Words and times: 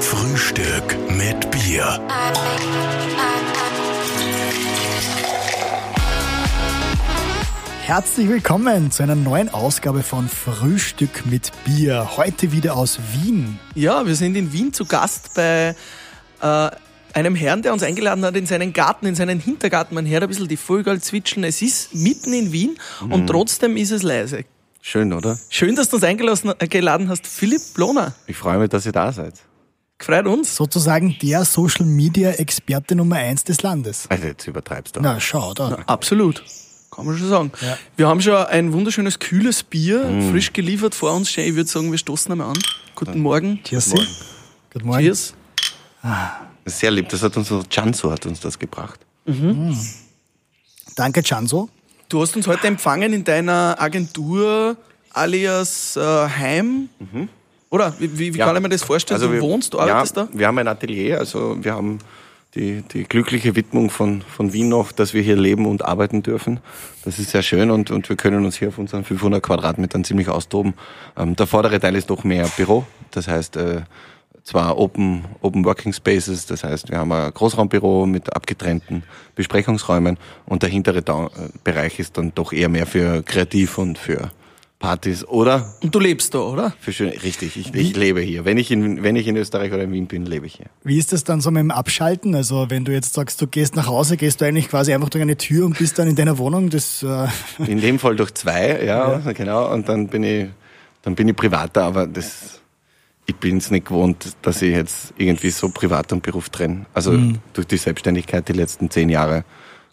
Frühstück 0.00 0.96
mit 1.10 1.50
Bier. 1.50 2.00
Herzlich 7.82 8.28
willkommen 8.28 8.90
zu 8.90 9.02
einer 9.02 9.14
neuen 9.14 9.48
Ausgabe 9.48 10.02
von 10.02 10.28
Frühstück 10.28 11.26
mit 11.26 11.52
Bier. 11.64 12.16
Heute 12.16 12.52
wieder 12.52 12.76
aus 12.76 12.98
Wien. 13.12 13.58
Ja, 13.74 14.06
wir 14.06 14.14
sind 14.14 14.36
in 14.36 14.52
Wien 14.52 14.72
zu 14.72 14.84
Gast 14.84 15.34
bei 15.34 15.74
äh, 16.40 16.70
einem 17.12 17.34
Herrn, 17.34 17.62
der 17.62 17.72
uns 17.72 17.82
eingeladen 17.82 18.24
hat 18.24 18.36
in 18.36 18.46
seinen 18.46 18.72
Garten, 18.72 19.06
in 19.06 19.14
seinen 19.14 19.40
Hintergarten. 19.40 19.94
Man 19.94 20.06
hört 20.06 20.22
ein 20.22 20.28
bisschen 20.28 20.48
die 20.48 20.56
Vögel 20.56 21.00
zwitschern. 21.00 21.44
Es 21.44 21.62
ist 21.62 21.94
mitten 21.94 22.32
in 22.32 22.52
Wien 22.52 22.78
und 23.08 23.26
trotzdem 23.26 23.76
ist 23.76 23.90
es 23.90 24.02
leise. 24.02 24.44
Schön, 24.86 25.14
oder? 25.14 25.38
Schön, 25.48 25.74
dass 25.76 25.88
du 25.88 25.96
uns 25.96 26.04
eingelassen, 26.04 26.52
äh, 26.58 26.68
geladen 26.68 27.08
hast. 27.08 27.26
Philipp 27.26 27.62
Lohner, 27.76 28.12
Ich 28.26 28.36
freue 28.36 28.58
mich, 28.58 28.68
dass 28.68 28.84
ihr 28.84 28.92
da 28.92 29.10
seid. 29.12 29.32
gefreut 29.98 30.26
uns. 30.26 30.54
Sozusagen 30.54 31.16
der 31.22 31.46
Social 31.46 31.86
Media 31.86 32.32
Experte 32.32 32.94
Nummer 32.94 33.16
eins 33.16 33.44
des 33.44 33.62
Landes. 33.62 34.04
Also 34.10 34.26
jetzt 34.26 34.46
übertreibst 34.46 34.94
du. 34.96 35.00
Na, 35.00 35.18
schau 35.20 35.54
da. 35.54 35.78
Absolut. 35.86 36.44
Kann 36.90 37.06
man 37.06 37.16
schon 37.16 37.28
sagen. 37.30 37.52
Ja. 37.62 37.78
Wir 37.96 38.08
haben 38.08 38.20
schon 38.20 38.34
ein 38.36 38.74
wunderschönes, 38.74 39.18
kühles 39.18 39.62
Bier, 39.62 40.04
Mm. 40.04 40.30
frisch 40.30 40.52
geliefert 40.52 40.94
vor 40.94 41.14
uns 41.14 41.30
stehen. 41.30 41.48
Ich 41.48 41.54
würde 41.56 41.70
sagen, 41.70 41.90
wir 41.90 41.96
stoßen 41.98 42.30
einmal 42.30 42.50
an. 42.50 42.58
Guten 42.94 43.20
Morgen. 43.20 43.60
Cheers. 43.64 43.88
Morgen. 43.88 44.06
Guten 44.70 44.86
Morgen. 44.86 45.00
Cheers. 45.02 45.32
Sehr 46.66 46.90
lieb, 46.90 47.08
das 47.08 47.22
hat 47.22 47.34
uns 47.38 47.50
Chanzo 47.70 48.10
hat 48.12 48.26
uns 48.26 48.38
das 48.40 48.58
gebracht. 48.58 49.00
Danke, 50.94 51.22
Chanzo. 51.22 51.70
Du 52.14 52.22
hast 52.22 52.36
uns 52.36 52.46
heute 52.46 52.68
empfangen 52.68 53.12
in 53.12 53.24
deiner 53.24 53.74
Agentur 53.76 54.76
alias 55.10 55.96
äh, 55.96 56.00
Heim. 56.00 56.88
Oder? 57.70 57.92
Wie, 57.98 58.16
wie, 58.16 58.34
wie 58.34 58.38
kann 58.38 58.54
ich 58.54 58.62
mir 58.62 58.68
das 58.68 58.84
vorstellen? 58.84 59.20
du 59.20 59.32
wir, 59.32 59.40
wohnst, 59.40 59.74
du 59.74 59.80
arbeitest 59.80 60.16
ja, 60.16 60.22
da? 60.22 60.28
Wir 60.32 60.46
haben 60.46 60.56
ein 60.58 60.68
Atelier, 60.68 61.18
also 61.18 61.56
wir 61.60 61.74
haben 61.74 61.98
die, 62.54 62.82
die 62.82 63.02
glückliche 63.02 63.56
Widmung 63.56 63.90
von, 63.90 64.22
von 64.22 64.52
Wien 64.52 64.68
noch, 64.68 64.92
dass 64.92 65.12
wir 65.12 65.22
hier 65.22 65.34
leben 65.34 65.66
und 65.66 65.84
arbeiten 65.84 66.22
dürfen. 66.22 66.60
Das 67.04 67.18
ist 67.18 67.30
sehr 67.30 67.42
schön 67.42 67.72
und, 67.72 67.90
und 67.90 68.08
wir 68.08 68.14
können 68.14 68.44
uns 68.44 68.54
hier 68.58 68.68
auf 68.68 68.78
unseren 68.78 69.02
500 69.02 69.42
Quadratmetern 69.42 70.04
ziemlich 70.04 70.28
austoben. 70.28 70.74
Ähm, 71.16 71.34
der 71.34 71.48
vordere 71.48 71.80
Teil 71.80 71.96
ist 71.96 72.10
doch 72.10 72.22
mehr 72.22 72.46
Büro, 72.56 72.86
das 73.10 73.26
heißt 73.26 73.56
äh, 73.56 73.82
zwar 74.44 74.78
Open, 74.78 75.24
Open 75.40 75.64
Working 75.64 75.92
Spaces, 75.92 76.46
das 76.46 76.62
heißt 76.64 76.90
wir 76.90 76.98
haben 76.98 77.10
ein 77.12 77.32
Großraumbüro 77.32 78.06
mit 78.06 78.34
abgetrennten 78.36 79.02
Besprechungsräumen 79.34 80.18
und 80.46 80.62
der 80.62 80.70
hintere 80.70 81.02
Da- 81.02 81.26
äh, 81.26 81.30
Bereich 81.64 81.98
ist 81.98 82.16
dann 82.18 82.32
doch 82.34 82.52
eher 82.52 82.68
mehr 82.68 82.86
für 82.86 83.22
Kreativ 83.22 83.78
und 83.78 83.98
für 83.98 84.30
Partys 84.78 85.24
oder 85.26 85.74
Und 85.82 85.94
du 85.94 85.98
lebst 85.98 86.34
da, 86.34 86.40
oder? 86.40 86.74
für 86.78 86.92
schön, 86.92 87.08
richtig, 87.08 87.56
ich, 87.56 87.74
ich 87.74 87.96
lebe 87.96 88.20
hier. 88.20 88.44
Wenn 88.44 88.58
ich, 88.58 88.70
in, 88.70 89.02
wenn 89.02 89.16
ich 89.16 89.26
in 89.26 89.36
Österreich 89.36 89.72
oder 89.72 89.82
in 89.84 89.92
Wien 89.92 90.06
bin, 90.08 90.26
lebe 90.26 90.44
ich 90.46 90.56
hier. 90.56 90.66
Wie 90.82 90.98
ist 90.98 91.12
das 91.14 91.24
dann 91.24 91.40
so 91.40 91.50
mit 91.50 91.60
dem 91.60 91.70
Abschalten? 91.70 92.34
Also, 92.34 92.66
wenn 92.68 92.84
du 92.84 92.92
jetzt 92.92 93.14
sagst, 93.14 93.40
du 93.40 93.46
gehst 93.46 93.76
nach 93.76 93.86
Hause, 93.86 94.18
gehst 94.18 94.42
du 94.42 94.44
eigentlich 94.44 94.68
quasi 94.68 94.92
einfach 94.92 95.08
durch 95.08 95.22
eine 95.22 95.38
Tür 95.38 95.64
und 95.64 95.78
bist 95.78 95.98
dann 95.98 96.06
in 96.08 96.16
deiner 96.16 96.36
Wohnung? 96.36 96.68
Das, 96.68 97.02
äh, 97.02 97.28
In 97.66 97.80
dem 97.80 97.98
Fall 97.98 98.14
durch 98.16 98.34
zwei, 98.34 98.84
ja, 98.84 99.18
genau. 99.32 99.72
Und 99.72 99.88
dann 99.88 100.08
bin 100.08 100.22
ich, 100.22 100.48
dann 101.00 101.14
bin 101.14 101.28
ich 101.28 101.36
privater, 101.36 101.84
aber 101.84 102.06
das, 102.06 102.60
ich 103.26 103.36
bin 103.36 103.56
es 103.56 103.70
nicht 103.70 103.86
gewohnt, 103.86 104.36
dass 104.42 104.60
ich 104.62 104.74
jetzt 104.74 105.14
irgendwie 105.16 105.50
so 105.50 105.68
Privat 105.70 106.12
und 106.12 106.22
Beruf 106.22 106.50
trenne. 106.50 106.86
Also 106.92 107.16
durch 107.52 107.66
die 107.66 107.78
Selbstständigkeit 107.78 108.48
die 108.48 108.52
letzten 108.52 108.90
zehn 108.90 109.08
Jahre 109.08 109.44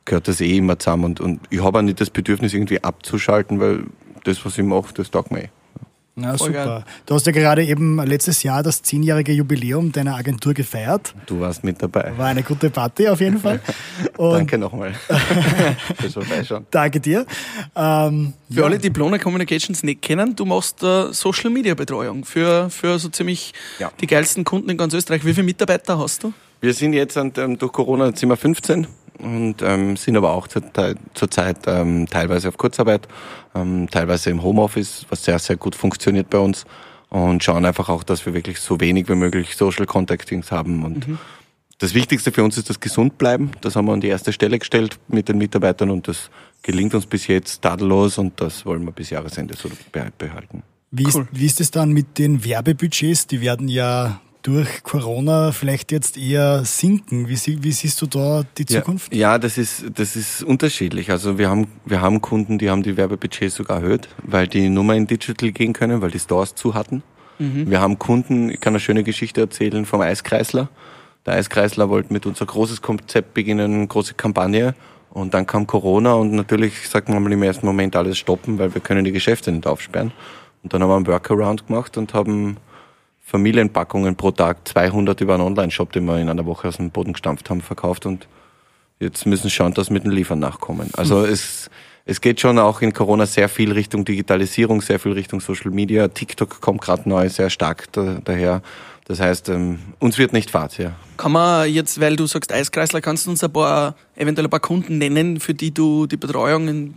gehört 0.04 0.28
das 0.28 0.42
eh 0.42 0.58
immer 0.58 0.78
zusammen 0.80 1.06
und, 1.06 1.20
und 1.22 1.42
ich 1.50 1.64
habe 1.64 1.80
auch 1.80 1.84
nicht 1.84 2.02
das 2.02 2.10
Bedürfnis 2.10 2.54
irgendwie 2.54 2.84
abzuschalten, 2.84 3.60
weil 3.60 3.86
das, 4.24 4.44
was 4.46 4.58
ich 4.58 4.66
mache, 4.66 4.94
das 4.94 5.12
taugt 5.12 5.32
mir 5.32 5.46
eh. 5.46 5.50
Na, 6.16 6.38
Voll 6.38 6.48
super. 6.48 6.66
geil. 6.66 6.84
Du 7.06 7.16
hast 7.16 7.26
ja 7.26 7.32
gerade 7.32 7.64
eben 7.66 7.98
letztes 8.06 8.44
Jahr 8.44 8.64
das 8.64 8.82
zehnjährige 8.84 9.32
Jubiläum 9.32 9.92
deiner 9.92 10.16
Agentur 10.16 10.54
gefeiert. 10.54 11.14
Du 11.26 11.40
warst 11.40 11.64
mit 11.64 11.82
dabei. 11.82 12.12
War 12.18 12.28
eine 12.28 12.44
gute 12.44 12.70
Party 12.70 13.08
auf 13.08 13.22
jeden 13.22 13.40
Fall. 13.40 13.60
Und 14.18 14.34
Danke 14.34 14.58
nochmal. 14.58 14.94
Fürs 16.00 16.14
Vorbeischauen. 16.14 16.66
Danke 16.70 17.00
dir. 17.00 17.26
Ähm, 17.76 18.34
Für 18.52 18.66
alle, 18.66 18.78
die 18.78 18.90
Blona 18.90 19.18
Communications 19.18 19.84
nicht 19.84 20.02
kennen, 20.02 20.36
du 20.36 20.46
machst 20.46 20.84
äh, 20.84 21.14
Social 21.14 21.50
Media 21.50 21.74
Betreuung 21.76 22.26
für, 22.26 22.70
für 22.70 23.00
so 23.00 23.10
ziemlich 23.10 23.54
Ja. 23.80 23.92
die 24.02 24.08
geilsten 24.08 24.44
Kunden 24.44 24.70
in 24.70 24.78
ganz 24.78 24.94
Österreich. 24.94 25.26
Wie 25.26 25.34
viele 25.34 25.46
Mitarbeiter 25.46 25.98
hast 25.98 26.24
du? 26.24 26.34
Wir 26.60 26.74
sind 26.74 26.94
jetzt 26.94 27.18
an, 27.18 27.32
ähm, 27.38 27.58
durch 27.58 27.72
Corona 27.72 28.12
wir 28.14 28.38
15 28.38 28.86
und 29.22 29.62
ähm, 29.62 29.96
sind 29.98 30.18
aber 30.18 30.32
auch 30.34 30.48
zur, 30.48 30.64
zurzeit 31.14 31.58
ähm, 31.68 32.08
teilweise 32.10 32.48
auf 32.50 32.58
Kurzarbeit, 32.58 33.08
ähm, 33.56 33.88
teilweise 33.90 34.30
im 34.30 34.44
Homeoffice, 34.44 35.06
was 35.10 35.24
sehr, 35.24 35.40
sehr 35.40 35.58
gut 35.58 35.76
funktioniert 35.76 36.30
bei 36.30 36.38
uns 36.40 36.66
und 37.10 37.44
schauen 37.44 37.66
einfach 37.66 37.90
auch, 37.90 38.04
dass 38.04 38.26
wir 38.26 38.34
wirklich 38.34 38.60
so 38.60 38.80
wenig 38.80 39.08
wie 39.10 39.16
möglich 39.16 39.56
Social 39.56 39.86
Contactings 39.86 40.52
haben 40.52 40.84
und 40.86 41.08
das 41.80 41.96
Wichtigste 41.96 42.32
für 42.32 42.44
uns 42.44 42.60
ist 42.60 42.70
das 42.70 42.80
Gesundbleiben. 42.80 43.50
Das 43.62 43.76
haben 43.76 43.86
wir 43.88 43.94
an 43.94 44.02
die 44.02 44.08
erste 44.08 44.32
Stelle 44.34 44.60
gestellt 44.60 45.00
mit 45.08 45.28
den 45.30 45.40
Mitarbeitern 45.40 45.90
und 45.90 46.08
das 46.08 46.30
gelingt 46.62 46.94
uns 46.94 47.08
bis 47.08 47.26
jetzt 47.26 47.64
tadellos 47.64 48.20
und 48.20 48.40
das 48.40 48.68
wollen 48.68 48.84
wir 48.86 48.92
bis 48.92 49.10
Jahresende 49.10 49.56
so 49.58 49.68
be- 49.92 50.12
behalten. 50.16 50.62
Wie, 50.92 51.06
Cool. 51.06 51.24
ist, 51.24 51.40
wie 51.40 51.46
ist 51.48 51.60
es 51.60 51.72
dann 51.72 51.90
mit 51.92 52.20
den 52.20 52.44
Werbebudgets? 52.46 53.26
Die 53.26 53.42
werden 53.42 53.68
ja 53.68 54.22
durch 54.44 54.84
Corona 54.84 55.52
vielleicht 55.52 55.92
jetzt 55.92 56.18
eher 56.18 56.64
sinken. 56.66 57.28
Wie, 57.28 57.36
sie- 57.36 57.64
wie 57.64 57.72
siehst 57.72 58.02
du 58.02 58.06
da 58.08 58.44
die 58.58 58.66
Zukunft? 58.66 59.14
Ja, 59.14 59.34
ja 59.34 59.38
das, 59.38 59.58
ist, 59.58 59.86
das 59.96 60.16
ist 60.16 60.44
unterschiedlich. 60.44 61.12
Also 61.12 61.38
wir 61.38 61.50
haben, 61.50 61.68
wir 61.86 62.02
haben 62.02 62.22
Kunden, 62.22 62.58
die 62.58 62.70
haben 62.70 62.84
die 62.84 62.98
Werbebudgets 62.98 63.56
sogar 63.56 63.82
erhöht, 63.82 64.10
weil 64.24 64.48
die 64.48 64.70
nur 64.70 64.84
mehr 64.84 64.96
in 64.96 65.08
Digital 65.08 65.52
gehen 65.52 65.74
können, 65.74 66.02
weil 66.02 66.12
die 66.12 66.20
Stores 66.20 66.56
zu 66.56 66.74
hatten. 66.74 67.04
Wir 67.40 67.82
haben 67.82 67.98
Kunden, 67.98 68.52
ich 68.52 68.60
kann 68.60 68.74
eine 68.74 68.80
schöne 68.80 69.04
Geschichte 69.04 69.42
erzählen 69.42 69.88
vom 69.88 70.00
Eiskreisler. 70.02 70.70
Der 71.26 71.34
Eiskreisler 71.34 71.90
wollte 71.90 72.14
mit 72.14 72.28
uns 72.28 72.40
ein 72.40 72.46
großes 72.46 72.84
Konzept 72.84 73.34
beginnen, 73.34 73.74
eine 73.74 73.88
große 73.88 74.14
Kampagne. 74.14 74.76
Und 75.10 75.34
dann 75.34 75.48
kam 75.48 75.66
Corona 75.66 76.14
und 76.14 76.34
natürlich 76.34 76.88
sagt 76.88 77.10
man 77.10 77.22
mal 77.24 77.32
im 77.32 77.42
ersten 77.42 77.66
Moment 77.66 77.96
alles 77.96 78.20
stoppen, 78.20 78.60
weil 78.60 78.72
wir 78.76 78.80
können 78.82 79.04
die 79.04 79.12
Geschäfte 79.12 79.52
nicht 79.52 79.66
aufsperren. 79.66 80.12
Und 80.62 80.72
dann 80.72 80.84
haben 80.84 80.90
wir 80.90 80.96
einen 80.98 81.08
Workaround 81.08 81.66
gemacht 81.66 81.98
und 81.98 82.14
haben 82.14 82.58
Familienpackungen 83.32 84.18
pro 84.18 84.32
Tag, 84.32 84.68
200 84.68 85.22
über 85.22 85.36
einen 85.36 85.44
Online-Shop, 85.44 85.94
den 85.94 86.04
wir 86.04 86.20
in 86.20 86.28
einer 86.28 86.46
Woche 86.46 86.68
aus 86.68 86.76
dem 86.76 86.92
Boden 86.92 87.14
gestampft 87.14 87.50
haben, 87.50 87.62
verkauft 87.62 88.06
und 88.06 88.28
jetzt 89.00 89.26
müssen 89.26 89.50
schauen, 89.50 89.74
dass 89.74 89.90
mit 89.90 90.04
dem 90.04 90.12
Liefern 90.12 90.40
nachkommen. 90.40 90.90
Also 90.98 91.24
es, 91.24 91.70
es 92.06 92.20
geht 92.20 92.42
schon 92.42 92.60
auch 92.60 92.82
in 92.82 92.92
Corona 92.92 93.26
sehr 93.26 93.48
viel 93.48 93.72
Richtung 93.72 94.04
Digitalisierung, 94.04 94.82
sehr 94.82 95.00
viel 95.00 95.14
Richtung 95.14 95.40
Social 95.40 95.72
Media. 95.72 96.10
TikTok 96.10 96.60
kommt 96.60 96.82
gerade 96.82 97.08
neu 97.08 97.30
sehr 97.30 97.50
stark 97.50 97.90
da, 97.94 98.20
daher. 98.22 98.62
Das 99.06 99.22
heißt, 99.22 99.48
ähm, 99.48 99.80
uns 100.00 100.18
wird 100.18 100.34
nicht 100.34 100.52
fad, 100.52 100.78
ja. 100.78 100.92
Kann 101.16 101.32
man 101.32 101.70
jetzt, 101.70 102.02
weil 102.02 102.18
du 102.18 102.28
sagst 102.28 102.52
Eiskreisler, 102.52 103.00
kannst 103.00 103.28
du 103.28 103.30
uns 103.30 103.42
ein 103.42 103.54
paar, 103.54 103.96
eventuell 104.16 104.48
ein 104.48 104.50
paar 104.50 104.60
Kunden 104.60 104.98
nennen, 104.98 105.40
für 105.40 105.54
die 105.54 105.74
du 105.74 106.06
die 106.06 106.18
Betreuung 106.18 106.68
im 106.68 106.96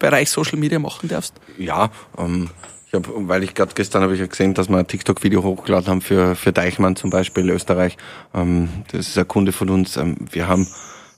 Bereich 0.00 0.30
Social 0.30 0.58
Media 0.58 0.80
machen 0.80 1.08
darfst? 1.08 1.34
Ja, 1.58 1.90
ähm, 2.18 2.50
ich 2.90 2.94
hab, 2.94 3.08
weil 3.14 3.44
ich 3.44 3.54
gerade 3.54 3.72
gestern 3.74 4.02
habe 4.02 4.14
ich 4.14 4.20
ja 4.20 4.26
gesehen, 4.26 4.52
dass 4.52 4.68
wir 4.68 4.76
ein 4.76 4.86
TikTok-Video 4.86 5.44
hochgeladen 5.44 5.88
haben 5.88 6.00
für, 6.00 6.34
für 6.34 6.52
Deichmann 6.52 6.96
zum 6.96 7.10
Beispiel, 7.10 7.48
Österreich. 7.50 7.96
Ähm, 8.34 8.68
das 8.90 9.06
ist 9.06 9.18
ein 9.18 9.28
Kunde 9.28 9.52
von 9.52 9.70
uns. 9.70 9.96
Ähm, 9.96 10.16
wir 10.32 10.48
haben 10.48 10.66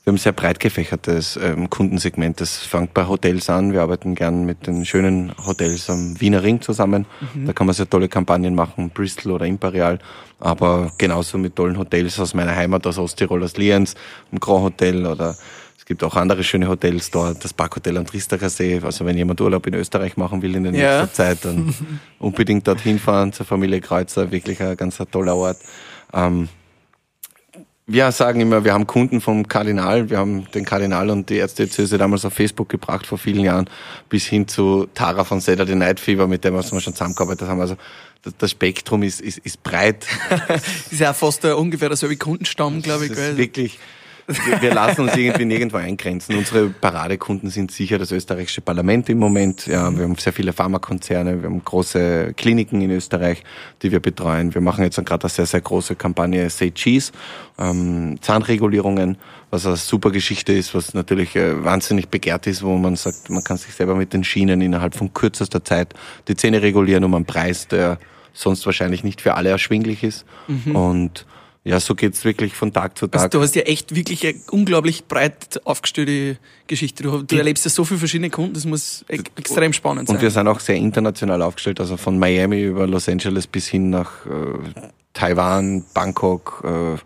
wir 0.05 0.11
haben 0.11 0.17
ein 0.17 0.19
sehr 0.19 0.33
breit 0.33 0.59
gefächertes 0.59 1.39
ähm, 1.41 1.71
Kundensegment. 1.71 2.41
Das 2.41 2.57
fängt 2.57 2.93
bei 2.93 3.07
Hotels 3.07 3.49
an. 3.49 3.73
Wir 3.73 3.83
arbeiten 3.83 4.17
gern 4.17 4.45
mit 4.45 4.67
den 4.67 4.85
schönen 4.85 5.33
Hotels 5.47 5.89
am 5.89 6.21
Wiener 6.21 6.43
Ring 6.43 6.61
zusammen. 6.61 7.07
Da 7.47 7.53
kann 7.53 7.69
man 7.69 7.75
sehr 7.75 7.89
tolle 7.89 8.09
Kampagnen 8.09 8.57
machen, 8.57 8.91
Bristol 8.91 9.31
oder 9.31 9.47
Imperial. 9.47 10.01
Aber 10.41 10.91
genauso 10.99 11.39
mit 11.39 11.55
tollen 11.55 11.79
Hotels 11.79 12.19
aus 12.19 12.35
meiner 12.35 12.57
Heimat, 12.57 12.85
aus 12.85 12.99
Osttirol, 12.99 13.45
aus 13.45 13.57
Lienz, 13.57 13.95
im 14.33 14.41
Grand 14.41 14.65
Hotel 14.65 15.07
oder 15.07 15.37
gibt 15.93 16.05
auch 16.05 16.17
andere 16.17 16.43
schöne 16.43 16.69
Hotels 16.69 17.11
dort, 17.11 17.45
das 17.45 17.53
Parkhotel 17.53 17.99
am 17.99 18.07
Tristacher 18.07 18.49
See. 18.49 18.81
Also 18.83 19.05
wenn 19.05 19.15
jemand 19.15 19.43
Urlaub 19.43 19.67
in 19.67 19.75
Österreich 19.75 20.17
machen 20.17 20.41
will 20.41 20.55
in 20.57 20.63
der 20.63 20.73
Ja. 20.73 21.01
nächsten 21.01 21.15
Zeit, 21.15 21.45
dann 21.45 21.75
unbedingt 22.19 22.67
dorthin 22.67 22.99
fahren 22.99 23.35
zur 23.35 23.45
Familie 23.45 23.83
Kreuzer. 23.83 24.31
Wirklich 24.31 24.63
ein 24.63 24.75
ganz 24.79 24.97
toller 25.11 25.37
Ort. 25.37 25.59
Ähm, 26.15 26.49
wir 27.87 28.11
sagen 28.11 28.41
immer, 28.41 28.65
wir 28.65 28.73
haben 28.73 28.87
Kunden 28.87 29.21
vom 29.21 29.47
Kardinal. 29.47 30.09
Wir 30.09 30.17
haben 30.17 30.51
den 30.53 30.65
Kardinal 30.65 31.11
und 31.11 31.29
die 31.29 31.37
Erzdiözese 31.41 31.99
damals 31.99 32.25
auf 32.25 32.33
Facebook 32.33 32.71
gebracht 32.71 33.05
vor 33.05 33.19
vielen 33.19 33.41
Jahren, 33.41 33.69
bis 34.09 34.25
hin 34.25 34.49
zu 34.49 34.87
Tara 34.95 35.25
von 35.25 35.41
Saturday 35.43 35.75
Night 35.75 36.01
Fever, 36.01 36.27
mit 36.27 36.43
dem 36.43 36.55
wir 36.55 36.63
schon 36.63 36.81
zusammengearbeitet 36.81 37.49
haben. 37.49 37.61
Also 37.61 37.77
das, 38.23 38.33
das 38.39 38.51
Spektrum 38.53 39.03
ist, 39.03 39.21
ist, 39.21 39.37
ist 39.39 39.63
breit. 39.63 40.07
ist 40.91 41.01
ja 41.01 41.13
fast 41.13 41.45
äh, 41.45 41.53
ungefähr 41.53 41.91
derselbe 41.91 42.17
Kundenstamm, 42.17 42.81
glaube 42.81 43.05
ich. 43.05 43.11
Das 43.11 43.19
ist 43.19 43.27
gell? 43.27 43.37
wirklich, 43.37 43.79
wir, 44.27 44.75
lassen 44.75 45.03
uns 45.03 45.17
irgendwie 45.17 45.45
nirgendwo 45.45 45.79
eingrenzen. 45.79 46.37
Unsere 46.37 46.69
Paradekunden 46.69 47.51
sind 47.51 47.71
sicher 47.71 47.99
das 47.99 48.13
österreichische 48.13 48.61
Parlament 48.61 49.09
im 49.09 49.19
Moment. 49.19 49.67
Ja, 49.67 49.95
wir 49.97 50.05
haben 50.05 50.17
sehr 50.17 50.33
viele 50.33 50.53
Pharmakonzerne, 50.53 51.43
wir 51.43 51.49
haben 51.49 51.65
große 51.65 52.35
Kliniken 52.37 52.81
in 52.81 52.91
Österreich, 52.91 53.43
die 53.83 53.91
wir 53.91 54.01
betreuen. 54.01 54.55
Wir 54.55 54.61
machen 54.61 54.85
jetzt 54.85 54.97
gerade 55.05 55.25
eine 55.25 55.31
sehr, 55.31 55.47
sehr 55.47 55.61
große 55.61 55.97
Kampagne 55.97 56.49
Say 56.51 56.71
Cheese, 56.73 57.13
ähm, 57.59 58.19
Zahnregulierungen, 58.21 59.17
was 59.51 59.67
eine 59.67 59.77
super 59.77 60.11
Geschichte 60.11 60.53
ist, 60.53 60.75
was 60.75 60.95
natürlich 60.95 61.37
äh, 61.37 61.65
wahnsinnig 61.65 62.09
begehrt 62.09 62.47
ist, 62.47 62.63
wo 62.63 62.77
man 62.77 62.97
sagt, 62.97 63.31
man 63.31 63.43
kann 63.43 63.57
sich 63.57 63.75
selber 63.75 63.95
mit 63.95 64.13
den 64.13 64.25
Schienen 64.25 64.61
innerhalb 64.61 64.95
von 64.95 65.13
kürzester 65.13 65.65
Zeit 65.65 65.95
die 66.29 66.37
Zähne 66.37 66.63
regulieren 66.63 67.05
um 67.05 67.15
einen 67.15 67.25
Preis, 67.25 67.69
der 67.69 67.99
sonst 68.33 68.65
wahrscheinlich 68.67 69.05
nicht 69.05 69.21
für 69.21 69.35
alle 69.35 69.51
erschwinglich 69.51 70.03
ist. 70.03 70.25
Und 70.73 71.27
ja, 71.65 71.79
so 71.79 71.95
geht's 71.95 72.25
wirklich 72.25 72.55
von 72.55 72.73
Tag 72.73 72.99
zu 72.99 73.07
Also 73.07 73.25
Tag. 73.25 73.31
du 73.31 73.41
hast 73.41 73.55
ja 73.55 73.63
echt 73.63 73.95
wirklich 73.95 74.27
eine 74.27 74.35
unglaublich 74.51 75.05
breit 75.07 75.61
aufgestellte 75.65 76.39
Geschichte. 76.67 77.05
Du, 77.05 77.23
du 77.23 77.37
erlebst 77.37 77.65
ja 77.65 77.71
so 77.71 77.85
viele 77.85 77.99
verschiedene 77.99 78.31
Kunden, 78.31 78.55
das 78.55 78.65
muss 78.65 79.05
e 79.09 79.21
extrem 79.37 79.73
spannend 79.73 80.09
sein. 80.09 80.17
Und 80.17 80.23
wir 80.23 80.31
sind 80.31 80.49
auch 80.49 80.59
sehr 80.59 80.77
international 80.77 81.41
aufgestellt, 81.41 81.79
also 81.79 81.97
von 81.97 82.19
Miami 82.19 82.63
über 82.63 82.87
Los 82.89 83.09
Angeles 83.09 83.47
bis 83.47 83.69
hin 83.69 83.91
nach 83.91 84.27
äh, 84.27 84.31
Taiwan, 85.13 85.85
Bangkok. 85.95 86.65
Äh, 86.65 86.99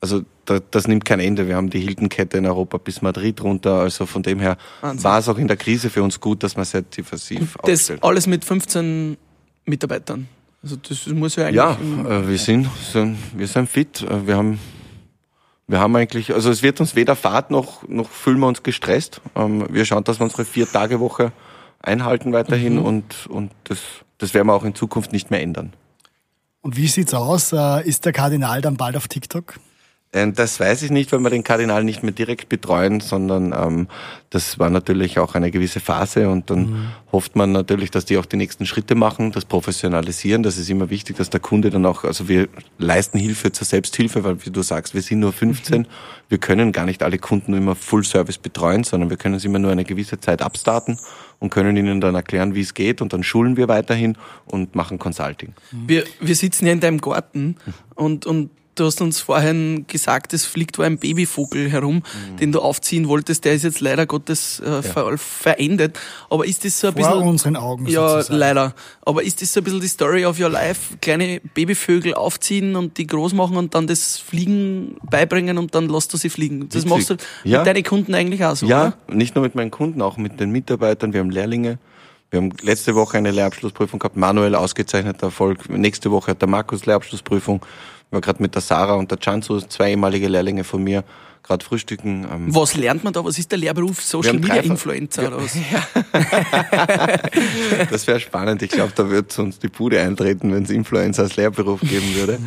also 0.00 0.22
da, 0.46 0.60
das 0.70 0.88
nimmt 0.88 1.04
kein 1.04 1.20
Ende. 1.20 1.46
Wir 1.46 1.56
haben 1.56 1.68
die 1.68 1.80
Hilton-Kette 1.80 2.38
in 2.38 2.46
Europa 2.46 2.78
bis 2.78 3.02
Madrid 3.02 3.42
runter. 3.42 3.80
Also 3.80 4.06
von 4.06 4.22
dem 4.22 4.40
her 4.40 4.56
Wahnsinn. 4.80 5.04
war 5.04 5.18
es 5.18 5.28
auch 5.28 5.38
in 5.38 5.48
der 5.48 5.58
Krise 5.58 5.90
für 5.90 6.02
uns 6.02 6.20
gut, 6.20 6.42
dass 6.42 6.56
wir 6.56 6.64
sehr 6.64 6.82
diversiv 6.82 7.56
das 7.62 7.90
aufgestellt 7.90 8.02
alles 8.02 8.26
mit 8.26 8.46
15 8.46 9.18
Mitarbeitern. 9.66 10.28
Also 10.64 10.76
das 10.76 11.06
muss 11.08 11.36
ja 11.36 11.44
eigentlich... 11.44 11.56
Ja, 11.56 11.72
äh, 11.72 12.26
wir 12.26 12.38
sind, 12.38 12.68
sind, 12.90 13.18
wir 13.36 13.46
sind 13.46 13.68
fit. 13.68 14.00
Äh, 14.00 14.26
Wir 14.26 14.36
haben, 14.38 14.58
wir 15.66 15.78
haben 15.78 15.94
eigentlich, 15.94 16.32
also 16.32 16.50
es 16.50 16.62
wird 16.62 16.80
uns 16.80 16.96
weder 16.96 17.16
Fahrt 17.16 17.50
noch, 17.50 17.86
noch 17.86 18.08
fühlen 18.08 18.38
wir 18.38 18.48
uns 18.48 18.62
gestresst. 18.62 19.20
Ähm, 19.36 19.66
wir 19.68 19.84
schauen, 19.84 20.04
dass 20.04 20.20
wir 20.20 20.24
unsere 20.24 20.46
vier 20.46 20.66
Tage 20.66 21.00
Woche 21.00 21.32
einhalten 21.82 22.32
weiterhin 22.32 22.78
und, 22.78 23.26
und 23.26 23.52
das, 23.64 23.78
das 24.16 24.32
werden 24.32 24.46
wir 24.48 24.54
auch 24.54 24.64
in 24.64 24.74
Zukunft 24.74 25.12
nicht 25.12 25.30
mehr 25.30 25.42
ändern. 25.42 25.74
Und 26.62 26.78
wie 26.78 26.88
sieht's 26.88 27.12
aus? 27.12 27.52
Äh, 27.52 27.86
Ist 27.86 28.06
der 28.06 28.14
Kardinal 28.14 28.62
dann 28.62 28.78
bald 28.78 28.96
auf 28.96 29.06
TikTok? 29.06 29.60
Ähm, 30.14 30.32
Das 30.34 30.58
weiß 30.60 30.82
ich 30.82 30.90
nicht, 30.90 31.12
weil 31.12 31.20
wir 31.20 31.30
den 31.30 31.44
Kardinal 31.44 31.84
nicht 31.84 32.02
mehr 32.02 32.12
direkt 32.12 32.48
betreuen, 32.48 33.00
sondern 33.00 33.52
ähm, 33.52 33.88
das 34.30 34.58
war 34.58 34.70
natürlich 34.70 35.18
auch 35.18 35.34
eine 35.34 35.50
gewisse 35.50 35.80
Phase 35.80 36.28
und 36.28 36.50
dann 36.50 36.92
hofft 37.12 37.36
man 37.36 37.52
natürlich, 37.52 37.90
dass 37.90 38.04
die 38.04 38.16
auch 38.18 38.26
die 38.26 38.36
nächsten 38.36 38.66
Schritte 38.66 38.94
machen, 38.94 39.30
das 39.32 39.44
Professionalisieren. 39.44 40.42
Das 40.42 40.56
ist 40.56 40.70
immer 40.70 40.90
wichtig, 40.90 41.16
dass 41.16 41.30
der 41.30 41.40
Kunde 41.40 41.70
dann 41.70 41.86
auch, 41.86 42.04
also 42.04 42.28
wir 42.28 42.48
leisten 42.78 43.18
Hilfe 43.18 43.52
zur 43.52 43.66
Selbsthilfe, 43.66 44.24
weil 44.24 44.44
wie 44.44 44.50
du 44.50 44.62
sagst, 44.62 44.94
wir 44.94 45.02
sind 45.02 45.20
nur 45.20 45.32
15, 45.32 45.86
wir 46.28 46.38
können 46.38 46.72
gar 46.72 46.86
nicht 46.86 47.02
alle 47.02 47.18
Kunden 47.18 47.54
immer 47.54 47.74
Full 47.74 48.04
Service 48.04 48.38
betreuen, 48.38 48.82
sondern 48.82 49.10
wir 49.10 49.16
können 49.16 49.38
sie 49.38 49.46
immer 49.46 49.58
nur 49.58 49.70
eine 49.70 49.84
gewisse 49.84 50.18
Zeit 50.18 50.42
abstarten 50.42 50.98
und 51.38 51.50
können 51.50 51.76
ihnen 51.76 52.00
dann 52.00 52.14
erklären, 52.14 52.54
wie 52.54 52.60
es 52.60 52.74
geht 52.74 53.02
und 53.02 53.12
dann 53.12 53.22
schulen 53.22 53.56
wir 53.56 53.68
weiterhin 53.68 54.16
und 54.46 54.74
machen 54.74 54.98
Consulting. 54.98 55.52
Wir, 55.70 56.04
wir 56.20 56.34
sitzen 56.34 56.66
ja 56.66 56.72
in 56.72 56.80
deinem 56.80 57.00
Garten 57.00 57.56
und, 57.94 58.26
und 58.26 58.50
du 58.74 58.84
hast 58.86 59.00
uns 59.00 59.20
vorhin 59.20 59.86
gesagt, 59.86 60.32
es 60.32 60.44
fliegt 60.44 60.78
wo 60.78 60.82
ein 60.82 60.98
Babyvogel 60.98 61.70
herum, 61.70 61.96
Mhm. 62.32 62.36
den 62.38 62.52
du 62.52 62.60
aufziehen 62.60 63.08
wolltest. 63.08 63.44
Der 63.44 63.54
ist 63.54 63.62
jetzt 63.64 63.80
leider 63.80 64.06
Gottes 64.06 64.60
äh, 64.60 64.82
ver 64.82 65.16
verendet. 65.18 65.98
Aber 66.30 66.46
ist 66.46 66.64
das 66.64 66.80
so 66.80 66.88
ein 66.88 66.94
Vor 66.94 67.02
bisschen... 67.02 67.22
unseren 67.28 67.56
Augen 67.56 67.86
Ja, 67.86 68.08
sozusagen. 68.08 68.38
leider. 68.38 68.74
Aber 69.06 69.22
ist 69.22 69.40
das 69.42 69.52
so 69.52 69.60
ein 69.60 69.64
bisschen 69.64 69.80
die 69.80 69.88
Story 69.88 70.24
of 70.26 70.40
your 70.40 70.48
life? 70.50 70.96
Kleine 71.00 71.40
Babyvögel 71.54 72.14
aufziehen 72.14 72.76
und 72.76 72.98
die 72.98 73.06
groß 73.06 73.32
machen 73.34 73.56
und 73.56 73.74
dann 73.74 73.86
das 73.86 74.18
Fliegen 74.18 74.96
beibringen 75.08 75.58
und 75.58 75.74
dann 75.74 75.88
lässt 75.88 76.12
du 76.12 76.16
sie 76.16 76.30
fliegen. 76.30 76.68
Das 76.68 76.84
Witzig. 76.84 76.90
machst 76.90 77.10
du 77.10 77.16
Ja. 77.44 77.58
mit 77.58 77.66
deinen 77.66 77.82
Kunden 77.84 78.14
eigentlich 78.14 78.44
auch 78.44 78.56
so, 78.56 78.66
Ja, 78.66 78.94
oder? 79.08 79.14
nicht 79.16 79.34
nur 79.34 79.42
mit 79.44 79.54
meinen 79.54 79.70
Kunden, 79.70 80.02
auch 80.02 80.16
mit 80.16 80.40
den 80.40 80.50
Mitarbeitern. 80.50 81.12
Wir 81.12 81.20
haben 81.20 81.30
Lehrlinge. 81.30 81.78
Wir 82.30 82.38
haben 82.40 82.50
letzte 82.62 82.96
Woche 82.96 83.16
eine 83.18 83.30
Lehrabschlussprüfung 83.30 84.00
gehabt. 84.00 84.16
Manuel 84.16 84.56
ausgezeichneter 84.56 85.26
Erfolg. 85.26 85.68
Nächste 85.70 86.10
Woche 86.10 86.32
hat 86.32 86.40
der 86.40 86.48
Markus 86.48 86.84
Lehrabschlussprüfung. 86.84 87.60
Waren 88.14 88.20
gerade 88.20 88.40
mit 88.40 88.54
der 88.54 88.62
Sarah 88.62 88.94
und 88.94 89.10
der 89.10 89.18
Chanzu, 89.18 89.60
zwei 89.60 89.90
ehemalige 89.90 90.28
Lehrlinge 90.28 90.62
von 90.62 90.84
mir, 90.84 91.02
gerade 91.42 91.64
frühstücken. 91.64 92.24
Ähm, 92.32 92.54
Was 92.54 92.76
lernt 92.76 93.02
man 93.02 93.12
da? 93.12 93.24
Was 93.24 93.38
ist 93.38 93.50
der 93.50 93.58
Lehrberuf? 93.58 94.00
Social 94.00 94.34
Media 94.34 94.62
Influencer 94.62 95.26
oder 95.26 95.42
was? 95.42 95.56
Das 97.90 98.06
wäre 98.06 98.20
spannend. 98.20 98.62
Ich 98.62 98.70
glaube, 98.70 98.92
da 98.94 99.10
wird 99.10 99.36
uns 99.40 99.58
die 99.58 99.66
Bude 99.66 100.00
eintreten, 100.00 100.54
wenn 100.54 100.62
es 100.62 100.70
Influencer 100.70 101.24
als 101.24 101.34
Lehrberuf 101.34 101.80
geben 101.80 102.14
würde. 102.14 102.38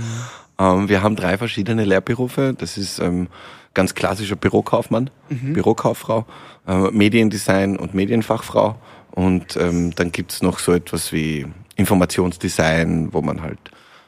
Ähm, 0.57 0.87
wir 0.87 1.03
haben 1.03 1.17
drei 1.17 1.37
verschiedene 1.37 1.83
Lehrberufe. 1.83 2.55
Das 2.57 2.77
ist 2.77 2.99
ähm, 2.99 3.27
ganz 3.73 3.93
klassischer 3.93 4.37
Bürokaufmann, 4.37 5.09
Bürokauffrau, 5.29 6.25
äh, 6.65 6.91
Mediendesign 6.91 7.75
und 7.75 7.93
Medienfachfrau. 7.93 8.77
Und 9.11 9.57
ähm, 9.57 9.93
dann 9.95 10.13
gibt's 10.13 10.41
noch 10.41 10.59
so 10.59 10.71
etwas 10.71 11.11
wie 11.11 11.45
Informationsdesign, 11.75 13.09
wo 13.11 13.21
man 13.21 13.41
halt 13.41 13.59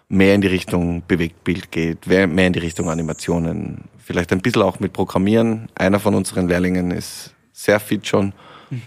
mehr 0.10 0.36
in 0.36 0.42
die 0.42 0.48
Richtung 0.48 1.04
Bewegtbild 1.08 1.72
geht, 1.72 2.08
mehr 2.08 2.26
in 2.26 2.54
die 2.54 2.60
Richtung 2.60 2.90
Animationen, 2.90 3.86
vielleicht 4.04 4.32
ein 4.34 4.42
bisschen 4.42 4.64
auch 4.64 4.80
mit 4.80 4.92
Programmieren. 4.92 5.70
Einer 5.76 6.00
von 6.00 6.16
unseren 6.16 6.48
Lehrlingen 6.48 6.92
ist 6.92 7.34
sehr 7.54 7.80
fit 7.80 8.08
schon, 8.08 8.34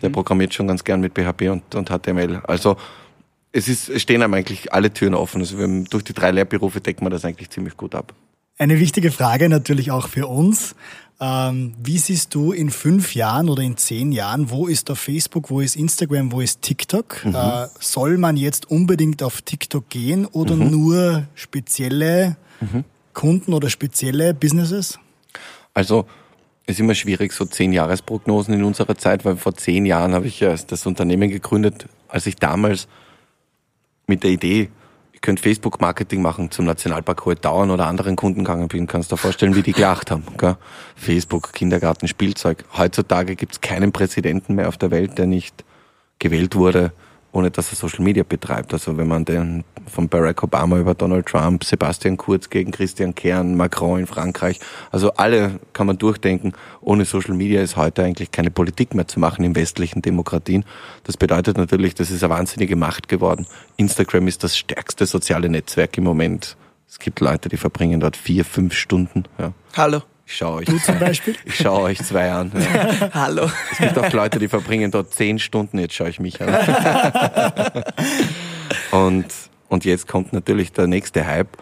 der 0.03 0.11
programmiert 0.11 0.53
schon 0.53 0.67
ganz 0.67 0.83
gern 0.83 1.01
mit 1.01 1.15
PHP 1.15 1.49
und, 1.51 1.75
und 1.75 1.89
HTML. 1.91 2.41
Also 2.45 2.77
es 3.53 3.69
ist, 3.69 3.89
es 3.89 4.03
stehen 4.03 4.23
einem 4.23 4.35
eigentlich 4.35 4.73
alle 4.73 4.93
Türen 4.93 5.15
offen. 5.15 5.41
Also 5.41 5.59
wir 5.59 5.85
durch 5.89 6.03
die 6.03 6.13
drei 6.13 6.33
Lehrberufe 6.33 6.81
decken 6.81 7.07
wir 7.07 7.11
das 7.11 7.25
eigentlich 7.25 7.51
ziemlich 7.51 7.77
gut 7.77 7.95
ab. 7.95 8.15
Eine 8.59 8.79
wichtige 8.79 9.11
Frage 9.11 9.49
natürlich 9.49 9.91
auch 9.91 10.09
für 10.09 10.27
uns. 10.27 10.75
Ähm, 11.23 11.75
wie 11.81 11.99
siehst 11.99 12.35
du 12.35 12.51
in 12.51 12.71
fünf 12.71 13.15
Jahren 13.15 13.49
oder 13.49 13.63
in 13.63 13.77
zehn 13.77 14.11
Jahren, 14.11 14.51
wo 14.51 14.67
ist 14.67 14.89
da 14.89 14.97
Facebook, 14.97 15.51
wo 15.51 15.61
ist 15.61 15.77
Instagram, 15.77 16.33
wo 16.33 16.41
ist 16.41 16.63
TikTok? 16.63 17.25
Äh, 17.25 17.69
soll 17.79 18.19
man 18.19 18.37
jetzt 18.37 18.69
unbedingt 18.69 19.23
auf 19.23 19.41
TikTok 19.41 19.89
gehen 19.89 20.27
oder 20.27 20.57
nur 20.57 21.29
spezielle 21.37 22.37
Kunden 23.15 23.53
oder 23.53 23.71
spezielle 23.71 24.35
Businesses? 24.35 24.99
Also 25.75 26.07
ist 26.67 26.81
immer 26.81 26.97
schwierig, 26.97 27.33
so 27.33 27.45
zehn 27.45 27.73
Jahresprognosen 27.73 28.55
in 28.55 28.65
unserer 28.65 28.97
Zeit, 28.97 29.25
weil 29.25 29.37
vor 29.37 29.55
zehn 29.55 29.87
Jahren 29.87 30.15
habe 30.15 30.27
ich 30.27 30.41
ja 30.41 30.57
das 30.57 30.87
Unternehmen 30.87 31.31
gegründet, 31.31 31.87
als 32.09 32.27
ich 32.27 32.35
damals 32.35 32.89
mit 34.09 34.25
der 34.25 34.31
Idee, 34.31 34.71
ich 35.23 35.25
könnte 35.25 35.45
Facebook-Marketing 35.45 36.21
machen, 36.21 36.51
zum 36.51 36.65
Nationalpark 36.65 37.25
Hohe 37.25 37.41
Tauern 37.41 37.71
oder 37.71 37.87
anderen 37.87 38.17
Kunden 38.17 38.41
gegangen 38.41 38.67
bin, 38.67 38.89
kannst 38.89 39.13
du 39.13 39.15
dir 39.15 39.21
vorstellen, 39.21 39.55
wie 39.55 39.63
die 39.63 39.73
gelacht 39.73 40.11
haben. 40.11 40.25
Gell? 40.37 40.57
Facebook, 40.97 41.53
Kindergarten, 41.53 42.09
Spielzeug. 42.09 42.65
Heutzutage 42.77 43.37
gibt 43.37 43.53
es 43.53 43.61
keinen 43.61 43.93
Präsidenten 43.93 44.57
mehr 44.57 44.67
auf 44.67 44.79
der 44.79 44.91
Welt, 44.91 45.19
der 45.19 45.27
nicht 45.27 45.63
gewählt 46.19 46.57
wurde, 46.57 46.93
ohne 47.33 47.51
dass 47.51 47.71
er 47.71 47.77
Social 47.77 48.05
Media 48.05 48.23
betreibt. 48.23 48.73
Also 48.73 48.97
wenn 48.97 49.09
man 49.09 49.25
den 49.25 49.65
von 49.91 50.09
Barack 50.09 50.43
Obama 50.43 50.79
über 50.79 50.95
Donald 50.95 51.27
Trump, 51.27 51.65
Sebastian 51.65 52.17
Kurz 52.17 52.51
gegen 52.51 52.71
Christian 52.71 53.15
Kern, 53.15 53.57
Macron 53.57 54.01
in 54.01 54.07
Frankreich, 54.07 54.61
also 54.91 55.13
alle 55.15 55.59
kann 55.73 55.87
man 55.87 55.99
durchdenken. 55.99 56.53
Ohne 56.81 57.05
Social 57.05 57.35
Media 57.35 57.63
ist 57.63 57.77
heute 57.77 58.05
eigentlich 58.05 58.31
keine 58.31 58.51
Politik 58.51 58.95
mehr 58.95 59.09
zu 59.09 59.19
machen 59.19 59.45
in 59.45 59.57
westlichen 59.57 60.03
Demokratien. 60.03 60.65
Das 61.05 61.17
bedeutet 61.17 61.57
natürlich, 61.57 61.95
das 61.95 62.11
ist 62.11 62.23
eine 62.23 62.33
wahnsinnige 62.33 62.77
Macht 62.77 63.09
geworden. 63.09 63.47
Instagram 63.77 64.29
ist 64.29 64.45
das 64.45 64.57
stärkste 64.57 65.07
soziale 65.07 65.49
Netzwerk 65.49 65.97
im 65.99 66.05
Moment. 66.05 66.57
Es 66.87 66.99
gibt 66.99 67.21
Leute, 67.21 67.49
die 67.49 67.57
verbringen 67.57 68.01
dort 68.01 68.17
vier, 68.19 68.45
fünf 68.45 68.75
Stunden. 68.75 69.25
Ja. 69.39 69.53
Hallo. 69.75 70.03
Ich 70.27 70.37
schaue 70.37 70.59
euch, 70.61 70.67
Du 70.67 70.79
zum 70.79 70.99
Beispiel? 70.99 71.35
ich 71.45 71.57
schaue 71.57 71.83
euch 71.83 71.99
zwei 72.03 72.31
an. 72.31 72.53
Ja. 72.55 73.11
Hallo. 73.15 73.51
Es 73.73 73.79
gibt 73.79 73.99
auch 73.99 74.13
Leute, 74.13 74.39
die 74.39 74.49
verbringen 74.49 74.91
dort 74.91 75.13
zehn 75.13 75.39
Stunden, 75.39 75.79
jetzt 75.79 75.95
schaue 75.95 76.09
ich 76.11 76.21
mich 76.21 76.41
an. 76.41 76.55
und, 78.93 79.27
und 79.69 79.85
jetzt 79.85 80.07
kommt 80.09 80.33
natürlich 80.33 80.73
der 80.73 80.87
nächste 80.87 81.27
Hype. 81.27 81.57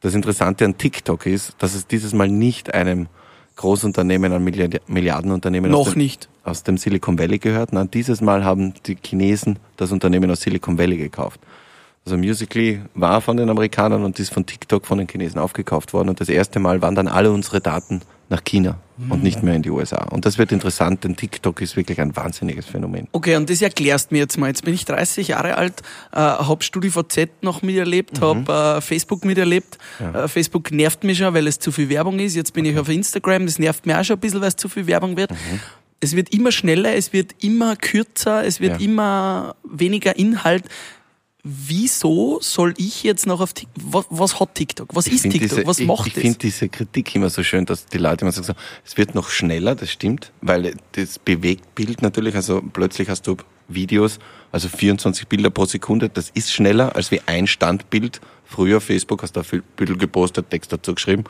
Das 0.00 0.14
Interessante 0.14 0.64
an 0.64 0.78
TikTok 0.78 1.26
ist, 1.26 1.54
dass 1.58 1.74
es 1.74 1.86
dieses 1.86 2.12
Mal 2.12 2.28
nicht 2.28 2.72
einem 2.74 3.08
Großunternehmen, 3.56 4.32
einem 4.32 4.44
Milliard- 4.44 4.80
Milliardenunternehmen 4.88 5.72
aus 5.72 5.86
Noch 5.86 5.92
dem, 5.94 6.02
nicht. 6.02 6.28
aus 6.44 6.62
dem 6.62 6.76
Silicon 6.76 7.18
Valley 7.18 7.38
gehört. 7.38 7.72
Nein, 7.72 7.90
dieses 7.92 8.20
Mal 8.20 8.44
haben 8.44 8.74
die 8.86 8.96
Chinesen 9.02 9.58
das 9.76 9.92
Unternehmen 9.92 10.30
aus 10.30 10.40
Silicon 10.40 10.76
Valley 10.78 10.96
gekauft. 10.98 11.40
Also 12.06 12.18
Musical.ly 12.18 12.82
war 12.94 13.20
von 13.22 13.36
den 13.38 13.48
Amerikanern 13.48 14.04
und 14.04 14.18
ist 14.20 14.32
von 14.32 14.44
TikTok 14.44 14.84
von 14.86 14.98
den 14.98 15.08
Chinesen 15.08 15.38
aufgekauft 15.40 15.92
worden. 15.94 16.10
Und 16.10 16.20
das 16.20 16.28
erste 16.28 16.58
Mal 16.58 16.82
wandern 16.82 17.08
alle 17.08 17.30
unsere 17.32 17.60
Daten 17.60 18.02
nach 18.28 18.42
China 18.44 18.78
und 19.10 19.22
nicht 19.22 19.42
mehr 19.42 19.54
in 19.54 19.62
die 19.62 19.70
USA. 19.70 20.04
Und 20.04 20.24
das 20.24 20.38
wird 20.38 20.50
interessant, 20.52 21.04
denn 21.04 21.14
TikTok 21.16 21.60
ist 21.60 21.76
wirklich 21.76 22.00
ein 22.00 22.14
wahnsinniges 22.16 22.66
Phänomen. 22.66 23.06
Okay, 23.12 23.36
und 23.36 23.48
das 23.50 23.60
erklärst 23.60 24.12
mir 24.12 24.18
jetzt 24.18 24.38
mal. 24.38 24.48
Jetzt 24.48 24.64
bin 24.64 24.72
ich 24.74 24.84
30 24.84 25.28
Jahre 25.28 25.56
alt, 25.56 25.80
äh, 26.12 26.16
hab 26.18 26.62
StudiVZ 26.62 27.28
noch 27.42 27.62
miterlebt, 27.62 28.20
hab 28.20 28.48
äh, 28.48 28.80
Facebook 28.80 29.24
miterlebt. 29.24 29.78
Äh, 30.00 30.28
Facebook 30.28 30.72
nervt 30.72 31.04
mich 31.04 31.18
schon, 31.18 31.32
weil 31.34 31.46
es 31.46 31.58
zu 31.58 31.70
viel 31.72 31.88
Werbung 31.88 32.18
ist. 32.18 32.34
Jetzt 32.34 32.52
bin 32.54 32.64
ich 32.64 32.78
auf 32.78 32.88
Instagram, 32.88 33.46
das 33.46 33.58
nervt 33.58 33.84
mich 33.86 33.94
auch 33.96 34.04
schon 34.04 34.16
ein 34.16 34.20
bisschen, 34.20 34.40
weil 34.40 34.48
es 34.48 34.56
zu 34.56 34.68
viel 34.68 34.86
Werbung 34.86 35.16
wird. 35.16 35.30
Es 36.00 36.14
wird 36.16 36.32
immer 36.34 36.52
schneller, 36.52 36.94
es 36.94 37.12
wird 37.12 37.32
immer 37.42 37.76
kürzer, 37.76 38.44
es 38.44 38.60
wird 38.60 38.80
Ja. 38.80 38.84
immer 38.86 39.54
weniger 39.64 40.16
Inhalt. 40.16 40.64
Wieso 41.46 42.38
soll 42.40 42.72
ich 42.78 43.02
jetzt 43.02 43.26
noch 43.26 43.42
auf 43.42 43.52
TikTok? 43.52 43.84
Was, 43.92 44.06
was 44.08 44.40
hat 44.40 44.54
TikTok? 44.54 44.88
Was 44.94 45.06
ist 45.06 45.20
find 45.20 45.34
TikTok? 45.34 45.50
diese, 45.58 45.66
was 45.66 45.78
ich, 45.78 45.86
macht 45.86 46.06
Ich 46.06 46.14
das? 46.14 46.22
finde 46.22 46.38
diese 46.38 46.70
Kritik 46.70 47.14
immer 47.14 47.28
so 47.28 47.42
schön, 47.42 47.66
dass 47.66 47.84
die 47.84 47.98
Leute 47.98 48.22
immer 48.22 48.32
sagen, 48.32 48.58
es 48.82 48.96
wird 48.96 49.14
noch 49.14 49.28
schneller, 49.28 49.74
das 49.74 49.90
stimmt, 49.90 50.32
weil 50.40 50.74
das 50.92 51.18
bewegt 51.18 51.74
Bild 51.74 52.00
natürlich, 52.00 52.34
also 52.34 52.62
plötzlich 52.72 53.10
hast 53.10 53.26
du 53.26 53.36
Videos, 53.68 54.20
also 54.52 54.68
24 54.68 55.28
Bilder 55.28 55.50
pro 55.50 55.66
Sekunde, 55.66 56.08
das 56.08 56.30
ist 56.30 56.50
schneller 56.50 56.96
als 56.96 57.10
wie 57.10 57.20
ein 57.26 57.46
Standbild. 57.46 58.22
Früher 58.46 58.80
Facebook 58.80 59.22
hast 59.22 59.36
du 59.36 59.40
ein 59.40 59.62
Bild 59.76 59.98
gepostet, 59.98 60.48
Text 60.48 60.72
dazu 60.72 60.94
geschrieben. 60.94 61.24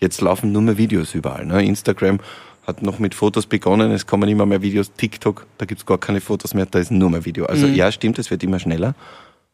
Jetzt 0.00 0.20
laufen 0.20 0.50
nur 0.50 0.62
mehr 0.62 0.78
Videos 0.78 1.14
überall. 1.14 1.46
Ne? 1.46 1.64
Instagram 1.64 2.18
hat 2.66 2.82
noch 2.82 2.98
mit 2.98 3.14
Fotos 3.14 3.46
begonnen, 3.46 3.92
es 3.92 4.06
kommen 4.06 4.28
immer 4.28 4.46
mehr 4.46 4.62
Videos. 4.62 4.92
TikTok, 4.96 5.46
da 5.58 5.64
gibt's 5.66 5.86
gar 5.86 5.98
keine 5.98 6.20
Fotos 6.20 6.54
mehr, 6.54 6.66
da 6.66 6.80
ist 6.80 6.90
nur 6.90 7.10
mehr 7.10 7.24
Video. 7.24 7.46
Also 7.46 7.68
Mhm. 7.68 7.74
ja, 7.74 7.92
stimmt, 7.92 8.18
es 8.18 8.30
wird 8.32 8.42
immer 8.42 8.58
schneller. 8.58 8.94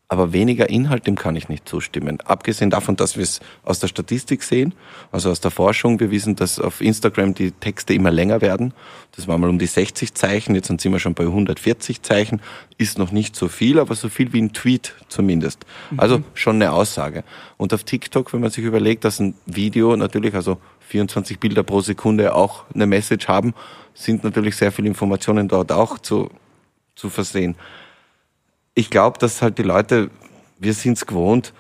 Aber 0.08 0.32
weniger 0.32 0.70
Inhalt, 0.70 1.06
dem 1.06 1.16
kann 1.16 1.34
ich 1.34 1.48
nicht 1.48 1.68
zustimmen. 1.68 2.20
Abgesehen 2.20 2.70
davon, 2.70 2.94
dass 2.94 3.16
wir 3.16 3.24
es 3.24 3.40
aus 3.64 3.80
der 3.80 3.88
Statistik 3.88 4.44
sehen, 4.44 4.72
also 5.10 5.30
aus 5.30 5.40
der 5.40 5.50
Forschung, 5.50 5.98
wir 5.98 6.12
wissen, 6.12 6.36
dass 6.36 6.60
auf 6.60 6.80
Instagram 6.80 7.34
die 7.34 7.50
Texte 7.50 7.92
immer 7.92 8.12
länger 8.12 8.40
werden. 8.40 8.72
Das 9.16 9.26
war 9.26 9.36
mal 9.36 9.50
um 9.50 9.58
die 9.58 9.66
60 9.66 10.14
Zeichen, 10.14 10.54
jetzt 10.54 10.68
sind 10.68 10.84
wir 10.84 11.00
schon 11.00 11.14
bei 11.14 11.24
140 11.24 12.02
Zeichen. 12.02 12.40
Ist 12.78 12.98
noch 12.98 13.10
nicht 13.10 13.34
so 13.34 13.48
viel, 13.48 13.80
aber 13.80 13.96
so 13.96 14.08
viel 14.08 14.32
wie 14.32 14.42
ein 14.42 14.52
Tweet 14.52 14.94
zumindest. 15.08 15.66
Mhm. 15.90 15.98
Also 15.98 16.22
schon 16.34 16.56
eine 16.56 16.72
Aussage. 16.72 17.24
Und 17.56 17.74
auf 17.74 17.82
TikTok, 17.82 18.32
wenn 18.32 18.40
man 18.40 18.50
sich 18.50 18.64
überlegt, 18.64 19.04
dass 19.04 19.18
ein 19.18 19.34
Video 19.46 19.96
natürlich, 19.96 20.34
also 20.34 20.58
24 20.80 21.40
Bilder 21.40 21.64
pro 21.64 21.80
Sekunde 21.80 22.32
auch 22.34 22.64
eine 22.72 22.86
Message 22.86 23.26
haben, 23.26 23.54
sind 23.94 24.22
natürlich 24.22 24.54
sehr 24.54 24.70
viele 24.70 24.86
Informationen 24.86 25.48
dort 25.48 25.72
auch 25.72 25.98
zu, 25.98 26.30
zu 26.94 27.10
versehen 27.10 27.56
ich 28.76 28.90
glaube, 28.90 29.18
dass 29.18 29.42
halt 29.42 29.58
die 29.58 29.62
Leute, 29.62 30.10
wir 30.58 30.74
sind 30.74 30.98
es 30.98 31.06
gewohnt, 31.06 31.52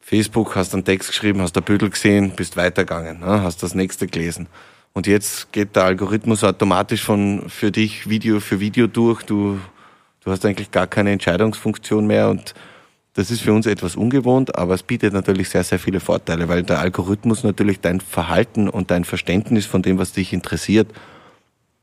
Facebook, 0.00 0.54
hast 0.54 0.72
einen 0.72 0.84
Text 0.84 1.08
geschrieben, 1.08 1.42
hast 1.42 1.56
ein 1.56 1.64
Büdel 1.64 1.90
gesehen, 1.90 2.30
bist 2.36 2.56
weitergegangen, 2.56 3.20
ne? 3.20 3.42
hast 3.42 3.62
das 3.62 3.74
nächste 3.74 4.06
gelesen. 4.06 4.46
Und 4.92 5.08
jetzt 5.08 5.52
geht 5.52 5.74
der 5.74 5.84
Algorithmus 5.84 6.44
automatisch 6.44 7.02
von 7.02 7.48
für 7.48 7.72
dich 7.72 8.08
Video 8.08 8.38
für 8.38 8.60
Video 8.60 8.86
durch. 8.86 9.24
Du, 9.24 9.58
du 10.24 10.30
hast 10.30 10.46
eigentlich 10.46 10.70
gar 10.70 10.86
keine 10.86 11.10
Entscheidungsfunktion 11.10 12.06
mehr 12.06 12.28
und 12.28 12.54
das 13.14 13.32
ist 13.32 13.42
für 13.42 13.52
uns 13.52 13.66
etwas 13.66 13.96
ungewohnt, 13.96 14.56
aber 14.56 14.74
es 14.74 14.84
bietet 14.84 15.14
natürlich 15.14 15.48
sehr, 15.48 15.64
sehr 15.64 15.80
viele 15.80 15.98
Vorteile, 15.98 16.48
weil 16.48 16.62
der 16.62 16.78
Algorithmus 16.78 17.42
natürlich 17.42 17.80
dein 17.80 18.00
Verhalten 18.00 18.68
und 18.68 18.92
dein 18.92 19.04
Verständnis 19.04 19.66
von 19.66 19.82
dem, 19.82 19.98
was 19.98 20.12
dich 20.12 20.32
interessiert, 20.32 20.92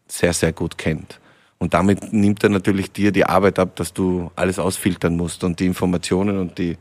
sehr, 0.08 0.34
sehr 0.34 0.54
gut 0.54 0.78
kennt. 0.78 1.20
Und 1.62 1.76
damit 1.76 2.12
nimmt 2.12 2.44
er 2.44 2.50
natürlich 2.50 2.92
dir 2.92 3.12
die 3.12 3.24
Arbeit 3.24 3.60
ab, 3.60 3.76
dass 3.76 3.94
du 3.94 4.32
alles 4.36 4.58
ausfiltern 4.58 5.16
musst 5.16 5.44
und 5.44 5.60
die 5.60 5.68
Informationen 5.68 6.40
und 6.40 6.58
die 6.58 6.76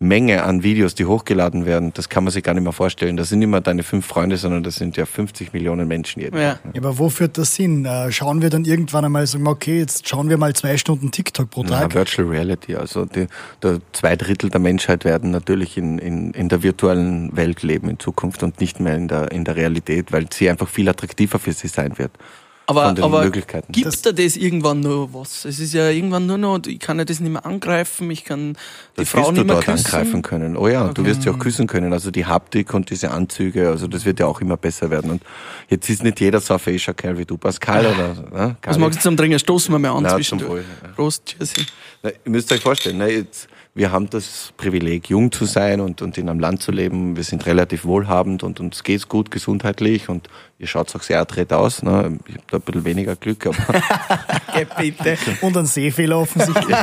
Menge 0.00 0.42
an 0.42 0.62
Videos, 0.62 0.94
die 0.94 1.06
hochgeladen 1.06 1.64
werden, 1.64 1.92
das 1.94 2.10
kann 2.10 2.24
man 2.24 2.30
sich 2.30 2.42
gar 2.42 2.52
nicht 2.52 2.62
mehr 2.62 2.74
vorstellen. 2.74 3.16
Das 3.16 3.30
sind 3.30 3.38
nicht 3.38 3.48
mehr 3.48 3.62
deine 3.62 3.82
fünf 3.82 4.04
Freunde, 4.04 4.36
sondern 4.36 4.62
das 4.62 4.74
sind 4.74 4.98
ja 4.98 5.06
50 5.06 5.54
Millionen 5.54 5.88
Menschen 5.88 6.20
jeden 6.20 6.36
ja. 6.36 6.56
Tag. 6.56 6.60
Ja, 6.74 6.82
aber 6.82 6.98
wo 6.98 7.08
führt 7.08 7.38
das 7.38 7.54
Sinn? 7.54 7.86
Äh, 7.86 8.12
schauen 8.12 8.42
wir 8.42 8.50
dann 8.50 8.66
irgendwann 8.66 9.06
einmal 9.06 9.26
sagen, 9.26 9.46
okay, 9.46 9.78
jetzt 9.78 10.06
schauen 10.06 10.28
wir 10.28 10.36
mal 10.36 10.52
zwei 10.52 10.76
Stunden 10.76 11.10
TikTok 11.10 11.48
pro 11.48 11.62
Tag? 11.62 11.80
Ja, 11.80 11.94
Virtual 11.94 12.28
Reality. 12.28 12.76
Also 12.76 13.06
die, 13.06 13.28
der 13.62 13.80
zwei 13.94 14.14
Drittel 14.14 14.50
der 14.50 14.60
Menschheit 14.60 15.06
werden 15.06 15.30
natürlich 15.30 15.78
in, 15.78 15.98
in, 15.98 16.32
in 16.32 16.50
der 16.50 16.62
virtuellen 16.62 17.34
Welt 17.34 17.62
leben 17.62 17.88
in 17.88 17.98
Zukunft 17.98 18.42
und 18.42 18.60
nicht 18.60 18.78
mehr 18.78 18.94
in 18.94 19.08
der, 19.08 19.32
in 19.32 19.44
der 19.44 19.56
Realität, 19.56 20.12
weil 20.12 20.26
sie 20.30 20.50
einfach 20.50 20.68
viel 20.68 20.86
attraktiver 20.90 21.38
für 21.38 21.52
sie 21.52 21.68
sein 21.68 21.96
wird 21.96 22.12
aber, 22.68 22.84
aber 23.02 23.30
Gibt 23.30 24.04
da 24.04 24.12
das 24.12 24.36
irgendwann 24.36 24.80
nur 24.80 25.14
was? 25.14 25.46
Es 25.46 25.58
ist 25.58 25.72
ja 25.72 25.88
irgendwann 25.88 26.26
nur 26.26 26.36
noch, 26.36 26.60
ich 26.66 26.78
kann 26.78 26.98
ja 26.98 27.06
das 27.06 27.18
nicht 27.18 27.32
mehr 27.32 27.46
angreifen, 27.46 28.10
ich 28.10 28.24
kann 28.24 28.52
die 28.52 28.56
das 28.96 29.08
Frau 29.08 29.32
nicht 29.32 29.46
mehr 29.46 29.54
dort 29.54 29.64
küssen. 29.64 29.86
angreifen 29.86 30.20
können. 30.20 30.54
Oh 30.54 30.68
ja, 30.68 30.84
okay. 30.84 30.92
du 30.92 31.06
wirst 31.06 31.22
sie 31.22 31.30
auch 31.30 31.38
küssen 31.38 31.66
können. 31.66 31.94
Also 31.94 32.10
die 32.10 32.26
Haptik 32.26 32.74
und 32.74 32.90
diese 32.90 33.10
Anzüge, 33.10 33.70
also 33.70 33.86
das 33.86 34.04
wird 34.04 34.20
ja 34.20 34.26
auch 34.26 34.42
immer 34.42 34.58
besser 34.58 34.90
werden. 34.90 35.12
Und 35.12 35.22
jetzt 35.70 35.88
ist 35.88 36.02
nicht 36.02 36.20
jeder 36.20 36.40
so 36.40 36.52
ein 36.52 36.60
Facial 36.60 36.92
Kerl 36.92 37.16
wie 37.16 37.24
du, 37.24 37.38
Pascal 37.38 37.86
oder. 37.86 38.14
Ne? 38.30 38.56
Was 38.62 38.76
magst 38.76 38.98
du 38.98 39.02
zum 39.02 39.16
Dringen? 39.16 39.38
Stoßen 39.38 39.72
wir 39.74 39.78
mal 39.78 39.96
an 39.96 40.06
zwischendurch. 40.06 40.66
Prost, 40.94 41.24
tschüssi. 41.24 41.64
Na, 42.02 42.10
ihr 42.10 42.30
müsst 42.30 42.52
euch 42.52 42.60
vorstellen, 42.60 42.98
ne, 42.98 43.08
jetzt 43.08 43.48
wir 43.78 43.92
haben 43.92 44.10
das 44.10 44.52
Privileg, 44.56 45.08
jung 45.08 45.30
zu 45.30 45.44
sein 45.44 45.80
und, 45.80 46.02
und 46.02 46.18
in 46.18 46.28
einem 46.28 46.40
Land 46.40 46.62
zu 46.62 46.72
leben. 46.72 47.14
Wir 47.14 47.22
sind 47.22 47.46
relativ 47.46 47.84
wohlhabend 47.84 48.42
und 48.42 48.58
uns 48.58 48.82
geht's 48.82 49.08
gut 49.08 49.30
gesundheitlich 49.30 50.08
und 50.08 50.28
ihr 50.58 50.66
schaut 50.66 50.94
auch 50.96 51.02
sehr 51.02 51.20
adrett 51.20 51.52
aus. 51.52 51.84
Ne? 51.84 52.18
Ich 52.26 52.34
habe 52.34 52.44
da 52.50 52.56
ein 52.56 52.62
bisschen 52.62 52.84
weniger 52.84 53.14
Glück, 53.14 53.46
aber. 53.46 53.56
bitte. 54.78 55.16
Und 55.42 55.56
ein 55.56 55.66
Sehfehler 55.66 56.18
offensichtlich. 56.18 56.76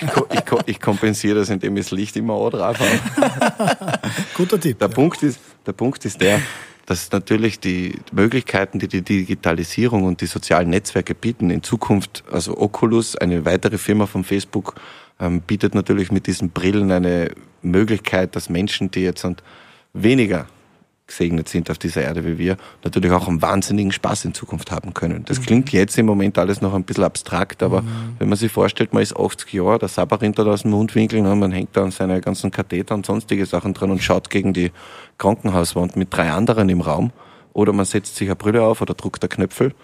ich, 0.00 0.38
ich, 0.38 0.58
ich, 0.66 0.80
kompensiere 0.80 1.40
das, 1.40 1.50
indem 1.50 1.76
ich 1.78 1.86
das 1.86 1.90
Licht 1.90 2.16
immer 2.16 2.34
auch 2.34 2.50
drauf 2.50 2.78
habe. 2.78 3.98
Guter 4.36 4.60
Tipp. 4.60 4.78
Der, 4.78 4.88
ja. 4.88 4.94
Punkt 4.94 5.24
ist, 5.24 5.40
der 5.66 5.72
Punkt 5.72 6.04
ist 6.04 6.20
der, 6.20 6.40
dass 6.86 7.10
natürlich 7.10 7.58
die 7.58 7.98
Möglichkeiten, 8.12 8.78
die 8.78 8.86
die 8.86 9.02
Digitalisierung 9.02 10.04
und 10.04 10.20
die 10.20 10.26
sozialen 10.26 10.70
Netzwerke 10.70 11.16
bieten, 11.16 11.50
in 11.50 11.64
Zukunft, 11.64 12.22
also 12.30 12.56
Oculus, 12.56 13.16
eine 13.16 13.44
weitere 13.44 13.78
Firma 13.78 14.06
von 14.06 14.22
Facebook, 14.22 14.76
ähm, 15.20 15.40
bietet 15.40 15.74
natürlich 15.74 16.10
mit 16.12 16.26
diesen 16.26 16.50
Brillen 16.50 16.90
eine 16.90 17.30
Möglichkeit, 17.62 18.36
dass 18.36 18.48
Menschen, 18.48 18.90
die 18.90 19.00
jetzt 19.00 19.26
weniger 19.92 20.46
gesegnet 21.06 21.48
sind 21.48 21.70
auf 21.70 21.78
dieser 21.78 22.02
Erde 22.02 22.24
wie 22.24 22.36
wir, 22.36 22.56
natürlich 22.82 23.12
auch 23.12 23.28
einen 23.28 23.40
wahnsinnigen 23.40 23.92
Spaß 23.92 24.24
in 24.24 24.34
Zukunft 24.34 24.72
haben 24.72 24.92
können. 24.92 25.24
Das 25.24 25.38
mhm. 25.38 25.44
klingt 25.44 25.72
jetzt 25.72 25.96
im 25.98 26.06
Moment 26.06 26.36
alles 26.36 26.60
noch 26.60 26.74
ein 26.74 26.82
bisschen 26.82 27.04
abstrakt, 27.04 27.62
aber 27.62 27.82
mhm. 27.82 28.16
wenn 28.18 28.28
man 28.28 28.36
sich 28.36 28.50
vorstellt, 28.50 28.92
man 28.92 29.02
ist 29.02 29.16
80 29.16 29.52
Jahre, 29.52 29.78
der 29.78 29.88
Sabber 29.88 30.20
rinnt 30.20 30.38
da 30.38 30.44
aus 30.44 30.62
dem 30.62 30.72
Mundwinkel, 30.72 31.22
ne, 31.22 31.34
man 31.36 31.52
hängt 31.52 31.76
da 31.76 31.84
an 31.84 31.92
seine 31.92 32.20
ganzen 32.20 32.50
Katheter 32.50 32.94
und 32.94 33.06
sonstige 33.06 33.46
Sachen 33.46 33.72
dran 33.72 33.90
und 33.90 34.02
schaut 34.02 34.30
gegen 34.30 34.52
die 34.52 34.72
Krankenhauswand 35.18 35.96
mit 35.96 36.12
drei 36.12 36.30
anderen 36.30 36.68
im 36.68 36.80
Raum, 36.80 37.12
oder 37.52 37.72
man 37.72 37.86
setzt 37.86 38.16
sich 38.16 38.28
eine 38.28 38.36
Brille 38.36 38.62
auf 38.62 38.82
oder 38.82 38.94
druckt 38.94 39.22
ein 39.22 39.28
Knöpfel, 39.28 39.74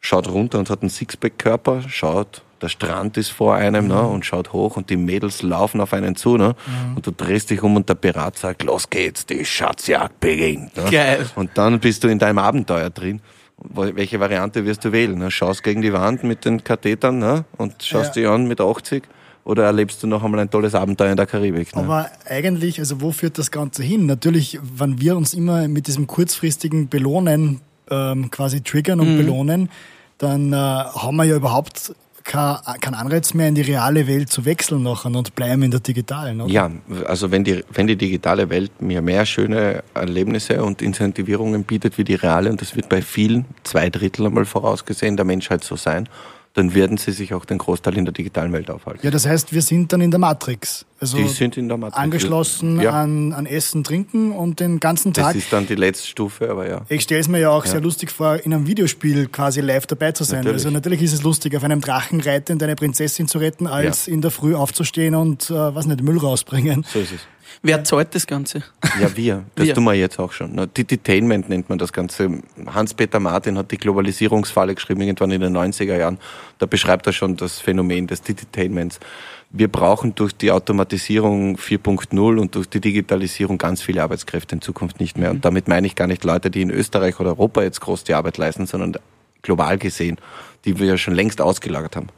schaut 0.00 0.28
runter 0.28 0.58
und 0.58 0.68
hat 0.68 0.82
einen 0.82 0.90
Sixpack-Körper, 0.90 1.82
schaut 1.88 2.42
der 2.60 2.68
Strand 2.68 3.16
ist 3.16 3.30
vor 3.30 3.54
einem 3.54 3.88
ne, 3.88 3.94
mhm. 3.94 4.00
ne, 4.00 4.08
und 4.08 4.26
schaut 4.26 4.52
hoch 4.52 4.76
und 4.76 4.90
die 4.90 4.96
Mädels 4.96 5.42
laufen 5.42 5.80
auf 5.80 5.92
einen 5.92 6.16
zu 6.16 6.36
ne, 6.36 6.54
mhm. 6.66 6.96
und 6.96 7.06
du 7.06 7.10
drehst 7.10 7.50
dich 7.50 7.62
um 7.62 7.76
und 7.76 7.88
der 7.88 7.94
Pirat 7.94 8.38
sagt, 8.38 8.62
los 8.62 8.88
geht's, 8.88 9.26
die 9.26 9.44
Schatzjagd 9.44 10.20
beginnt. 10.20 10.76
Ne. 10.76 10.90
Geil. 10.90 11.26
Und 11.34 11.50
dann 11.54 11.80
bist 11.80 12.04
du 12.04 12.08
in 12.08 12.18
deinem 12.18 12.38
Abenteuer 12.38 12.90
drin. 12.90 13.20
Welche 13.58 14.20
Variante 14.20 14.64
wirst 14.66 14.84
du 14.84 14.92
wählen? 14.92 15.18
Ne? 15.18 15.30
Schaust 15.30 15.62
gegen 15.62 15.80
die 15.80 15.92
Wand 15.92 16.24
mit 16.24 16.44
den 16.44 16.62
Kathetern 16.62 17.18
ne, 17.18 17.44
und 17.56 17.82
schaust 17.82 18.16
ja. 18.16 18.22
dich 18.22 18.30
an 18.30 18.46
mit 18.46 18.60
80 18.60 19.02
oder 19.44 19.64
erlebst 19.64 20.02
du 20.02 20.08
noch 20.08 20.24
einmal 20.24 20.40
ein 20.40 20.50
tolles 20.50 20.74
Abenteuer 20.74 21.10
in 21.10 21.16
der 21.16 21.26
Karibik? 21.26 21.74
Ne? 21.74 21.82
Aber 21.82 22.10
eigentlich, 22.28 22.80
also 22.80 23.00
wo 23.00 23.12
führt 23.12 23.38
das 23.38 23.50
Ganze 23.50 23.82
hin? 23.82 24.04
Natürlich, 24.04 24.58
wenn 24.60 25.00
wir 25.00 25.16
uns 25.16 25.34
immer 25.34 25.68
mit 25.68 25.86
diesem 25.86 26.06
kurzfristigen 26.08 26.88
Belohnen 26.88 27.60
ähm, 27.88 28.30
quasi 28.30 28.62
triggern 28.62 29.00
und 29.00 29.14
mhm. 29.14 29.18
belohnen, 29.18 29.70
dann 30.18 30.52
äh, 30.52 30.56
haben 30.56 31.16
wir 31.16 31.24
ja 31.24 31.36
überhaupt 31.36 31.94
kein, 32.26 32.94
Anreiz 32.94 33.34
mehr, 33.34 33.48
in 33.48 33.54
die 33.54 33.62
reale 33.62 34.06
Welt 34.06 34.30
zu 34.30 34.44
wechseln 34.44 34.82
nachher 34.82 35.14
und 35.14 35.34
bleiben 35.34 35.62
in 35.62 35.70
der 35.70 35.80
digitalen. 35.80 36.40
Oder? 36.40 36.52
Ja, 36.52 36.70
also 37.06 37.30
wenn 37.30 37.44
die, 37.44 37.64
wenn 37.72 37.86
die 37.86 37.96
digitale 37.96 38.50
Welt 38.50 38.70
mir 38.80 39.00
mehr 39.00 39.24
schöne 39.26 39.82
Erlebnisse 39.94 40.62
und 40.62 40.82
Incentivierungen 40.82 41.64
bietet 41.64 41.98
wie 41.98 42.04
die 42.04 42.14
reale, 42.14 42.50
und 42.50 42.60
das 42.60 42.74
wird 42.74 42.88
bei 42.88 43.00
vielen, 43.00 43.44
zwei 43.62 43.90
Drittel 43.90 44.26
einmal 44.26 44.44
vorausgesehen, 44.44 45.16
der 45.16 45.24
Menschheit 45.24 45.62
so 45.62 45.76
sein, 45.76 46.08
dann 46.56 46.74
werden 46.74 46.96
sie 46.96 47.12
sich 47.12 47.34
auch 47.34 47.44
den 47.44 47.58
Großteil 47.58 47.98
in 47.98 48.06
der 48.06 48.14
digitalen 48.14 48.50
Welt 48.54 48.70
aufhalten. 48.70 49.00
Ja, 49.02 49.10
das 49.10 49.26
heißt, 49.26 49.52
wir 49.52 49.60
sind 49.60 49.92
dann 49.92 50.00
in 50.00 50.10
der 50.10 50.18
Matrix. 50.18 50.86
Also 50.98 51.18
die 51.18 51.28
sind 51.28 51.58
in 51.58 51.68
der 51.68 51.76
Matrix. 51.76 52.02
Angeschlossen 52.02 52.80
ja. 52.80 52.92
an, 52.92 53.34
an 53.34 53.44
Essen, 53.44 53.84
Trinken 53.84 54.32
und 54.32 54.58
den 54.58 54.80
ganzen 54.80 55.12
Tag. 55.12 55.34
Das 55.34 55.36
ist 55.36 55.52
dann 55.52 55.66
die 55.66 55.74
letzte 55.74 56.08
Stufe, 56.08 56.48
aber 56.50 56.66
ja. 56.66 56.80
Ich 56.88 57.02
stelle 57.02 57.20
es 57.20 57.28
mir 57.28 57.40
ja 57.40 57.50
auch 57.50 57.66
ja. 57.66 57.72
sehr 57.72 57.82
lustig 57.82 58.10
vor, 58.10 58.36
in 58.36 58.54
einem 58.54 58.66
Videospiel 58.66 59.26
quasi 59.26 59.60
live 59.60 59.86
dabei 59.86 60.12
zu 60.12 60.24
sein. 60.24 60.38
Natürlich. 60.38 60.64
Also 60.64 60.70
natürlich 60.70 61.02
ist 61.02 61.12
es 61.12 61.22
lustig, 61.22 61.54
auf 61.54 61.62
einem 61.62 61.82
Drachen 61.82 62.22
reiten, 62.22 62.58
deine 62.58 62.74
Prinzessin 62.74 63.28
zu 63.28 63.36
retten, 63.36 63.66
als 63.66 64.06
ja. 64.06 64.14
in 64.14 64.22
der 64.22 64.30
Früh 64.30 64.54
aufzustehen 64.54 65.14
und, 65.14 65.50
äh, 65.50 65.74
was 65.74 65.84
nicht, 65.84 66.02
Müll 66.02 66.16
rausbringen. 66.16 66.86
So 66.90 67.00
ist 67.00 67.12
es. 67.12 67.20
Wer 67.62 67.84
zahlt 67.84 68.14
das 68.14 68.26
Ganze? 68.26 68.62
Ja, 69.00 69.16
wir. 69.16 69.44
Das 69.54 69.66
wir. 69.66 69.74
tun 69.74 69.84
wir 69.84 69.94
jetzt 69.94 70.18
auch 70.18 70.32
schon. 70.32 70.56
Detainment 70.74 71.48
nennt 71.48 71.68
man 71.68 71.78
das 71.78 71.92
Ganze. 71.92 72.42
Hans-Peter 72.66 73.20
Martin 73.20 73.58
hat 73.58 73.70
die 73.70 73.78
Globalisierungsfalle 73.78 74.74
geschrieben, 74.74 75.02
irgendwann 75.02 75.30
in 75.30 75.40
den 75.40 75.56
90er 75.56 75.96
Jahren. 75.96 76.18
Da 76.58 76.66
beschreibt 76.66 77.06
er 77.06 77.12
schon 77.12 77.36
das 77.36 77.58
Phänomen 77.58 78.06
des 78.06 78.22
Detainments. 78.22 79.00
Wir 79.50 79.68
brauchen 79.68 80.14
durch 80.14 80.32
die 80.36 80.50
Automatisierung 80.50 81.56
4.0 81.56 82.38
und 82.38 82.54
durch 82.54 82.68
die 82.68 82.80
Digitalisierung 82.80 83.58
ganz 83.58 83.80
viele 83.80 84.02
Arbeitskräfte 84.02 84.56
in 84.56 84.60
Zukunft 84.60 85.00
nicht 85.00 85.16
mehr. 85.16 85.30
Und 85.30 85.44
damit 85.44 85.68
meine 85.68 85.86
ich 85.86 85.94
gar 85.94 86.08
nicht 86.08 86.24
Leute, 86.24 86.50
die 86.50 86.62
in 86.62 86.70
Österreich 86.70 87.20
oder 87.20 87.30
Europa 87.30 87.62
jetzt 87.62 87.80
groß 87.80 88.04
die 88.04 88.14
Arbeit 88.14 88.38
leisten, 88.38 88.66
sondern 88.66 88.96
global 89.42 89.78
gesehen, 89.78 90.16
die 90.64 90.78
wir 90.78 90.86
ja 90.86 90.98
schon 90.98 91.14
längst 91.14 91.40
ausgelagert 91.40 91.96
haben. 91.96 92.08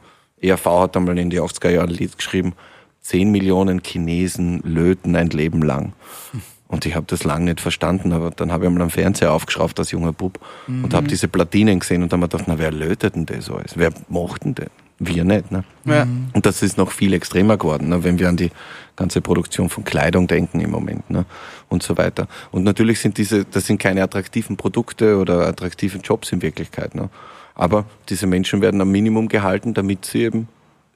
ERV 0.41 0.65
hat 0.65 0.97
einmal 0.97 1.17
in 1.19 1.29
die 1.29 1.39
80er 1.39 1.69
Jahre 1.69 1.87
ein 1.87 1.93
Lied 1.93 2.17
geschrieben, 2.17 2.53
10 3.01 3.31
Millionen 3.31 3.81
Chinesen 3.83 4.61
löten 4.63 5.15
ein 5.15 5.29
Leben 5.29 5.61
lang. 5.61 5.93
Und 6.67 6.85
ich 6.85 6.95
habe 6.95 7.07
das 7.07 7.23
lange 7.23 7.45
nicht 7.45 7.61
verstanden, 7.61 8.13
aber 8.13 8.29
dann 8.29 8.51
habe 8.51 8.65
ich 8.65 8.67
einmal 8.67 8.83
am 8.83 8.91
Fernseher 8.91 9.33
aufgeschraubt 9.33 9.79
als 9.79 9.89
junger 9.89 10.13
Bub 10.13 10.39
mhm. 10.67 10.83
und 10.83 10.93
habe 10.93 11.07
diese 11.07 11.27
Platinen 11.27 11.79
gesehen 11.79 12.03
und 12.03 12.13
dann 12.13 12.21
habe 12.21 12.27
ich 12.27 12.31
gedacht, 12.31 12.47
na 12.47 12.59
wer 12.59 12.71
lötet 12.71 13.15
denn 13.15 13.25
das 13.25 13.49
alles? 13.49 13.73
Wer 13.75 13.91
macht 14.07 14.45
denn 14.45 14.53
das? 14.53 14.67
Wir 14.99 15.23
nicht. 15.23 15.49
Ne? 15.49 15.63
Ja. 15.85 16.05
Und 16.33 16.45
das 16.45 16.61
ist 16.61 16.77
noch 16.77 16.91
viel 16.91 17.13
extremer 17.13 17.57
geworden, 17.57 17.89
ne? 17.89 18.03
wenn 18.03 18.19
wir 18.19 18.29
an 18.29 18.37
die 18.37 18.51
ganze 18.97 19.21
Produktion 19.21 19.69
von 19.69 19.83
Kleidung 19.83 20.27
denken 20.27 20.59
im 20.59 20.69
Moment 20.69 21.09
ne? 21.09 21.25
und 21.69 21.81
so 21.81 21.97
weiter. 21.97 22.27
Und 22.51 22.65
natürlich 22.65 22.99
sind 22.99 23.17
diese, 23.17 23.45
das 23.45 23.65
sind 23.65 23.79
keine 23.79 24.03
attraktiven 24.03 24.57
Produkte 24.57 25.17
oder 25.17 25.47
attraktiven 25.47 26.01
Jobs 26.01 26.31
in 26.33 26.41
Wirklichkeit. 26.41 26.93
Ne? 26.93 27.09
Aber 27.55 27.85
diese 28.09 28.27
Menschen 28.27 28.61
werden 28.61 28.79
am 28.81 28.91
Minimum 28.91 29.27
gehalten, 29.29 29.73
damit 29.73 30.05
sie 30.05 30.23
eben 30.23 30.49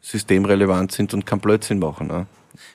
systemrelevant 0.04 0.92
sind 0.92 1.14
und 1.16 1.26
kein 1.26 1.40
Blödsinn 1.40 1.80
machen. 1.80 2.08
Ne? 2.08 2.28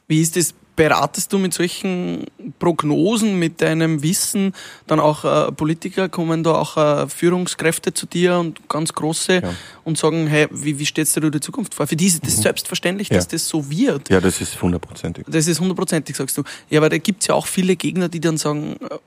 Wie 0.08 0.20
ist 0.20 0.34
das? 0.36 0.54
Beratest 0.74 1.32
du 1.32 1.38
mit 1.38 1.52
solchen 1.52 2.26
Prognosen, 2.60 3.36
mit 3.36 3.60
deinem 3.60 4.00
Wissen, 4.04 4.52
dann 4.86 5.00
auch 5.00 5.24
äh, 5.24 5.50
Politiker, 5.50 6.08
kommen 6.08 6.44
da 6.44 6.52
auch 6.54 6.76
äh, 6.76 7.08
Führungskräfte 7.08 7.92
zu 7.94 8.06
dir 8.06 8.38
und 8.38 8.68
ganz 8.68 8.92
große 8.92 9.40
Ja. 9.42 9.54
und 9.82 9.98
sagen, 9.98 10.28
hey, 10.28 10.46
wie, 10.52 10.78
wie 10.78 10.84
stellst 10.84 11.16
du 11.16 11.20
dir 11.22 11.32
die 11.32 11.40
Zukunft 11.40 11.74
vor? 11.74 11.88
Für 11.88 11.96
die 11.96 12.06
ist 12.06 12.24
das 12.24 12.36
selbstverständlich, 12.36 13.08
dass 13.08 13.24
Ja. 13.24 13.30
das 13.32 13.48
so 13.48 13.68
wird. 13.68 14.08
Ja, 14.08 14.20
das 14.20 14.40
ist 14.40 14.62
hundertprozentig. 14.62 15.24
Das 15.28 15.48
ist 15.48 15.58
hundertprozentig, 15.58 16.14
sagst 16.14 16.38
du. 16.38 16.44
Ja, 16.70 16.78
aber 16.78 16.88
da 16.90 16.98
gibt's 16.98 17.26
ja 17.26 17.34
auch 17.34 17.48
viele 17.48 17.74
Gegner, 17.74 18.08
die 18.08 18.20
dann 18.20 18.36
sagen, 18.36 18.76
äh, 18.88 18.98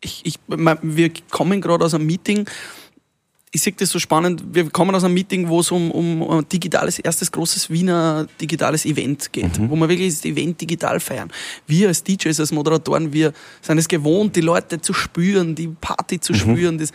ich, 0.00 0.22
ich, 0.26 0.34
wir 0.48 1.10
kommen 1.30 1.60
gerade 1.60 1.84
aus 1.84 1.94
einem 1.94 2.06
Meeting, 2.06 2.48
ich 3.52 3.62
sehe 3.62 3.72
das 3.72 3.90
so 3.90 3.98
spannend, 3.98 4.44
wir 4.52 4.70
kommen 4.70 4.94
aus 4.94 5.02
einem 5.02 5.14
Meeting, 5.14 5.48
wo 5.48 5.60
es 5.60 5.72
um, 5.72 5.90
um 5.90 6.30
ein 6.30 6.48
digitales, 6.48 7.00
erstes 7.00 7.32
großes 7.32 7.68
Wiener 7.68 8.28
digitales 8.40 8.84
Event 8.84 9.32
geht, 9.32 9.58
wo 9.68 9.74
wir 9.74 9.88
wirklich 9.88 10.14
das 10.14 10.24
Event 10.24 10.60
digital 10.60 11.00
feiern. 11.00 11.32
Wir 11.66 11.88
als 11.88 12.04
DJs, 12.04 12.38
als 12.38 12.52
Moderatoren, 12.52 13.12
wir 13.12 13.32
sind 13.60 13.78
es 13.78 13.88
gewohnt, 13.88 14.36
die 14.36 14.40
Leute 14.40 14.80
zu 14.80 14.92
spüren, 14.92 15.56
die 15.56 15.66
Party 15.68 16.20
zu 16.20 16.32
spüren. 16.32 16.78
Das, 16.78 16.92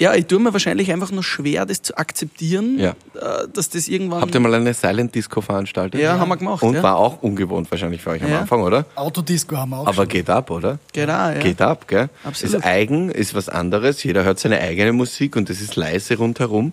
ja, 0.00 0.14
ich 0.14 0.26
tue 0.26 0.38
mir 0.38 0.52
wahrscheinlich 0.52 0.92
einfach 0.92 1.10
nur 1.10 1.24
schwer, 1.24 1.66
das 1.66 1.82
zu 1.82 1.96
akzeptieren, 1.96 2.78
Ja. 2.78 2.90
äh, 3.14 3.48
dass 3.52 3.68
das 3.70 3.88
irgendwann... 3.88 4.20
Habt 4.20 4.32
ihr 4.34 4.40
mal 4.40 4.54
eine 4.54 4.72
Silent 4.72 5.14
Disco 5.14 5.40
veranstaltet? 5.40 6.00
Ja, 6.00 6.18
haben 6.18 6.28
wir 6.28 6.36
gemacht, 6.36 6.62
Und 6.62 6.74
ja. 6.74 6.82
war 6.84 6.96
auch 6.96 7.20
ungewohnt 7.22 7.68
wahrscheinlich 7.70 8.00
für 8.00 8.10
euch 8.10 8.22
am 8.22 8.30
Ja. 8.30 8.40
Anfang, 8.40 8.62
oder? 8.62 8.84
Autodisco 8.94 9.56
haben 9.56 9.70
wir 9.70 9.78
auch 9.78 9.86
Aber 9.88 9.94
schon. 9.94 10.08
geht 10.08 10.30
ab, 10.30 10.50
oder? 10.52 10.78
Genau, 10.92 11.12
ja. 11.12 11.34
Geht 11.40 11.60
ab, 11.60 11.88
gell? 11.88 12.08
Absolut. 12.22 12.54
Ist 12.56 12.64
eigen, 12.64 13.10
ist 13.10 13.34
was 13.34 13.48
anderes. 13.48 14.02
Jeder 14.04 14.22
hört 14.24 14.38
seine 14.38 14.60
eigene 14.60 14.92
Musik 14.92 15.34
und 15.34 15.50
es 15.50 15.60
ist 15.60 15.74
leise 15.74 16.16
rundherum. 16.16 16.72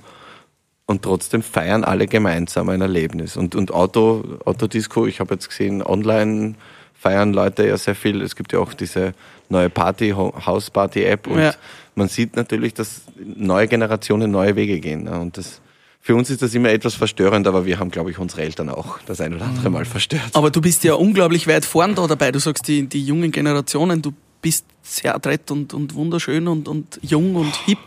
Und 0.87 1.01
trotzdem 1.01 1.41
feiern 1.41 1.83
alle 1.83 2.05
gemeinsam 2.05 2.69
ein 2.69 2.79
Erlebnis. 2.81 3.37
Und, 3.37 3.55
und 3.55 3.71
Auto, 3.73 4.23
Autodisco, 4.45 5.07
ich 5.07 5.19
habe 5.19 5.33
jetzt 5.33 5.49
gesehen, 5.49 5.81
online 5.81 6.53
feiern 6.93 7.33
Leute 7.33 7.67
ja 7.67 7.75
sehr 7.77 7.95
viel. 7.95 8.21
Es 8.21 8.35
gibt 8.35 8.53
ja 8.53 8.59
auch 8.59 8.71
diese 8.75 9.13
neue 9.49 9.71
Party, 9.71 10.11
House-Party-App. 10.11 11.25
Und 11.25 11.39
Ja. 11.39 11.53
Man 11.95 12.07
sieht 12.09 12.35
natürlich, 12.35 12.73
dass 12.73 13.01
neue 13.17 13.67
Generationen 13.67 14.31
neue 14.31 14.55
Wege 14.55 14.79
gehen. 14.79 15.03
ne? 15.03 15.19
Und 15.19 15.37
das, 15.37 15.61
für 16.01 16.15
uns 16.15 16.29
ist 16.29 16.41
das 16.41 16.53
immer 16.53 16.69
etwas 16.69 16.93
verstörend, 16.93 17.47
aber 17.47 17.65
wir 17.65 17.79
haben, 17.79 17.89
glaube 17.89 18.11
ich, 18.11 18.19
unsere 18.19 18.41
Eltern 18.43 18.69
auch 18.69 18.99
das 19.05 19.21
ein 19.21 19.33
oder 19.33 19.45
andere 19.45 19.69
Mal 19.69 19.85
verstört. 19.85 20.29
Aber 20.33 20.51
du 20.51 20.61
bist 20.61 20.83
ja 20.83 20.93
unglaublich 20.93 21.47
weit 21.47 21.65
vorn 21.65 21.95
da 21.95 22.05
dabei. 22.05 22.31
Du 22.31 22.39
sagst, 22.39 22.67
die, 22.67 22.85
die 22.87 23.03
jungen 23.03 23.31
Generationen, 23.31 24.01
du 24.01 24.13
bist 24.41 24.65
sehr 24.83 25.15
adrett 25.15 25.49
und, 25.49 25.73
und 25.73 25.95
wunderschön 25.95 26.47
und, 26.47 26.67
und 26.67 26.99
jung 27.01 27.35
und 27.35 27.55
hip. 27.65 27.79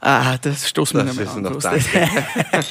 Ah, 0.00 0.38
das 0.38 0.66
stoßen 0.68 0.98
wir 0.98 1.04
Das 1.04 1.16
nicht 1.16 1.26
ist 1.26 1.34
mehr 1.34 1.50
noch 1.50 1.62
an. 1.62 1.80
Prost. 1.80 1.88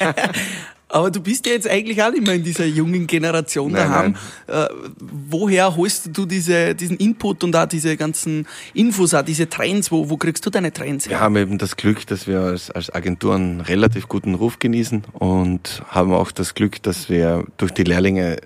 Aber 0.90 1.10
du 1.10 1.20
bist 1.20 1.44
ja 1.46 1.52
jetzt 1.52 1.68
eigentlich 1.68 2.02
auch 2.02 2.10
nicht 2.10 2.24
mehr 2.26 2.34
in 2.34 2.44
dieser 2.44 2.64
jungen 2.64 3.06
Generation 3.06 3.72
Nein, 3.72 3.88
daheim. 3.88 4.16
Äh, 4.46 4.66
woher 4.98 5.76
holst 5.76 6.10
du 6.16 6.24
diese, 6.24 6.74
diesen 6.74 6.96
Input 6.96 7.44
und 7.44 7.54
auch 7.54 7.66
diese 7.66 7.96
ganzen 7.96 8.46
Infos, 8.72 9.12
auch 9.12 9.22
diese 9.22 9.48
Trends? 9.48 9.90
Wo, 9.90 10.08
wo 10.08 10.16
kriegst 10.16 10.44
du 10.46 10.50
deine 10.50 10.72
Trends 10.72 11.06
Wir 11.06 11.16
her? 11.16 11.20
haben 11.20 11.36
eben 11.36 11.58
das 11.58 11.76
Glück, 11.76 12.06
dass 12.06 12.26
wir 12.26 12.40
als, 12.40 12.70
als 12.70 12.88
Agentur 12.94 13.34
einen 13.34 13.60
relativ 13.60 14.08
guten 14.08 14.34
Ruf 14.34 14.58
genießen 14.58 15.04
und 15.12 15.82
haben 15.88 16.12
auch 16.12 16.32
das 16.32 16.54
Glück, 16.54 16.82
dass 16.82 17.10
wir 17.10 17.44
durch 17.58 17.72
die 17.72 17.84
Lehrlinge 17.84 18.38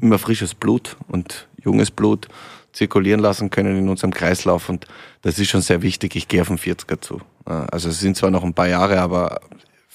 immer 0.00 0.18
frisches 0.18 0.54
Blut 0.54 0.96
und 1.08 1.46
junges 1.62 1.90
Blut 1.90 2.28
zirkulieren 2.72 3.20
lassen 3.20 3.50
können 3.50 3.76
in 3.76 3.88
unserem 3.88 4.12
Kreislauf 4.12 4.68
und 4.68 4.86
das 5.22 5.38
ist 5.38 5.48
schon 5.48 5.62
sehr 5.62 5.82
wichtig. 5.82 6.14
Ich 6.14 6.28
gehe 6.28 6.42
auf 6.42 6.48
den 6.48 6.58
40er 6.58 7.00
zu. 7.00 7.20
Also 7.44 7.88
es 7.88 8.00
sind 8.00 8.16
zwar 8.16 8.30
noch 8.30 8.44
ein 8.44 8.54
paar 8.54 8.68
Jahre, 8.68 9.00
aber 9.00 9.40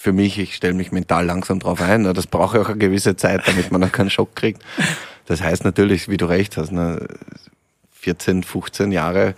für 0.01 0.13
mich, 0.13 0.39
ich 0.39 0.55
stelle 0.55 0.73
mich 0.73 0.91
mental 0.91 1.27
langsam 1.27 1.59
drauf 1.59 1.79
ein. 1.79 2.11
Das 2.15 2.25
brauche 2.25 2.59
auch 2.59 2.69
eine 2.69 2.79
gewisse 2.79 3.15
Zeit, 3.15 3.47
damit 3.47 3.71
man 3.71 3.81
noch 3.81 3.91
keinen 3.91 4.09
Schock 4.09 4.35
kriegt. 4.35 4.63
Das 5.27 5.43
heißt 5.43 5.63
natürlich, 5.63 6.09
wie 6.09 6.17
du 6.17 6.25
recht 6.25 6.57
hast, 6.57 6.71
ne, 6.71 7.05
14, 7.91 8.41
15 8.41 8.91
Jahre 8.91 9.35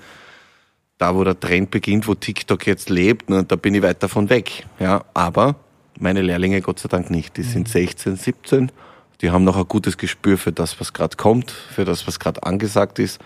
da, 0.98 1.16
wo 1.16 1.26
der 1.26 1.38
Trend 1.38 1.70
beginnt, 1.70 2.08
wo 2.08 2.16
TikTok 2.16 2.66
jetzt 2.66 2.90
lebt, 2.90 3.30
ne, 3.30 3.44
da 3.44 3.58
bin 3.58 3.76
ich 3.76 3.82
weit 3.82 4.02
davon 4.02 4.30
weg. 4.30 4.66
Ja, 4.80 5.04
aber 5.14 5.56
meine 6.00 6.22
Lehrlinge 6.22 6.62
Gott 6.62 6.80
sei 6.80 6.88
Dank 6.88 7.10
nicht. 7.10 7.36
Die 7.36 7.44
sind 7.44 7.68
16, 7.68 8.16
17. 8.16 8.72
Die 9.20 9.32
haben 9.32 9.44
noch 9.44 9.58
ein 9.58 9.68
gutes 9.68 9.98
Gespür 9.98 10.38
für 10.38 10.54
das, 10.54 10.80
was 10.80 10.94
gerade 10.94 11.18
kommt, 11.18 11.52
für 11.52 11.84
das, 11.84 12.08
was 12.08 12.22
gerade 12.22 12.42
angesagt 12.44 13.00
ist. 13.00 13.20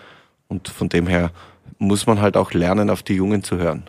Und 0.48 0.66
von 0.66 0.88
dem 0.88 1.06
her 1.06 1.30
muss 1.78 2.04
man 2.04 2.20
halt 2.20 2.36
auch 2.36 2.52
lernen, 2.52 2.90
auf 2.90 3.04
die 3.04 3.14
Jungen 3.14 3.44
zu 3.44 3.58
hören. 3.58 3.84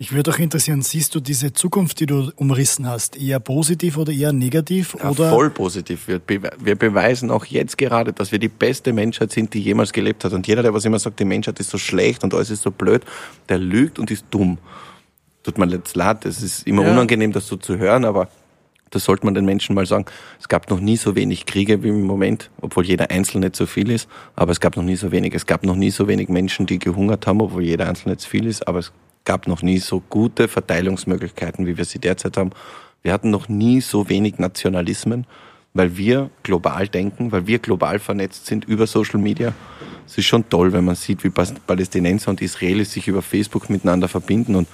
Mich 0.00 0.12
würde 0.12 0.30
auch 0.30 0.38
interessieren, 0.38 0.80
siehst 0.82 1.12
du 1.16 1.20
diese 1.20 1.52
Zukunft, 1.52 1.98
die 1.98 2.06
du 2.06 2.30
umrissen 2.36 2.86
hast, 2.86 3.20
eher 3.20 3.40
positiv 3.40 3.96
oder 3.96 4.12
eher 4.12 4.32
negativ? 4.32 4.96
Ja, 4.96 5.10
oder 5.10 5.28
voll 5.30 5.50
positiv. 5.50 6.06
Wir, 6.06 6.20
wir 6.60 6.76
beweisen 6.76 7.32
auch 7.32 7.44
jetzt 7.46 7.76
gerade, 7.76 8.12
dass 8.12 8.30
wir 8.30 8.38
die 8.38 8.46
beste 8.48 8.92
Menschheit 8.92 9.32
sind, 9.32 9.52
die 9.54 9.60
jemals 9.60 9.92
gelebt 9.92 10.24
hat. 10.24 10.32
Und 10.34 10.46
jeder, 10.46 10.62
der 10.62 10.72
was 10.72 10.84
immer 10.84 11.00
sagt, 11.00 11.18
die 11.18 11.24
Menschheit 11.24 11.58
ist 11.58 11.70
so 11.70 11.78
schlecht 11.78 12.22
und 12.22 12.32
alles 12.32 12.50
ist 12.50 12.62
so 12.62 12.70
blöd, 12.70 13.02
der 13.48 13.58
lügt 13.58 13.98
und 13.98 14.12
ist 14.12 14.24
dumm. 14.30 14.58
Tut 15.42 15.58
mir 15.58 15.66
jetzt 15.66 15.96
leid, 15.96 16.24
es 16.26 16.42
ist 16.42 16.64
immer 16.68 16.84
Ja. 16.84 16.92
unangenehm, 16.92 17.32
das 17.32 17.48
so 17.48 17.56
zu 17.56 17.76
hören, 17.78 18.04
aber 18.04 18.28
das 18.90 19.02
sollte 19.02 19.24
man 19.24 19.34
den 19.34 19.46
Menschen 19.46 19.74
mal 19.74 19.84
sagen. 19.84 20.04
Es 20.38 20.46
gab 20.46 20.70
noch 20.70 20.78
nie 20.78 20.96
so 20.96 21.16
wenig 21.16 21.44
Kriege 21.44 21.82
wie 21.82 21.88
im 21.88 22.02
Moment, 22.04 22.50
obwohl 22.60 22.86
jeder 22.86 23.10
Einzelne 23.10 23.46
nicht 23.46 23.56
so 23.56 23.66
viel 23.66 23.90
ist, 23.90 24.08
aber 24.36 24.52
es 24.52 24.60
gab 24.60 24.76
noch 24.76 24.84
nie 24.84 24.94
so 24.96 25.10
wenig. 25.10 25.34
Es 25.34 25.44
gab 25.44 25.64
noch 25.64 25.74
nie 25.74 25.90
so 25.90 26.06
wenig 26.06 26.28
Menschen, 26.28 26.66
die 26.66 26.78
gehungert 26.78 27.26
haben, 27.26 27.40
obwohl 27.40 27.64
jeder 27.64 27.88
Einzelne 27.88 28.14
nicht 28.14 28.28
viel 28.28 28.46
ist, 28.46 28.68
aber 28.68 28.78
es 28.78 28.92
gab 29.24 29.46
noch 29.46 29.62
nie 29.62 29.78
so 29.78 30.00
gute 30.00 30.48
Verteilungsmöglichkeiten, 30.48 31.66
wie 31.66 31.76
wir 31.76 31.84
sie 31.84 31.98
derzeit 31.98 32.36
haben. 32.36 32.50
Wir 33.02 33.12
hatten 33.12 33.30
noch 33.30 33.48
nie 33.48 33.80
so 33.80 34.08
wenig 34.08 34.38
Nationalismen, 34.38 35.26
weil 35.74 35.96
wir 35.96 36.30
global 36.42 36.88
denken, 36.88 37.30
weil 37.32 37.46
wir 37.46 37.58
global 37.58 37.98
vernetzt 37.98 38.46
sind 38.46 38.64
über 38.64 38.86
Social 38.86 39.20
Media. 39.20 39.52
Es 40.06 40.18
ist 40.18 40.26
schon 40.26 40.48
toll, 40.48 40.72
wenn 40.72 40.84
man 40.84 40.94
sieht, 40.94 41.22
wie 41.24 41.30
Palästinenser 41.30 42.30
und 42.30 42.40
Israelis 42.40 42.92
sich 42.92 43.08
über 43.08 43.22
Facebook 43.22 43.70
miteinander 43.70 44.08
verbinden 44.08 44.54
und 44.54 44.68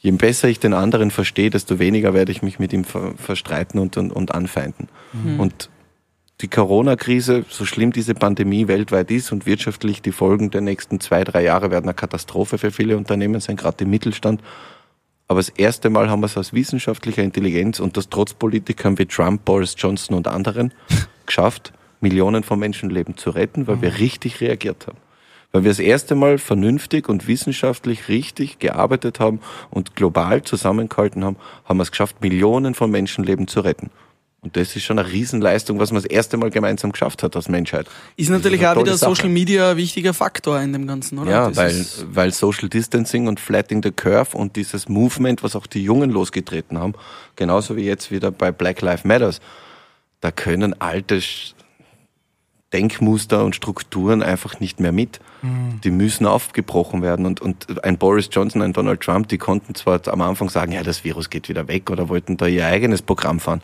je 0.00 0.10
besser 0.10 0.48
ich 0.48 0.60
den 0.60 0.74
anderen 0.74 1.10
verstehe, 1.10 1.48
desto 1.48 1.78
weniger 1.78 2.12
werde 2.12 2.32
ich 2.32 2.42
mich 2.42 2.58
mit 2.58 2.72
ihm 2.72 2.84
ver 2.84 3.14
verstreiten 3.16 3.80
und, 3.80 3.96
und, 3.96 4.12
und 4.12 4.34
anfeinden. 4.34 4.88
Und 5.38 5.70
die 6.40 6.48
Corona-Krise, 6.48 7.44
so 7.48 7.64
schlimm 7.64 7.92
diese 7.92 8.14
Pandemie 8.14 8.66
weltweit 8.66 9.10
ist 9.10 9.30
und 9.30 9.46
wirtschaftlich 9.46 10.02
die 10.02 10.12
Folgen 10.12 10.50
der 10.50 10.60
nächsten 10.62 11.00
zwei, 11.00 11.22
drei 11.22 11.42
Jahre 11.44 11.70
werden 11.70 11.84
eine 11.84 11.94
Katastrophe 11.94 12.58
für 12.58 12.70
viele 12.70 12.96
Unternehmen 12.96 13.40
sein, 13.40 13.56
gerade 13.56 13.84
im 13.84 13.90
Mittelstand. 13.90 14.42
Aber 15.28 15.38
das 15.40 15.48
erste 15.48 15.90
Mal 15.90 16.10
haben 16.10 16.20
wir 16.20 16.26
es 16.26 16.36
aus 16.36 16.52
wissenschaftlicher 16.52 17.22
Intelligenz 17.22 17.80
und 17.80 17.96
das 17.96 18.08
trotz 18.08 18.34
Politikern 18.34 18.98
wie 18.98 19.06
Trump, 19.06 19.44
Boris 19.44 19.74
Johnson 19.78 20.16
und 20.16 20.28
anderen 20.28 20.74
geschafft, 21.26 21.72
Millionen 22.00 22.42
von 22.42 22.58
Menschenleben 22.58 23.16
zu 23.16 23.30
retten, 23.30 23.66
weil 23.66 23.80
wir 23.80 23.98
richtig 23.98 24.40
reagiert 24.40 24.86
haben. 24.86 24.98
Weil 25.52 25.62
wir 25.62 25.70
das 25.70 25.78
erste 25.78 26.16
Mal 26.16 26.38
vernünftig 26.38 27.08
und 27.08 27.28
wissenschaftlich 27.28 28.08
richtig 28.08 28.58
gearbeitet 28.58 29.20
haben 29.20 29.40
und 29.70 29.94
global 29.94 30.42
zusammengehalten 30.42 31.24
haben, 31.24 31.36
haben 31.64 31.78
wir 31.78 31.84
es 31.84 31.92
geschafft, 31.92 32.20
Millionen 32.20 32.74
von 32.74 32.90
Menschenleben 32.90 33.46
zu 33.46 33.60
retten. 33.60 33.90
Und 34.44 34.56
das 34.56 34.76
ist 34.76 34.84
schon 34.84 34.98
eine 34.98 35.10
Riesenleistung, 35.10 35.78
was 35.78 35.90
man 35.90 36.02
das 36.02 36.10
erste 36.10 36.36
Mal 36.36 36.50
gemeinsam 36.50 36.92
geschafft 36.92 37.22
hat 37.22 37.34
als 37.34 37.48
Menschheit. 37.48 37.86
Ist 38.16 38.28
Das 38.28 38.36
natürlich 38.36 38.60
eine 38.60 38.76
auch 38.76 38.82
wieder 38.82 38.96
Sache. 38.98 39.14
Social 39.14 39.30
Media 39.30 39.70
ein 39.70 39.76
wichtiger 39.78 40.12
Faktor 40.12 40.60
in 40.60 40.72
dem 40.74 40.86
Ganzen, 40.86 41.18
oder? 41.18 41.30
Ja, 41.30 41.48
Das 41.48 41.56
weil, 41.56 41.70
ist- 41.70 42.04
weil 42.14 42.30
Social 42.30 42.68
Distancing 42.68 43.26
und 43.26 43.40
Flattening 43.40 43.82
the 43.82 43.90
Curve 43.90 44.36
und 44.36 44.54
dieses 44.56 44.86
Movement, 44.88 45.42
was 45.42 45.56
auch 45.56 45.66
die 45.66 45.82
Jungen 45.82 46.10
losgetreten 46.10 46.78
haben, 46.78 46.92
genauso 47.36 47.74
wie 47.76 47.84
jetzt 47.84 48.10
wieder 48.10 48.30
bei 48.30 48.52
Black 48.52 48.82
Lives 48.82 49.04
Matters, 49.04 49.40
da 50.20 50.30
können 50.30 50.78
alte 50.80 51.20
Denkmuster 52.72 53.44
und 53.44 53.54
Strukturen 53.54 54.22
einfach 54.22 54.58
nicht 54.58 54.80
mehr 54.80 54.90
mit. 54.92 55.20
Die 55.84 55.90
müssen 55.90 56.26
aufgebrochen 56.26 57.02
werden. 57.02 57.24
Und, 57.24 57.40
und 57.40 57.84
ein 57.84 57.98
Boris 57.98 58.28
Johnson, 58.32 58.62
ein 58.62 58.72
Donald 58.72 59.00
Trump, 59.00 59.28
die 59.28 59.38
konnten 59.38 59.74
zwar 59.74 60.00
am 60.08 60.22
Anfang 60.22 60.48
sagen, 60.48 60.72
ja, 60.72 60.82
das 60.82 61.04
Virus 61.04 61.30
geht 61.30 61.48
wieder 61.48 61.68
weg 61.68 61.90
oder 61.90 62.08
wollten 62.08 62.36
da 62.36 62.46
ihr 62.46 62.66
eigenes 62.66 63.00
Programm 63.02 63.38
fahren. 63.40 63.62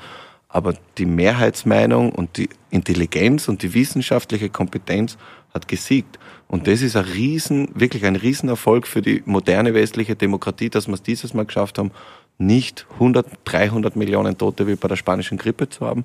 Aber 0.52 0.74
die 0.98 1.06
Mehrheitsmeinung 1.06 2.10
und 2.12 2.36
die 2.36 2.48
Intelligenz 2.70 3.48
und 3.48 3.62
die 3.62 3.72
wissenschaftliche 3.72 4.50
Kompetenz 4.50 5.16
hat 5.54 5.68
gesiegt. 5.68 6.18
Und 6.48 6.66
das 6.66 6.82
ist 6.82 6.96
ein 6.96 7.04
riesen, 7.04 7.68
wirklich 7.74 8.04
ein 8.04 8.16
Riesenerfolg 8.16 8.86
für 8.86 9.02
die 9.02 9.22
moderne 9.26 9.74
westliche 9.74 10.16
Demokratie, 10.16 10.68
dass 10.68 10.88
wir 10.88 10.94
es 10.94 11.02
dieses 11.02 11.34
Mal 11.34 11.46
geschafft 11.46 11.78
haben, 11.78 11.92
nicht 12.38 12.86
100, 12.94 13.26
300 13.44 13.96
Millionen 13.96 14.36
Tote 14.36 14.66
wie 14.66 14.74
bei 14.74 14.88
der 14.88 14.96
spanischen 14.96 15.38
Grippe 15.38 15.68
zu 15.68 15.86
haben. 15.86 16.04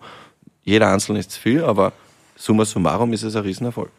Jeder 0.63 0.91
Einzelne 0.91 1.19
ist 1.19 1.31
zu 1.31 1.39
viel, 1.39 1.63
aber 1.63 1.93
summa 2.35 2.65
summarum 2.65 3.13
ist 3.13 3.23
es 3.23 3.35
ein 3.35 3.43
Riesenerfolg. 3.43 3.89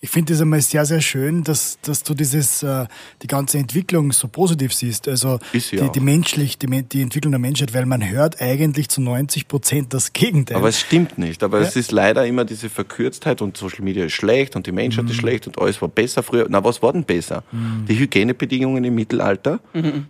Ich 0.00 0.10
finde 0.10 0.34
es 0.34 0.42
einmal 0.42 0.60
sehr, 0.60 0.84
sehr 0.84 1.00
schön, 1.00 1.42
dass, 1.42 1.78
dass 1.80 2.02
du 2.02 2.12
dieses, 2.12 2.62
äh, 2.62 2.86
die 3.22 3.26
ganze 3.28 3.56
Entwicklung 3.58 4.12
so 4.12 4.28
positiv 4.28 4.74
siehst. 4.74 5.08
Also 5.08 5.38
die, 5.54 5.80
auch. 5.80 5.90
die 5.90 6.00
menschlich, 6.00 6.58
die, 6.58 6.66
die 6.82 7.00
Entwicklung 7.00 7.32
der 7.32 7.38
Menschheit, 7.38 7.72
weil 7.72 7.86
man 7.86 8.06
hört 8.08 8.38
eigentlich 8.40 8.90
zu 8.90 9.00
90 9.00 9.48
Prozent 9.48 9.94
das 9.94 10.12
Gegenteil. 10.12 10.58
Aber 10.58 10.68
es 10.68 10.78
stimmt 10.80 11.16
nicht. 11.16 11.42
Aber 11.42 11.60
es 11.60 11.76
ist 11.76 11.92
leider 11.92 12.26
immer 12.26 12.44
diese 12.44 12.68
Verkürztheit 12.68 13.40
und 13.40 13.56
Social 13.56 13.82
Media 13.82 14.04
ist 14.04 14.12
schlecht 14.12 14.54
und 14.54 14.66
die 14.66 14.72
Menschheit 14.72 15.06
Mhm. 15.06 15.10
ist 15.12 15.16
schlecht 15.16 15.46
und 15.46 15.58
alles 15.58 15.80
war 15.80 15.88
besser 15.88 16.22
früher. 16.22 16.46
Na, 16.50 16.62
was 16.62 16.82
war 16.82 16.92
denn 16.92 17.04
besser? 17.04 17.42
Die 17.88 17.98
Hygienebedingungen 17.98 18.84
im 18.84 18.94
Mittelalter, 18.94 19.60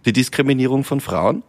die 0.05 0.12
Diskriminierung 0.12 0.83
von 0.83 1.01
Frauen, 1.01 1.44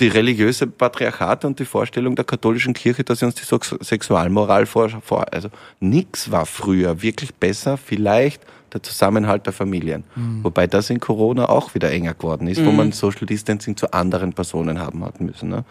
die 0.00 0.08
religiöse 0.08 0.66
Patriarchat 0.66 1.44
und 1.44 1.58
die 1.58 1.64
Vorstellung 1.64 2.16
der 2.16 2.24
katholischen 2.24 2.74
Kirche, 2.74 3.04
dass 3.04 3.20
sie 3.20 3.26
uns 3.26 3.36
die 3.36 3.44
Sex- 3.44 3.76
Sexualmoral 3.80 4.66
vor, 4.66 4.88
vor 4.88 5.32
also 5.32 5.48
nix 5.80 6.30
war 6.30 6.46
früher 6.46 7.00
wirklich 7.00 7.34
besser, 7.34 7.76
vielleicht 7.76 8.42
der 8.72 8.82
Zusammenhalt 8.82 9.46
der 9.46 9.52
Familien. 9.52 10.02
Wobei 10.42 10.66
das 10.66 10.90
in 10.90 10.98
Corona 10.98 11.48
auch 11.48 11.74
wieder 11.76 11.92
enger 11.92 12.14
geworden 12.14 12.48
ist, 12.48 12.64
wo 12.64 12.72
man 12.72 12.90
Social 12.90 13.24
Distancing 13.24 13.76
zu 13.76 13.92
anderen 13.92 14.32
Personen 14.32 14.80
haben 14.80 15.04
hat 15.04 15.20
müssen. 15.20 15.48
Ne? 15.48 15.64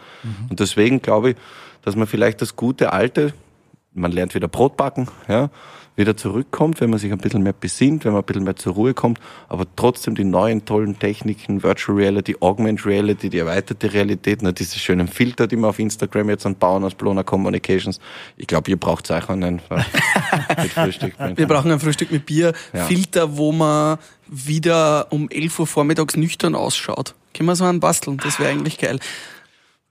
Und 0.48 0.58
deswegen 0.58 1.02
glaube 1.02 1.30
ich, 1.30 1.36
dass 1.82 1.96
man 1.96 2.06
vielleicht 2.06 2.40
das 2.40 2.56
gute 2.56 2.94
alte, 2.94 3.34
man 3.92 4.10
lernt 4.10 4.34
wieder 4.34 4.48
Brot 4.48 4.78
backen, 4.78 5.08
ja, 5.28 5.50
wieder 5.96 6.16
zurückkommt, 6.16 6.80
wenn 6.80 6.90
man 6.90 6.98
sich 6.98 7.12
ein 7.12 7.18
bisschen 7.18 7.42
mehr 7.42 7.52
besinnt, 7.52 8.04
wenn 8.04 8.12
man 8.12 8.22
ein 8.22 8.26
bisschen 8.26 8.44
mehr 8.44 8.56
zur 8.56 8.74
Ruhe 8.74 8.94
kommt, 8.94 9.20
aber 9.48 9.64
trotzdem 9.76 10.14
die 10.14 10.24
neuen 10.24 10.64
tollen 10.64 10.98
Techniken, 10.98 11.62
Virtual 11.62 11.96
Reality, 11.96 12.36
Augmented 12.40 12.84
Reality, 12.86 13.30
die 13.30 13.38
erweiterte 13.38 13.92
Realität, 13.92 14.42
ne, 14.42 14.52
diese 14.52 14.78
schönen 14.78 15.06
Filter, 15.06 15.46
die 15.46 15.56
wir 15.56 15.68
auf 15.68 15.78
Instagram 15.78 16.30
jetzt 16.30 16.46
anbauen 16.46 16.82
aus 16.84 16.94
Blona 16.94 17.22
Communications. 17.22 18.00
Ich 18.36 18.46
glaube, 18.46 18.70
ihr 18.70 18.76
braucht 18.76 19.10
euch 19.10 19.28
einen 19.28 19.60
mit 20.62 20.72
Frühstück. 20.72 21.14
Wir 21.36 21.46
brauchen 21.46 21.70
ein 21.70 21.80
Frühstück 21.80 22.10
mit 22.10 22.26
Bier, 22.26 22.52
Ja. 22.72 22.86
Filter, 22.86 23.36
wo 23.36 23.52
man 23.52 23.98
wieder 24.26 25.12
um 25.12 25.28
11 25.30 25.60
Uhr 25.60 25.66
vormittags 25.66 26.16
nüchtern 26.16 26.54
ausschaut. 26.54 27.14
Können 27.34 27.48
wir 27.48 27.56
so 27.56 27.64
einen 27.64 27.80
basteln? 27.80 28.16
Das 28.22 28.38
wäre 28.38 28.50
eigentlich 28.50 28.78
geil. 28.78 28.98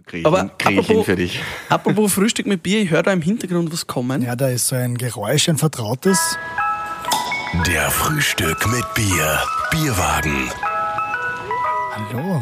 Krieg 0.05 0.21
ich, 0.21 0.25
Aber 0.25 0.49
krieg 0.57 0.79
apropos- 0.79 1.05
für 1.05 1.15
dich. 1.15 1.41
Apropos 1.69 2.13
Frühstück 2.13 2.45
mit 2.45 2.61
Bier, 2.63 2.81
ich 2.81 2.89
höre 2.91 3.03
da 3.03 3.11
im 3.13 3.21
Hintergrund 3.21 3.71
was 3.71 3.87
kommen. 3.87 4.21
Ja, 4.21 4.35
da 4.35 4.49
ist 4.49 4.67
so 4.67 4.75
ein 4.75 4.97
Geräusch, 4.97 5.47
ein 5.49 5.57
vertrautes. 5.57 6.37
Der 7.67 7.89
Frühstück 7.91 8.65
mit 8.71 8.85
Bier. 8.95 9.39
Bierwagen. 9.71 10.49
Hallo. 11.95 12.41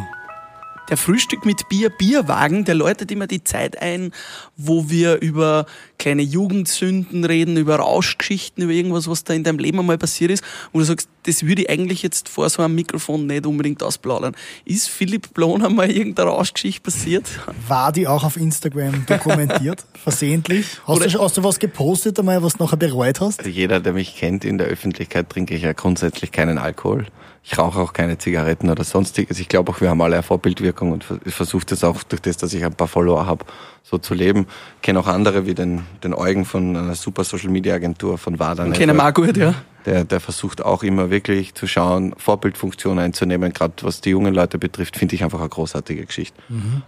Der 0.91 0.97
Frühstück 0.97 1.45
mit 1.45 1.69
Bier, 1.69 1.89
Bierwagen, 1.89 2.65
der 2.65 2.75
läutet 2.75 3.13
immer 3.13 3.25
die 3.25 3.45
Zeit 3.45 3.81
ein, 3.81 4.11
wo 4.57 4.89
wir 4.89 5.21
über 5.21 5.65
kleine 5.97 6.21
Jugendsünden 6.21 7.23
reden, 7.23 7.55
über 7.55 7.77
Rauschgeschichten, 7.77 8.61
über 8.65 8.73
irgendwas, 8.73 9.07
was 9.07 9.23
da 9.23 9.33
in 9.33 9.45
deinem 9.45 9.57
Leben 9.59 9.79
einmal 9.79 9.97
passiert 9.97 10.31
ist, 10.31 10.43
wo 10.73 10.79
du 10.79 10.85
sagst, 10.85 11.07
das 11.23 11.45
würde 11.45 11.61
ich 11.61 11.69
eigentlich 11.69 12.03
jetzt 12.03 12.27
vor 12.27 12.49
so 12.49 12.61
einem 12.61 12.75
Mikrofon 12.75 13.25
nicht 13.25 13.45
unbedingt 13.45 13.81
ausplaudern. 13.83 14.35
Ist 14.65 14.89
Philipp 14.89 15.33
Blon 15.33 15.63
einmal 15.63 15.89
irgendeine 15.89 16.29
Rauschgeschichte 16.29 16.81
passiert? 16.81 17.23
War 17.69 17.93
die 17.93 18.05
auch 18.05 18.25
auf 18.25 18.35
Instagram 18.35 19.05
dokumentiert? 19.05 19.85
versehentlich? 20.03 20.65
Hast 20.85 20.97
Oder- 20.97 21.07
du, 21.07 21.21
hast 21.21 21.37
du 21.37 21.43
was 21.45 21.57
gepostet 21.59 22.19
einmal, 22.19 22.43
was 22.43 22.55
du 22.57 22.65
nachher 22.65 22.75
bereut 22.75 23.21
hast? 23.21 23.39
Also 23.39 23.49
jeder, 23.49 23.79
der 23.79 23.93
mich 23.93 24.17
kennt 24.17 24.43
in 24.43 24.57
der 24.57 24.67
Öffentlichkeit, 24.67 25.29
trinke 25.29 25.55
ich 25.55 25.61
ja 25.61 25.71
grundsätzlich 25.71 26.33
keinen 26.33 26.57
Alkohol. 26.57 27.05
Ich 27.43 27.57
rauche 27.57 27.79
auch 27.79 27.93
keine 27.93 28.17
Zigaretten 28.17 28.69
oder 28.69 28.83
sonstiges. 28.83 29.39
Ich 29.39 29.49
glaube 29.49 29.71
auch, 29.71 29.81
wir 29.81 29.89
haben 29.89 30.01
alle 30.01 30.15
eine 30.15 30.23
Vorbildwirkung 30.23 30.91
und 30.91 31.05
ich 31.25 31.33
versuche 31.33 31.65
das 31.65 31.83
auch 31.83 32.03
durch 32.03 32.21
das, 32.21 32.37
dass 32.37 32.53
ich 32.53 32.63
ein 32.63 32.73
paar 32.73 32.87
Follower 32.87 33.25
habe, 33.25 33.45
so 33.83 33.97
zu 33.97 34.13
leben. 34.13 34.45
Ich 34.75 34.83
kenne 34.83 34.99
auch 34.99 35.07
andere 35.07 35.47
wie 35.47 35.55
den, 35.55 35.81
den 36.03 36.13
Eugen 36.13 36.45
von 36.45 36.77
einer 36.77 36.93
super 36.93 37.23
Social 37.23 37.49
Media 37.49 37.73
Agentur 37.73 38.19
von 38.19 38.39
WADA. 38.39 38.69
Kennen 38.69 38.95
wir 38.95 39.07
auch 39.07 39.13
gut, 39.13 39.37
ja. 39.37 39.55
Der, 39.87 40.03
der 40.03 40.19
versucht 40.19 40.63
auch 40.63 40.83
immer 40.83 41.09
wirklich 41.09 41.55
zu 41.55 41.65
schauen, 41.65 42.13
Vorbildfunktion 42.15 42.99
einzunehmen, 42.99 43.51
gerade 43.51 43.73
was 43.81 44.01
die 44.01 44.11
jungen 44.11 44.35
Leute 44.35 44.59
betrifft, 44.59 44.95
finde 44.95 45.15
ich 45.15 45.23
einfach 45.23 45.39
eine 45.39 45.49
großartige 45.49 46.05
Geschichte. 46.05 46.39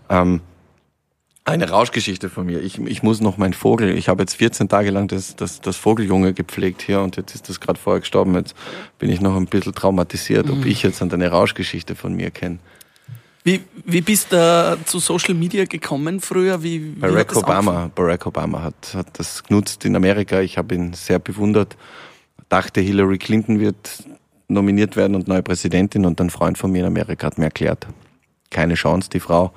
Ähm, 0.09 0.41
eine 1.45 1.69
Rauschgeschichte 1.69 2.29
von 2.29 2.45
mir. 2.45 2.62
Ich, 2.62 2.79
ich 2.79 3.03
muss 3.03 3.19
noch 3.19 3.38
mein 3.38 3.53
Vogel, 3.53 3.97
ich 3.97 4.08
habe 4.08 4.23
jetzt 4.23 4.36
14 4.36 4.69
Tage 4.69 4.91
lang 4.91 5.08
das, 5.08 5.36
das, 5.36 5.60
das 5.60 5.75
Vogeljunge 5.75 6.34
gepflegt 6.34 6.82
hier 6.82 7.01
und 7.01 7.17
jetzt 7.17 7.36
ist 7.36 7.49
das 7.49 7.60
gerade 7.60 7.79
vorher 7.79 7.99
gestorben. 7.99 8.36
Jetzt 8.36 8.56
bin 8.97 9.10
ich 9.10 9.19
noch 9.19 9.36
ein 9.36 9.47
bisschen 9.47 9.73
traumatisiert, 9.73 10.49
ob 10.49 10.65
ich 10.65 10.84
jetzt 10.84 11.01
eine 11.01 11.27
Rauschgeschichte 11.29 11.95
von 11.95 12.13
mir 12.13 12.32
kenne. 12.32 12.60
Wie, 13.43 13.62
wie 13.84 13.99
bist 13.99 14.32
du 14.32 14.77
zu 14.86 14.99
Social 14.99 15.34
Media 15.34 15.65
gekommen 15.65 16.21
früher? 16.21 16.63
Wie, 16.63 16.95
wie 16.95 16.99
Barack 16.99 17.27
das 17.27 17.38
Obama? 17.38 17.91
Barack 17.93 18.25
Obama 18.25 18.62
hat, 18.62 18.93
hat 18.93 19.19
das 19.19 19.43
genutzt 19.43 19.84
in 19.84 19.97
Amerika. 19.97 20.39
Ich 20.39 20.58
habe 20.58 20.75
ihn 20.75 20.93
sehr 20.93 21.19
bewundert. 21.19 21.75
Dachte, 22.47 22.79
Hillary 22.79 23.17
Clinton 23.17 23.60
wird 23.60 24.06
nominiert 24.47 24.95
werden 24.95 25.15
und 25.15 25.27
neue 25.27 25.43
Präsidentin 25.43 26.06
und 26.06 26.21
ein 26.21 26.29
Freund 26.29 26.58
von 26.58 26.71
mir 26.71 26.79
in 26.79 26.86
Amerika 26.86 27.27
hat 27.27 27.38
mir 27.38 27.45
erklärt, 27.45 27.86
keine 28.49 28.75
Chance, 28.75 29.10
die 29.10 29.19
Frau. 29.19 29.51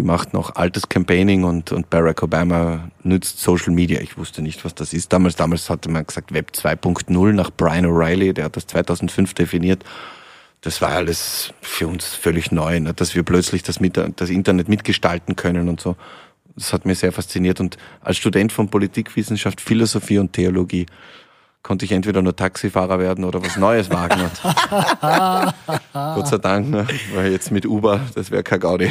Die 0.00 0.06
macht 0.06 0.32
noch 0.32 0.56
altes 0.56 0.88
Campaigning 0.88 1.44
und, 1.44 1.72
und 1.72 1.90
Barack 1.90 2.22
Obama 2.22 2.88
nützt 3.02 3.38
Social 3.38 3.70
Media. 3.74 4.00
Ich 4.00 4.16
wusste 4.16 4.40
nicht, 4.40 4.64
was 4.64 4.74
das 4.74 4.94
ist. 4.94 5.12
Damals, 5.12 5.36
damals 5.36 5.68
hatte 5.68 5.90
man 5.90 6.06
gesagt 6.06 6.32
Web 6.32 6.52
2.0 6.54 7.32
nach 7.32 7.50
Brian 7.54 7.84
O'Reilly, 7.84 8.32
der 8.32 8.46
hat 8.46 8.56
das 8.56 8.66
2005 8.66 9.34
definiert 9.34 9.84
das 10.62 10.80
war 10.80 10.90
alles 10.90 11.52
für 11.60 11.86
uns 11.86 12.14
völlig 12.14 12.50
neu, 12.50 12.80
ne? 12.80 12.94
dass 12.94 13.14
wir 13.14 13.22
plötzlich 13.22 13.62
das, 13.62 13.80
mit, 13.80 13.96
das 13.96 14.30
Internet 14.30 14.68
mitgestalten 14.68 15.36
können 15.36 15.68
und 15.68 15.80
so. 15.80 15.96
Das 16.54 16.72
hat 16.72 16.86
mir 16.86 16.94
sehr 16.94 17.12
fasziniert. 17.12 17.60
Und 17.60 17.76
als 18.00 18.16
Student 18.16 18.52
von 18.52 18.68
Politikwissenschaft, 18.68 19.60
Philosophie 19.60 20.18
und 20.18 20.32
Theologie 20.32 20.86
konnte 21.62 21.84
ich 21.84 21.92
entweder 21.92 22.22
nur 22.22 22.34
Taxifahrer 22.34 22.98
werden 22.98 23.24
oder 23.24 23.42
was 23.42 23.56
Neues 23.56 23.90
wagen. 23.90 24.20
Und 24.22 25.54
Gott 25.92 26.28
sei 26.28 26.38
Dank, 26.38 26.70
ne? 26.70 26.86
weil 27.14 27.32
jetzt 27.32 27.50
mit 27.50 27.66
Uber, 27.66 28.00
das 28.14 28.30
wäre 28.30 28.42
kein 28.42 28.60
Gaudi. 28.60 28.90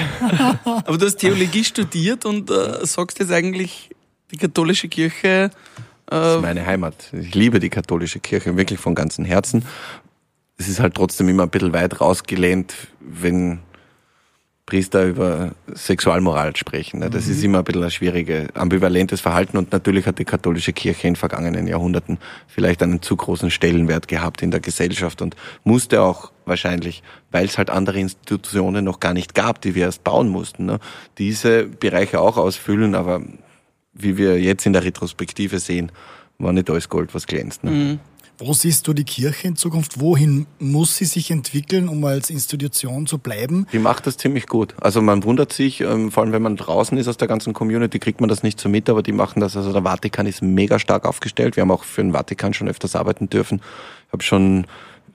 Aber 0.64 0.98
du 0.98 1.06
hast 1.06 1.18
Theologie 1.18 1.64
studiert 1.64 2.26
und 2.26 2.52
äh, 2.52 2.86
sagst 2.86 3.20
jetzt 3.20 3.32
eigentlich, 3.32 3.90
die 4.32 4.38
katholische 4.38 4.88
Kirche 4.88 5.50
Das 6.06 6.36
ist 6.36 6.42
meine 6.42 6.66
Heimat. 6.66 6.96
Ich 7.14 7.34
liebe 7.34 7.60
die 7.60 7.70
katholische 7.70 8.20
Kirche 8.20 8.56
wirklich 8.56 8.80
von 8.80 8.96
ganzem 8.96 9.26
Herzen. 9.26 9.66
Es 10.58 10.68
ist 10.68 10.80
halt 10.80 10.94
trotzdem 10.96 11.30
immer 11.30 11.44
ein 11.44 11.50
bisschen 11.50 11.74
weit 11.74 12.00
rausgelehnt, 12.02 12.76
wenn 13.00 13.60
Priester 14.70 15.04
über 15.04 15.56
Sexualmoral 15.74 16.56
sprechen. 16.56 17.00
ne? 17.00 17.10
Das 17.10 17.28
ist 17.28 17.44
immer 17.44 17.58
ein 17.58 17.64
bisschen 17.64 17.84
ein 17.84 17.90
schwierige, 17.90 18.50
ambivalentes 18.54 19.20
Verhalten 19.20 19.58
und 19.58 19.72
natürlich 19.72 20.06
hat 20.06 20.20
die 20.20 20.26
katholische 20.26 20.74
Kirche 20.74 21.08
in 21.08 21.16
vergangenen 21.16 21.66
Jahrhunderten 21.66 22.20
vielleicht 22.48 22.84
einen 22.84 23.02
zu 23.02 23.16
großen 23.16 23.50
Stellenwert 23.50 24.08
gehabt 24.08 24.44
in 24.44 24.52
der 24.52 24.60
Gesellschaft 24.60 25.24
und 25.24 25.36
musste 25.64 26.04
auch 26.04 26.32
wahrscheinlich, 26.46 27.02
weil 27.32 27.46
es 27.46 27.58
halt 27.58 27.72
andere 27.72 28.00
Institutionen 28.00 28.86
noch 28.86 29.00
gar 29.00 29.16
nicht 29.16 29.34
gab, 29.34 29.60
die 29.60 29.74
wir 29.74 29.86
erst 29.86 30.04
bauen 30.04 30.30
mussten, 30.30 30.68
ne? 30.68 30.80
diese 31.18 31.64
Bereiche 31.64 32.22
auch 32.22 32.38
ausfüllen, 32.38 32.94
aber 32.94 33.24
wie 33.94 34.18
wir 34.18 34.40
jetzt 34.40 34.68
in 34.68 34.74
der 34.74 34.84
Retrospektive 34.84 35.58
sehen, 35.58 35.92
war 36.38 36.54
nicht 36.54 36.70
alles 36.70 36.90
Gold, 36.90 37.16
was 37.16 37.26
glänzt. 37.26 37.64
Ne? 37.64 37.72
Wo 38.42 38.54
siehst 38.54 38.88
du 38.88 38.94
die 38.94 39.04
Kirche 39.04 39.50
in 39.50 39.58
Zukunft? 39.58 40.00
Wohin 40.00 40.48
muss 40.60 40.96
sie 40.96 41.04
sich 41.04 41.30
entwickeln, 41.30 41.90
um 41.90 42.06
als 42.06 42.30
Institution 42.30 43.06
zu 43.06 43.18
bleiben? 43.18 43.68
Die 43.74 43.80
macht 43.80 44.08
das 44.08 44.16
ziemlich 44.16 44.48
gut. 44.48 44.76
Also 44.80 45.02
man 45.02 45.26
wundert 45.26 45.52
sich, 45.52 45.82
ähm, 45.82 46.10
vor 46.10 46.24
allem 46.24 46.32
wenn 46.32 46.42
man 46.42 46.56
draußen 46.56 46.98
ist 46.98 47.10
aus 47.10 47.18
der 47.18 47.28
ganzen 47.28 47.52
Community, 47.52 48.00
kriegt 48.00 48.22
man 48.22 48.30
das 48.30 48.42
nicht 48.42 48.58
so 48.62 48.70
mit, 48.70 48.90
aber 48.90 49.04
die 49.04 49.12
machen 49.12 49.42
das. 49.42 49.58
Also 49.58 49.74
der 49.74 49.82
Vatikan 49.82 50.26
ist 50.26 50.42
mega 50.42 50.80
stark 50.80 51.04
aufgestellt. 51.04 51.58
Wir 51.58 51.62
haben 51.62 51.72
auch 51.72 51.84
für 51.84 52.02
den 52.02 52.14
Vatikan 52.14 52.54
schon 52.54 52.70
öfters 52.70 52.96
arbeiten 52.96 53.30
dürfen. 53.30 53.60
Ich 54.08 54.14
habe 54.14 54.24
schon 54.24 54.68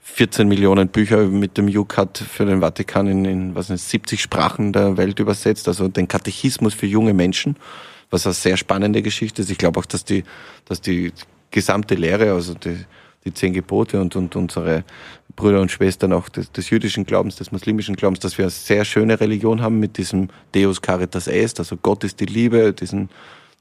14 0.03 0.47
Millionen 0.47 0.89
Bücher 0.89 1.25
mit 1.25 1.57
dem 1.57 1.69
UCAT 1.69 2.19
für 2.19 2.45
den 2.45 2.61
Vatikan 2.61 3.07
in, 3.07 3.25
in 3.25 3.55
was 3.55 3.71
nicht, 3.71 3.85
70 3.85 4.21
Sprachen 4.21 4.75
der 4.75 4.99
Welt 4.99 5.19
übersetzt. 5.19 5.67
Also 5.67 5.89
den 5.89 6.09
Katechismus 6.09 6.75
für 6.75 6.87
junge 6.87 7.15
Menschen, 7.15 7.57
was 8.11 8.27
eine 8.27 8.35
sehr 8.35 8.59
spannende 8.59 9.01
Geschichte 9.01 9.41
ist. 9.41 9.51
Ich 9.51 9.57
glaube 9.57 9.81
auch, 9.81 9.87
dass 9.87 10.05
die, 10.05 10.25
dass 10.67 10.83
die 10.83 11.11
gesamte 11.51 11.95
Lehre, 11.95 12.33
also 12.33 12.53
die, 12.53 12.85
die 13.25 13.33
zehn 13.33 13.53
Gebote 13.53 14.01
und, 14.01 14.17
und 14.17 14.37
unsere 14.37 14.85
Brüder 15.37 15.61
und 15.61 15.71
Schwestern 15.71 16.13
auch 16.13 16.29
des, 16.29 16.53
des 16.53 16.71
jüdischen 16.71 17.05
Glaubens, 17.05 17.37
des 17.37 17.53
muslimischen 17.53 17.97
Glaubens, 17.97 18.21
dass 18.21 18.39
wir 18.39 18.45
eine 18.45 18.51
sehr 18.51 18.85
schöne 18.85 19.21
Religion 19.21 19.63
haben 19.63 19.81
mit 19.81 19.97
diesem 19.99 20.29
Deus 20.55 20.83
Caritas 20.83 21.27
Est, 21.27 21.59
also 21.59 21.77
Gott 21.77 22.05
ist 22.05 22.21
die 22.21 22.27
Liebe, 22.27 22.73
diesen, 22.73 23.09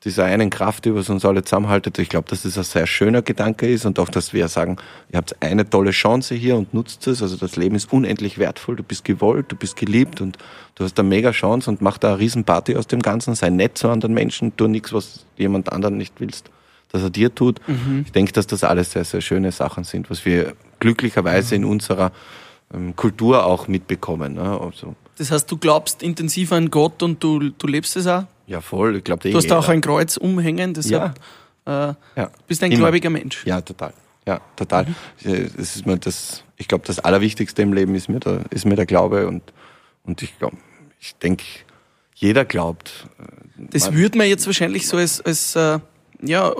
dieser 0.03 0.25
einen 0.25 0.49
Kraft, 0.49 0.83
die 0.83 0.93
was 0.93 1.09
uns 1.09 1.23
alle 1.23 1.43
zusammenhaltet. 1.43 1.97
Ich 1.97 2.09
glaube, 2.09 2.29
dass 2.29 2.43
das 2.43 2.57
ein 2.57 2.63
sehr 2.65 2.87
schöner 2.87 3.21
Gedanke 3.21 3.67
ist 3.67 3.85
und 3.85 3.99
auch, 3.99 4.09
dass 4.09 4.33
wir 4.33 4.49
sagen, 4.49 4.75
ihr 5.11 5.17
habt 5.17 5.41
eine 5.41 5.69
tolle 5.69 5.91
Chance 5.91 6.35
hier 6.35 6.57
und 6.57 6.73
nutzt 6.73 7.07
es. 7.07 7.21
Also 7.21 7.37
das 7.37 7.55
Leben 7.55 7.75
ist 7.75 7.91
unendlich 7.93 8.37
wertvoll, 8.37 8.75
du 8.75 8.83
bist 8.83 9.05
gewollt, 9.05 9.45
du 9.49 9.55
bist 9.55 9.77
geliebt 9.77 10.19
und 10.19 10.37
du 10.75 10.83
hast 10.83 10.99
eine 10.99 11.07
mega 11.07 11.31
Chance 11.31 11.69
und 11.69 11.81
mach 11.81 11.97
da 11.97 12.09
eine 12.09 12.19
Riesenparty 12.19 12.75
aus 12.75 12.87
dem 12.87 13.01
Ganzen, 13.01 13.33
sei 13.35 13.49
nett 13.49 13.77
zu 13.77 13.87
anderen 13.87 14.13
Menschen, 14.13 14.55
tu 14.57 14.67
nichts, 14.67 14.91
was 14.91 15.25
jemand 15.37 15.71
anderen 15.71 15.97
nicht 15.97 16.19
willst 16.19 16.49
dass 16.93 17.01
er 17.03 17.09
dir 17.09 17.33
tut. 17.33 17.59
Ich 18.05 18.11
denke, 18.11 18.31
dass 18.31 18.47
das 18.47 18.63
alles 18.63 18.91
sehr, 18.91 19.03
sehr 19.03 19.19
schöne 19.19 19.51
Sachen 19.51 19.83
sind, 19.83 20.09
was 20.09 20.23
wir 20.25 20.53
glücklicherweise 20.79 21.55
in 21.55 21.65
unserer 21.65 22.11
ähm, 22.73 22.95
Kultur 22.95 23.45
auch 23.45 23.67
mitbekommen. 23.67 24.35
Ne? 24.35 24.59
Also, 24.61 24.95
Das 25.17 25.31
heißt, 25.31 25.51
du 25.51 25.57
glaubst 25.57 26.03
intensiv 26.03 26.51
an 26.53 26.69
Gott 26.69 27.01
und 27.03 27.21
du, 27.23 27.49
du 27.49 27.67
lebst 27.67 27.95
es 27.97 28.05
auch. 28.07 28.23
ja, 28.47 28.61
voll. 28.61 28.95
Ich 28.97 29.03
glaube, 29.03 29.27
Du 29.29 29.35
hast 29.37 29.51
auch 29.51 29.67
ein 29.69 29.81
Kreuz 29.81 30.17
umhängen, 30.17 30.73
deshalb 30.75 31.19
äh, 31.65 31.71
ja. 31.71 31.95
bist 32.47 32.63
ein 32.63 32.71
Immer. 32.71 32.81
gläubiger 32.81 33.09
Mensch. 33.09 33.43
Ja, 33.45 33.59
total. 33.61 33.93
Ja, 34.27 34.39
total. 34.55 34.85
Äh, 35.25 35.49
Es 35.57 35.75
ist 35.75 35.85
mir 35.87 35.97
das, 35.97 36.43
ich 36.57 36.67
glaube, 36.67 36.85
das 36.85 36.99
Allerwichtigste 36.99 37.63
im 37.63 37.73
Leben 37.73 37.95
ist 37.95 38.07
mir 38.07 38.19
der, 38.19 38.41
ist 38.51 38.65
mir 38.65 38.75
der 38.75 38.85
Glaube 38.85 39.27
und, 39.27 39.41
und 40.03 40.21
ich 40.21 40.37
glaube, 40.37 40.57
ich 40.99 41.15
denke, 41.15 41.43
jeder 42.13 42.45
glaubt. 42.45 43.07
Das 43.57 43.87
Man- 43.87 43.97
würde 43.97 44.17
man 44.19 44.27
jetzt 44.27 44.45
wahrscheinlich 44.45 44.87
so 44.87 44.97
als, 44.97 45.19
als 45.21 45.55
äh, 45.55 45.79
ja, 46.25 46.51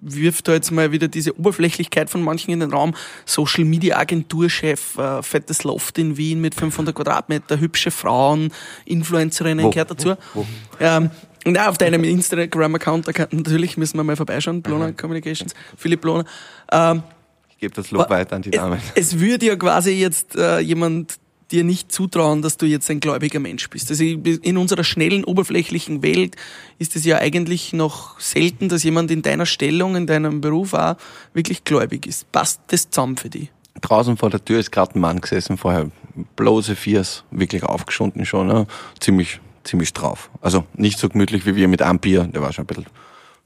wirft 0.00 0.48
da 0.48 0.52
jetzt 0.52 0.70
mal 0.70 0.92
wieder 0.92 1.08
diese 1.08 1.38
Oberflächlichkeit 1.38 2.10
von 2.10 2.22
manchen 2.22 2.50
in 2.50 2.60
den 2.60 2.70
Raum. 2.70 2.94
Social 3.24 3.64
Media 3.64 3.96
Agenturchef, 3.98 4.98
äh, 4.98 5.22
fettes 5.22 5.64
Loft 5.64 5.98
in 5.98 6.16
Wien 6.16 6.40
mit 6.40 6.54
500 6.54 6.94
Quadratmeter, 6.94 7.60
hübsche 7.60 7.90
Frauen, 7.90 8.52
Influencerinnen, 8.84 9.66
Wo? 9.66 9.70
gehört 9.70 9.90
dazu. 9.90 10.14
Wo? 10.34 10.40
Wo? 10.40 10.46
Ähm, 10.80 11.10
na, 11.46 11.68
auf 11.68 11.76
deinem 11.78 12.04
Instagram-Account, 12.04 13.06
natürlich 13.32 13.76
müssen 13.76 13.98
wir 13.98 14.04
mal 14.04 14.16
vorbeischauen, 14.16 14.62
Blona 14.62 14.92
Communications, 14.92 15.54
Philipp 15.76 16.00
Blona. 16.00 16.24
Ähm, 16.72 17.02
Ich 17.50 17.58
gebe 17.58 17.74
das 17.74 17.90
Lob 17.90 18.08
weiter 18.08 18.36
an 18.36 18.42
die 18.42 18.50
Damen. 18.50 18.80
es, 18.94 19.12
es 19.12 19.20
würde 19.20 19.46
ja 19.46 19.56
quasi 19.56 19.90
jetzt 19.92 20.36
äh, 20.36 20.58
jemand 20.60 21.16
dir 21.54 21.64
nicht 21.64 21.90
zutrauen, 21.92 22.42
dass 22.42 22.56
du 22.56 22.66
jetzt 22.66 22.90
ein 22.90 23.00
gläubiger 23.00 23.40
Mensch 23.40 23.70
bist. 23.70 23.90
Also 23.90 24.04
in 24.04 24.58
unserer 24.58 24.84
schnellen, 24.84 25.24
oberflächlichen 25.24 26.02
Welt 26.02 26.36
ist 26.78 26.96
es 26.96 27.04
ja 27.04 27.18
eigentlich 27.18 27.72
noch 27.72 28.18
selten, 28.20 28.68
dass 28.68 28.82
jemand 28.82 29.10
in 29.10 29.22
deiner 29.22 29.46
Stellung, 29.46 29.96
in 29.96 30.06
deinem 30.06 30.40
Beruf 30.40 30.74
auch 30.74 30.96
wirklich 31.32 31.64
gläubig 31.64 32.06
ist. 32.06 32.30
Passt 32.32 32.60
das 32.68 32.90
zusammen 32.90 33.16
für 33.16 33.30
dich? 33.30 33.50
Draußen 33.80 34.16
vor 34.16 34.30
der 34.30 34.44
Tür 34.44 34.58
ist 34.58 34.72
gerade 34.72 34.98
ein 34.98 35.00
Mann 35.00 35.20
gesessen, 35.20 35.56
vorher 35.56 35.90
bloße 36.36 36.76
Viers, 36.76 37.24
wirklich 37.30 37.64
aufgeschunden 37.64 38.24
schon, 38.26 38.46
ne? 38.46 38.66
ziemlich, 39.00 39.40
ziemlich 39.64 39.92
drauf. 39.92 40.30
Also 40.40 40.64
nicht 40.74 40.98
so 40.98 41.08
gemütlich 41.08 41.46
wie 41.46 41.56
wir 41.56 41.68
mit 41.68 41.82
einem 41.82 41.98
Bier, 41.98 42.24
der 42.24 42.42
war 42.42 42.52
schon 42.52 42.64
ein 42.64 42.66
bisschen 42.66 42.86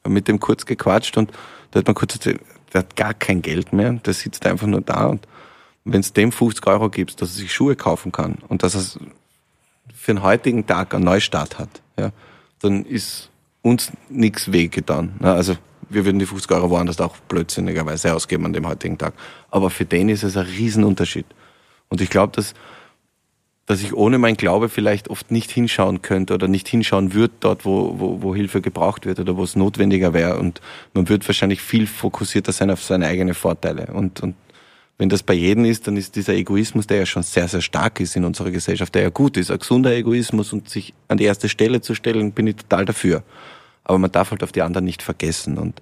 mit 0.06 0.28
dem 0.28 0.40
kurz 0.40 0.64
gequatscht 0.64 1.16
und 1.16 1.32
da 1.70 1.80
hat 1.80 1.86
man 1.86 1.94
kurz 1.94 2.14
erzählt, 2.14 2.40
der 2.72 2.80
hat 2.80 2.96
gar 2.96 3.14
kein 3.14 3.42
Geld 3.42 3.72
mehr, 3.72 3.92
der 3.92 4.14
sitzt 4.14 4.46
einfach 4.46 4.66
nur 4.66 4.80
da 4.80 5.06
und 5.06 5.26
wenn 5.92 6.01
es 6.01 6.12
dem 6.12 6.33
50 6.33 6.66
Euro 6.66 6.90
gibt, 6.90 7.20
dass 7.20 7.31
er 7.31 7.40
sich 7.40 7.53
Schuhe 7.53 7.77
kaufen 7.77 8.12
kann 8.12 8.38
und 8.48 8.62
dass 8.62 8.74
er 8.74 9.01
für 9.94 10.14
den 10.14 10.22
heutigen 10.22 10.66
Tag 10.66 10.94
einen 10.94 11.05
Neustart 11.05 11.59
hat, 11.59 11.68
ja, 11.98 12.11
dann 12.61 12.85
ist 12.85 13.31
uns 13.62 13.92
nichts 14.09 14.53
wehgetan. 14.53 15.14
Ne? 15.20 15.33
Also 15.33 15.57
wir 15.90 16.05
würden 16.05 16.18
die 16.18 16.27
50 16.27 16.51
Euro 16.53 16.70
woanders 16.70 17.01
auch 17.01 17.16
blödsinnigerweise 17.16 18.14
ausgeben 18.14 18.44
an 18.46 18.53
dem 18.53 18.66
heutigen 18.66 18.98
Tag. 18.98 19.14
Aber 19.51 19.70
für 19.70 19.85
den 19.85 20.09
ist 20.09 20.22
es 20.22 20.37
ein 20.37 20.46
Riesenunterschied. 20.46 21.27
Und 21.88 22.01
ich 22.01 22.11
glaube, 22.11 22.33
dass, 22.37 22.55
dass 23.66 23.81
ich 23.81 23.94
ohne 23.94 24.18
mein 24.18 24.37
Glaube 24.37 24.68
vielleicht 24.68 25.09
oft 25.09 25.31
nicht 25.31 25.51
hinschauen 25.51 26.03
könnte 26.03 26.35
oder 26.35 26.48
nicht 26.48 26.68
hinschauen 26.68 27.14
würde 27.14 27.35
dort, 27.40 27.64
wo, 27.64 27.98
wo, 27.98 28.22
wo 28.22 28.35
Hilfe 28.35 28.61
gebraucht 28.61 29.07
wird 29.07 29.18
oder 29.18 29.37
wo 29.37 29.44
es 29.44 29.57
notwendiger 29.57 30.12
wäre. 30.12 30.38
Und 30.38 30.61
man 30.92 31.09
wird 31.09 31.27
wahrscheinlich 31.27 31.62
viel 31.62 31.87
fokussierter 31.87 32.53
sein 32.53 32.70
auf 32.70 32.83
seine 32.83 33.07
eigenen 33.07 33.35
Vorteile. 33.35 33.87
Und, 33.92 34.20
und 34.20 34.35
wenn 34.98 35.08
das 35.08 35.22
bei 35.22 35.34
jedem 35.34 35.64
ist, 35.64 35.87
dann 35.87 35.96
ist 35.96 36.16
dieser 36.16 36.34
Egoismus, 36.34 36.88
der 36.88 36.98
ja 36.98 37.06
schon 37.06 37.22
sehr, 37.22 37.46
sehr 37.46 37.61
stark 37.61 38.00
ist 38.00 38.16
in 38.16 38.24
unserer 38.24 38.50
Gesellschaft, 38.50 38.94
der 38.96 39.02
ja 39.02 39.11
gut 39.11 39.37
ist, 39.37 39.50
ein 39.50 39.58
gesunder 39.58 39.94
Egoismus 39.94 40.52
und 40.52 40.68
sich 40.68 40.92
an 41.06 41.18
die 41.18 41.24
erste 41.24 41.48
Stelle 41.48 41.80
zu 41.80 41.94
stellen, 41.94 42.32
bin 42.32 42.48
ich 42.48 42.56
total 42.56 42.84
dafür. 42.84 43.22
Aber 43.84 43.98
man 43.98 44.11
darf 44.11 44.32
halt 44.32 44.42
auf 44.42 44.50
die 44.50 44.61
anderen 44.61 44.84
nicht 44.84 45.02
vergessen. 45.02 45.56
Und 45.56 45.80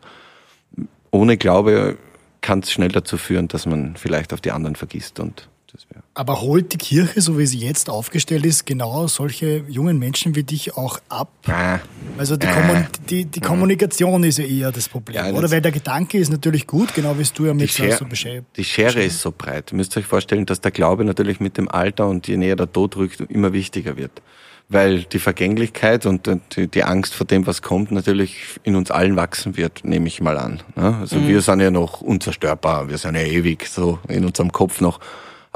ohne 1.11 1.39
Glaube 1.39 1.97
kann 2.43 2.61
es 2.61 2.71
schnell 2.71 2.91
dazu 2.91 3.17
führen, 3.17 3.49
dass 3.49 3.65
man 3.65 3.97
vielleicht 3.97 4.35
auf 4.35 4.43
die 4.43 4.53
anderen 4.53 4.77
vergisst. 4.77 5.19
Und 5.19 5.49
das 5.77 5.89
wäre. 5.91 6.03
Aber 6.15 6.41
holt 6.41 6.73
die 6.73 6.79
Kirche, 6.79 7.21
so 7.21 7.39
wie 7.39 7.47
sie 7.47 7.59
jetzt 7.59 7.91
aufgestellt 7.91 8.45
ist, 8.47 8.67
genau 8.67 9.07
solche 9.07 9.65
jungen 9.69 9.99
Menschen 9.99 10.35
wie 10.35 10.43
dich 10.43 10.77
auch 10.77 10.99
ab? 11.09 11.29
Ah, 11.47 11.79
Also 12.19 12.37
die, 12.37 12.47
Kommun 12.47 12.87
die, 13.11 13.25
die 13.27 13.41
Kommunikation 13.41 14.25
ist 14.25 14.39
ja 14.39 14.45
eher 14.45 14.73
das 14.73 14.89
Problem, 14.89 15.17
Ja, 15.17 15.31
oder? 15.33 15.51
Weil 15.51 15.61
der 15.61 15.73
Gedanke 15.73 16.19
ist 16.19 16.31
natürlich 16.31 16.67
gut, 16.67 16.95
genau 16.95 17.17
wie 17.19 17.23
es 17.23 17.33
du 17.33 17.45
ja 17.47 17.53
die, 17.53 17.59
mit 17.59 17.71
so 17.71 18.05
beschreibst. 18.05 18.57
die 18.57 18.65
Schere 18.65 19.03
ist 19.03 19.21
so 19.21 19.33
breit. 19.37 19.73
Ihr 19.73 19.77
müsst 19.77 19.97
euch 19.97 20.07
vorstellen, 20.07 20.47
dass 20.47 20.61
der 20.61 20.71
Glaube 20.71 21.05
natürlich 21.05 21.41
mit 21.41 21.59
dem 21.59 21.69
Alter 21.69 22.09
und 22.09 22.27
je 22.27 22.37
näher 22.37 22.57
der 22.57 22.73
Tod 22.73 22.97
rückt, 22.97 23.21
immer 23.21 23.53
wichtiger 23.53 23.97
wird. 23.97 24.23
Weil 24.69 25.05
die 25.05 25.21
Vergänglichkeit 25.21 26.07
und 26.07 26.29
die, 26.57 26.83
Angst 26.83 27.15
vor 27.15 27.25
dem, 27.25 27.47
was 27.47 27.63
kommt, 27.63 27.93
natürlich 27.93 28.59
in 28.65 28.75
uns 28.75 28.91
allen 28.91 29.15
wachsen 29.15 29.57
wird, 29.57 29.85
nehme 29.85 30.09
ich 30.09 30.21
mal 30.21 30.37
an. 30.39 30.61
ne? 30.75 30.97
Also 31.01 31.25
wir 31.25 31.41
sind 31.41 31.61
ja 31.61 31.71
noch 31.71 32.01
unzerstörbar, 32.01 32.89
wir 32.89 32.99
sind 32.99 33.15
ja 33.15 33.21
ewig 33.23 33.69
so 33.69 34.01
in 34.09 34.25
unserem 34.25 34.51
Kopf 34.51 34.81
noch. 34.81 34.99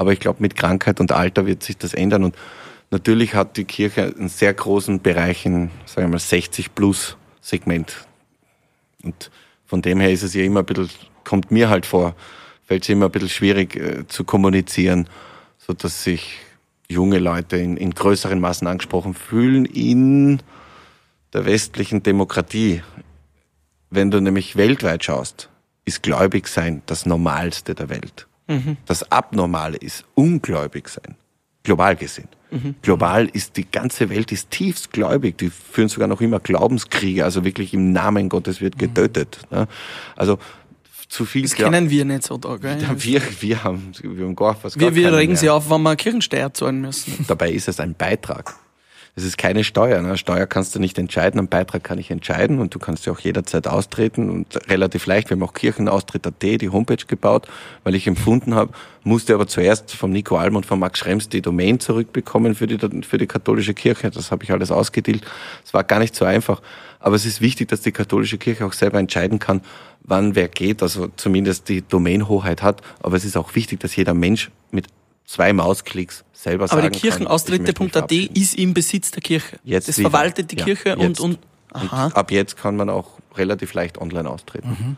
Aber 0.01 0.11
ich 0.11 0.19
glaube, 0.19 0.41
mit 0.41 0.55
Krankheit 0.57 0.99
und 0.99 1.11
Alter 1.11 1.45
wird 1.45 1.63
sich 1.63 1.77
das 1.77 1.93
ändern. 1.93 2.25
Und 2.25 2.35
natürlich 2.89 3.35
hat 3.35 3.55
die 3.55 3.65
Kirche 3.65 4.13
einen 4.17 4.29
sehr 4.29 4.53
großen 4.53 5.01
Bereich 5.01 5.45
in, 5.45 5.69
sagen 5.85 6.07
wir 6.07 6.13
mal, 6.13 6.19
60 6.19 6.75
plus 6.75 7.15
Segment 7.39 8.05
und 9.03 9.31
von 9.65 9.81
dem 9.81 9.99
her 9.99 10.11
ist 10.11 10.23
es 10.23 10.33
ja 10.33 10.43
immer 10.43 10.59
ein 10.59 10.65
bisschen, 10.65 10.89
kommt 11.23 11.51
mir 11.51 11.69
halt 11.69 11.85
vor, 11.85 12.15
fällt 12.63 12.83
es 12.83 12.89
immer 12.89 13.05
ein 13.05 13.11
bisschen 13.11 13.29
schwierig 13.29 13.75
äh, 13.75 14.07
zu 14.07 14.23
kommunizieren, 14.23 15.07
so 15.57 15.73
dass 15.73 16.03
sich 16.03 16.39
junge 16.89 17.19
Leute 17.19 17.57
in, 17.57 17.77
in 17.77 17.91
größeren 17.91 18.39
Massen 18.39 18.67
angesprochen 18.67 19.13
fühlen 19.13 19.65
in 19.65 20.41
der 21.33 21.45
westlichen 21.45 22.03
Demokratie. 22.03 22.81
Wenn 23.89 24.11
du 24.11 24.19
nämlich 24.19 24.55
weltweit 24.55 25.03
schaust, 25.03 25.49
ist 25.85 26.03
gläubig 26.03 26.47
sein 26.47 26.81
das 26.85 27.05
Normalste 27.05 27.75
der 27.75 27.89
Welt. 27.89 28.27
Das 28.85 29.11
Abnormale 29.11 29.77
ist 29.77 30.05
ungläubig 30.15 30.89
sein. 30.89 31.15
Global 31.63 31.95
gesehen. 31.95 32.27
Global 32.81 33.27
ist 33.27 33.55
die 33.55 33.69
ganze 33.69 34.09
Welt 34.09 34.31
ist 34.33 34.51
tiefst 34.51 34.91
gläubig. 34.91 35.37
Die 35.37 35.49
führen 35.49 35.87
sogar 35.87 36.09
noch 36.09 36.19
immer 36.19 36.39
Glaubenskriege. 36.39 37.23
Also 37.23 37.45
wirklich 37.45 37.73
im 37.73 37.93
Namen 37.93 38.27
Gottes 38.27 38.59
wird 38.59 38.77
getötet. 38.77 39.39
ne? 39.51 39.67
Also 40.17 40.37
zu 41.07 41.25
viel. 41.25 41.43
Das 41.43 41.55
kennen 41.55 41.89
wir 41.89 42.03
nicht 42.05 42.23
so 42.23 42.37
da, 42.37 42.57
gell? 42.57 42.77
Ja, 42.81 43.03
wir, 43.03 43.21
wir 43.41 43.63
haben, 43.63 43.91
wir 44.01 44.25
haben 44.25 44.35
gar 44.35 44.55
fast 44.55 44.79
wir 44.79 44.95
wir 44.95 45.13
regen 45.13 45.33
mehr. 45.33 45.39
sie 45.39 45.49
auf, 45.49 45.69
wenn 45.69 45.81
wir 45.81 45.95
Kirchensteuer 45.95 46.53
zahlen 46.53 46.81
müssen. 46.81 47.25
Dabei 47.27 47.51
ist 47.51 47.67
es 47.67 47.79
ein 47.79 47.95
Beitrag. 47.95 48.55
Es 49.13 49.25
ist 49.25 49.37
keine 49.37 49.65
Steuer. 49.65 50.01
Ne? 50.01 50.17
Steuer 50.17 50.45
kannst 50.45 50.73
du 50.73 50.79
nicht 50.79 50.97
entscheiden, 50.97 51.37
einen 51.37 51.49
Beitrag 51.49 51.83
kann 51.83 51.99
ich 51.99 52.11
entscheiden 52.11 52.59
und 52.59 52.73
du 52.73 52.79
kannst 52.79 53.05
ja 53.05 53.11
auch 53.11 53.19
jederzeit 53.19 53.67
austreten 53.67 54.29
und 54.29 54.69
relativ 54.69 55.05
leicht. 55.05 55.29
Wir 55.29 55.35
haben 55.35 55.43
auch 55.43 55.53
Kirchenaustritt.at, 55.53 56.41
die 56.41 56.69
Homepage 56.69 57.05
gebaut, 57.05 57.47
weil 57.83 57.95
ich 57.95 58.07
empfunden 58.07 58.55
habe, 58.55 58.71
musste 59.03 59.33
aber 59.33 59.47
zuerst 59.47 59.93
vom 59.95 60.11
Nico 60.11 60.37
Alm 60.37 60.55
und 60.55 60.65
von 60.65 60.79
Max 60.79 60.99
Schrems 60.99 61.27
die 61.27 61.41
Domain 61.41 61.79
zurückbekommen 61.81 62.55
für 62.55 62.67
die, 62.67 62.77
für 63.03 63.17
die 63.17 63.27
katholische 63.27 63.73
Kirche. 63.73 64.11
Das 64.11 64.31
habe 64.31 64.45
ich 64.45 64.51
alles 64.51 64.71
ausgedealt. 64.71 65.25
Es 65.65 65.73
war 65.73 65.83
gar 65.83 65.99
nicht 65.99 66.15
so 66.15 66.23
einfach. 66.23 66.61
Aber 66.99 67.15
es 67.15 67.25
ist 67.25 67.41
wichtig, 67.41 67.67
dass 67.67 67.81
die 67.81 67.91
katholische 67.91 68.37
Kirche 68.37 68.65
auch 68.65 68.73
selber 68.73 68.99
entscheiden 68.99 69.39
kann, 69.39 69.61
wann 70.03 70.35
wer 70.35 70.47
geht, 70.47 70.81
also 70.81 71.09
zumindest 71.17 71.67
die 71.67 71.81
Domainhoheit 71.81 72.61
hat. 72.61 72.81
Aber 73.01 73.17
es 73.17 73.25
ist 73.25 73.35
auch 73.35 73.55
wichtig, 73.55 73.79
dass 73.81 73.95
jeder 73.95 74.13
Mensch 74.13 74.51
mit 74.71 74.87
zwei 75.31 75.53
Mausklicks 75.53 76.23
selber 76.33 76.65
Aber 76.65 76.69
sagen 76.69 76.81
die 76.81 76.85
möchte 76.87 77.05
mich 77.05 77.13
Kirchenaustritte.at 77.13 78.11
ist 78.11 78.55
im 78.55 78.73
Besitz 78.73 79.11
der 79.11 79.21
Kirche. 79.21 79.57
Jetzt 79.63 79.87
das 79.87 79.97
wieder. 79.97 80.09
verwaltet 80.09 80.51
die 80.51 80.57
Ja, 80.57 80.65
Kirche 80.65 80.95
und, 80.95 81.01
jetzt. 81.01 81.19
und, 81.19 81.39
aha. 81.71 82.07
Und 82.07 82.15
ab 82.15 82.31
jetzt 82.31 82.57
kann 82.57 82.75
man 82.75 82.89
auch 82.89 83.19
relativ 83.35 83.73
leicht 83.73 83.97
online 83.97 84.29
austreten. 84.29 84.97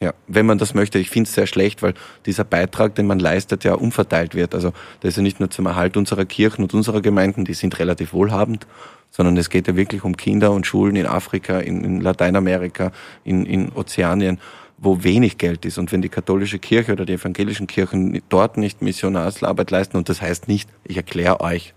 Ja, 0.00 0.12
wenn 0.26 0.46
man 0.46 0.58
das 0.58 0.74
möchte. 0.74 0.98
Ich 0.98 1.10
finde 1.10 1.28
es 1.28 1.34
sehr 1.34 1.46
schlecht, 1.46 1.80
weil 1.80 1.94
dieser 2.26 2.42
Beitrag, 2.42 2.96
den 2.96 3.06
man 3.06 3.20
leistet, 3.20 3.62
ja 3.62 3.74
umverteilt 3.74 4.34
wird. 4.34 4.52
Also 4.54 4.72
das 5.00 5.10
ist 5.10 5.16
ja 5.16 5.22
nicht 5.22 5.38
nur 5.38 5.48
zum 5.50 5.66
Erhalt 5.66 5.96
unserer 5.96 6.24
Kirchen 6.24 6.62
und 6.62 6.74
unserer 6.74 7.00
Gemeinden, 7.00 7.44
die 7.44 7.54
sind 7.54 7.78
relativ 7.78 8.12
wohlhabend, 8.12 8.66
sondern 9.10 9.36
es 9.36 9.48
geht 9.48 9.68
ja 9.68 9.76
wirklich 9.76 10.02
um 10.02 10.16
Kinder 10.16 10.50
und 10.50 10.66
Schulen 10.66 10.96
in 10.96 11.06
Afrika, 11.06 11.60
in, 11.60 11.84
in 11.84 12.00
Lateinamerika, 12.00 12.90
in, 13.22 13.46
in 13.46 13.70
Ozeanien, 13.72 14.40
wo 14.82 15.04
wenig 15.04 15.38
Geld 15.38 15.64
ist. 15.64 15.78
Und 15.78 15.92
wenn 15.92 16.02
die 16.02 16.08
katholische 16.08 16.58
Kirche 16.58 16.92
oder 16.92 17.06
die 17.06 17.12
evangelischen 17.12 17.68
Kirchen 17.68 18.20
dort 18.28 18.56
nicht 18.56 18.82
Missionarsarbeit 18.82 19.70
leisten, 19.70 19.96
und 19.96 20.08
das 20.08 20.20
heißt 20.20 20.48
nicht, 20.48 20.68
ich 20.84 20.96
erkläre 20.96 21.40
euch 21.40 21.72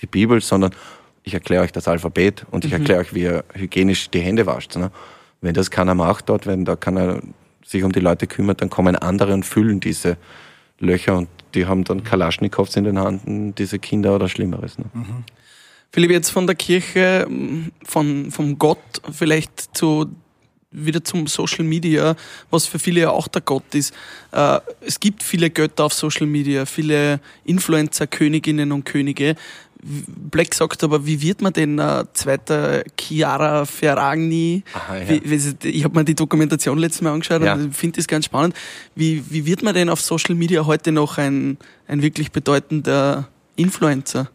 die 0.00 0.06
Bibel, 0.06 0.40
sondern 0.40 0.72
ich 1.24 1.34
erkläre 1.34 1.64
euch 1.64 1.72
das 1.72 1.88
Alphabet 1.88 2.46
und 2.52 2.64
ich 2.64 2.72
erkläre 2.72 3.00
euch, 3.00 3.12
wie 3.14 3.22
ihr 3.22 3.44
hygienisch 3.52 4.10
die 4.10 4.20
Hände 4.20 4.46
wascht. 4.46 4.76
Ne? 4.76 4.92
Wenn 5.40 5.54
das 5.54 5.72
keiner 5.72 5.96
macht 5.96 6.28
dort, 6.28 6.46
wenn 6.46 6.64
da 6.64 6.76
keiner 6.76 7.20
sich 7.64 7.82
um 7.82 7.90
die 7.90 8.00
Leute 8.00 8.28
kümmert, 8.28 8.62
dann 8.62 8.70
kommen 8.70 8.94
andere 8.94 9.34
und 9.34 9.44
füllen 9.44 9.80
diese 9.80 10.16
Löcher 10.78 11.16
und 11.16 11.28
die 11.54 11.66
haben 11.66 11.82
dann 11.82 12.04
Kalaschnikows 12.04 12.76
in 12.76 12.84
den 12.84 13.02
Händen, 13.02 13.56
diese 13.56 13.80
Kinder 13.80 14.14
oder 14.14 14.28
Schlimmeres. 14.28 14.78
Ne? 14.78 14.84
Philipp, 15.90 16.12
jetzt 16.12 16.30
von 16.30 16.46
der 16.46 16.54
Kirche, 16.54 17.26
von, 17.82 18.30
vom 18.30 18.58
Gott 18.58 18.78
vielleicht 19.10 19.76
zu 19.76 20.14
wieder 20.76 21.02
zum 21.02 21.26
Social 21.26 21.64
Media, 21.64 22.14
was 22.50 22.66
für 22.66 22.78
viele 22.78 23.00
ja 23.00 23.10
auch 23.10 23.28
der 23.28 23.42
Gott 23.42 23.74
ist. 23.74 23.94
Äh, 24.32 24.60
es 24.80 25.00
gibt 25.00 25.22
viele 25.22 25.50
Götter 25.50 25.84
auf 25.84 25.94
Social 25.94 26.26
Media, 26.26 26.66
viele 26.66 27.20
Influencer, 27.44 28.06
Königinnen 28.06 28.72
und 28.72 28.84
Könige. 28.84 29.36
Black 29.82 30.54
sagt 30.54 30.82
aber, 30.84 31.06
wie 31.06 31.20
wird 31.22 31.42
man 31.42 31.52
denn 31.52 31.78
äh, 31.78 32.04
zweiter 32.12 32.82
Chiara 32.98 33.64
Ferragni? 33.64 34.64
Aha, 34.74 34.98
ja. 34.98 35.08
wie, 35.08 35.20
wie, 35.24 35.68
ich 35.68 35.84
habe 35.84 35.98
mir 35.98 36.04
die 36.04 36.14
Dokumentation 36.14 36.78
letztes 36.78 37.02
Mal 37.02 37.12
angeschaut 37.12 37.42
Ja. 37.42 37.54
und 37.54 37.74
finde 37.74 37.96
das 37.96 38.06
ganz 38.08 38.24
spannend. 38.24 38.54
Wie, 38.94 39.22
wie 39.30 39.46
wird 39.46 39.62
man 39.62 39.74
denn 39.74 39.88
auf 39.88 40.00
Social 40.00 40.34
Media 40.34 40.66
heute 40.66 40.92
noch 40.92 41.18
ein, 41.18 41.58
ein 41.86 42.02
wirklich 42.02 42.32
bedeutender 42.32 43.28
Influencer? 43.56 44.28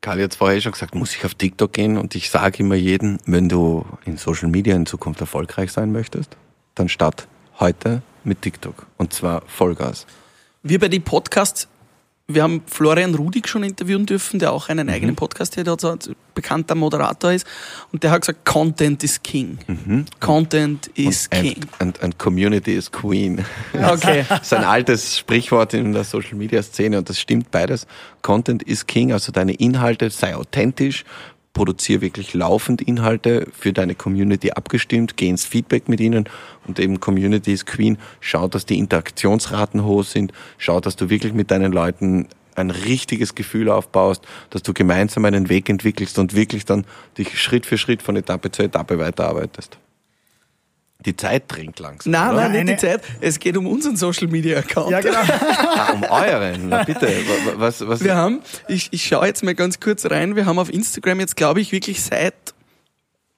Karl 0.00 0.22
hat 0.22 0.34
vorher 0.34 0.60
schon 0.60 0.72
gesagt, 0.72 0.94
muss 0.94 1.14
ich 1.14 1.24
auf 1.26 1.34
TikTok 1.34 1.72
gehen 1.72 1.98
und 1.98 2.14
ich 2.14 2.30
sage 2.30 2.58
immer 2.60 2.74
jedem, 2.74 3.18
wenn 3.26 3.48
du 3.48 3.84
in 4.06 4.16
Social 4.16 4.48
Media 4.48 4.74
in 4.74 4.86
Zukunft 4.86 5.20
erfolgreich 5.20 5.72
sein 5.72 5.92
möchtest, 5.92 6.36
dann 6.74 6.88
start 6.88 7.28
heute 7.58 8.02
mit 8.24 8.40
TikTok 8.40 8.86
und 8.96 9.12
zwar 9.12 9.42
Vollgas. 9.46 10.06
Wir 10.62 10.78
bei 10.78 10.88
den 10.88 11.02
Podcasts, 11.02 11.68
wir 12.34 12.42
haben 12.42 12.62
Florian 12.66 13.14
Rudig 13.14 13.48
schon 13.48 13.62
interviewen 13.62 14.06
dürfen, 14.06 14.38
der 14.38 14.52
auch 14.52 14.68
einen 14.68 14.86
Mhm. 14.86 14.92
eigenen 14.92 15.16
Podcast 15.16 15.56
hat. 15.56 15.68
Also 15.68 15.96
bekannter 16.34 16.74
Moderator 16.74 17.32
ist. 17.32 17.46
Und 17.92 18.02
der 18.02 18.10
hat 18.12 18.22
gesagt, 18.22 18.44
Content 18.44 19.02
is 19.04 19.22
King. 19.22 19.58
Content 20.20 20.88
is 20.94 21.28
and, 21.32 21.42
King. 21.42 21.56
and, 21.78 22.02
and 22.02 22.18
Community 22.18 22.74
is 22.74 22.90
Queen. 22.90 23.44
Okay. 23.74 24.24
Das 24.28 24.42
ist 24.42 24.52
ein 24.54 24.64
altes 24.64 25.18
Sprichwort 25.18 25.74
in 25.74 25.92
der 25.92 26.04
Social 26.04 26.34
Media 26.34 26.62
Szene 26.62 26.98
und 26.98 27.08
das 27.08 27.18
stimmt 27.18 27.50
beides. 27.50 27.86
Content 28.22 28.62
is 28.62 28.86
King, 28.86 29.12
also 29.12 29.32
deine 29.32 29.52
Inhalte, 29.54 30.10
sei 30.10 30.34
authentisch, 30.36 31.04
produziere 31.52 32.00
wirklich 32.00 32.34
laufend 32.34 32.80
Inhalte 32.80 33.48
für 33.52 33.72
deine 33.72 33.94
Community 33.94 34.52
abgestimmt, 34.52 35.16
geh 35.16 35.28
ins 35.28 35.44
Feedback 35.44 35.88
mit 35.88 36.00
ihnen 36.00 36.28
und 36.66 36.78
eben 36.78 37.00
Community 37.00 37.52
is 37.52 37.66
Queen, 37.66 37.98
schau, 38.20 38.48
dass 38.48 38.66
die 38.66 38.78
Interaktionsraten 38.78 39.84
hoch 39.84 40.04
sind, 40.04 40.32
schau, 40.58 40.80
dass 40.80 40.96
du 40.96 41.10
wirklich 41.10 41.32
mit 41.32 41.50
deinen 41.50 41.72
Leuten 41.72 42.28
ein 42.54 42.70
richtiges 42.70 43.34
Gefühl 43.34 43.68
aufbaust, 43.68 44.26
dass 44.50 44.62
du 44.62 44.72
gemeinsam 44.72 45.24
einen 45.24 45.48
Weg 45.48 45.68
entwickelst 45.68 46.18
und 46.18 46.34
wirklich 46.34 46.64
dann 46.64 46.84
dich 47.18 47.40
Schritt 47.40 47.66
für 47.66 47.78
Schritt 47.78 48.02
von 48.02 48.16
Etappe 48.16 48.50
zu 48.50 48.62
Etappe 48.62 48.98
weiterarbeitest. 48.98 49.78
Die 51.06 51.16
Zeit 51.16 51.44
drängt 51.48 51.78
langsam. 51.78 52.12
Nein, 52.12 52.30
oder? 52.30 52.36
nein, 52.48 52.50
nicht 52.52 52.60
Eine- 52.60 52.74
die 52.74 52.76
Zeit. 52.76 53.02
Es 53.22 53.38
geht 53.38 53.56
um 53.56 53.66
unseren 53.66 53.96
Social 53.96 54.28
Media 54.28 54.58
Account. 54.58 54.90
Ja, 54.90 55.00
genau. 55.00 55.18
Ah, 55.18 55.92
um 55.92 56.02
euren, 56.04 56.68
na 56.68 56.82
bitte. 56.84 57.06
Wa- 57.08 57.52
Was, 57.56 57.86
was, 57.88 58.04
Wir 58.04 58.14
haben, 58.16 58.40
ich, 58.68 58.88
ich 58.92 59.04
schaue 59.06 59.26
jetzt 59.26 59.42
mal 59.42 59.54
ganz 59.54 59.80
kurz 59.80 60.04
rein, 60.06 60.36
wir 60.36 60.44
haben 60.46 60.58
auf 60.58 60.70
Instagram 60.72 61.20
jetzt, 61.20 61.36
glaube 61.36 61.60
ich, 61.60 61.72
wirklich 61.72 62.02
seit, 62.02 62.34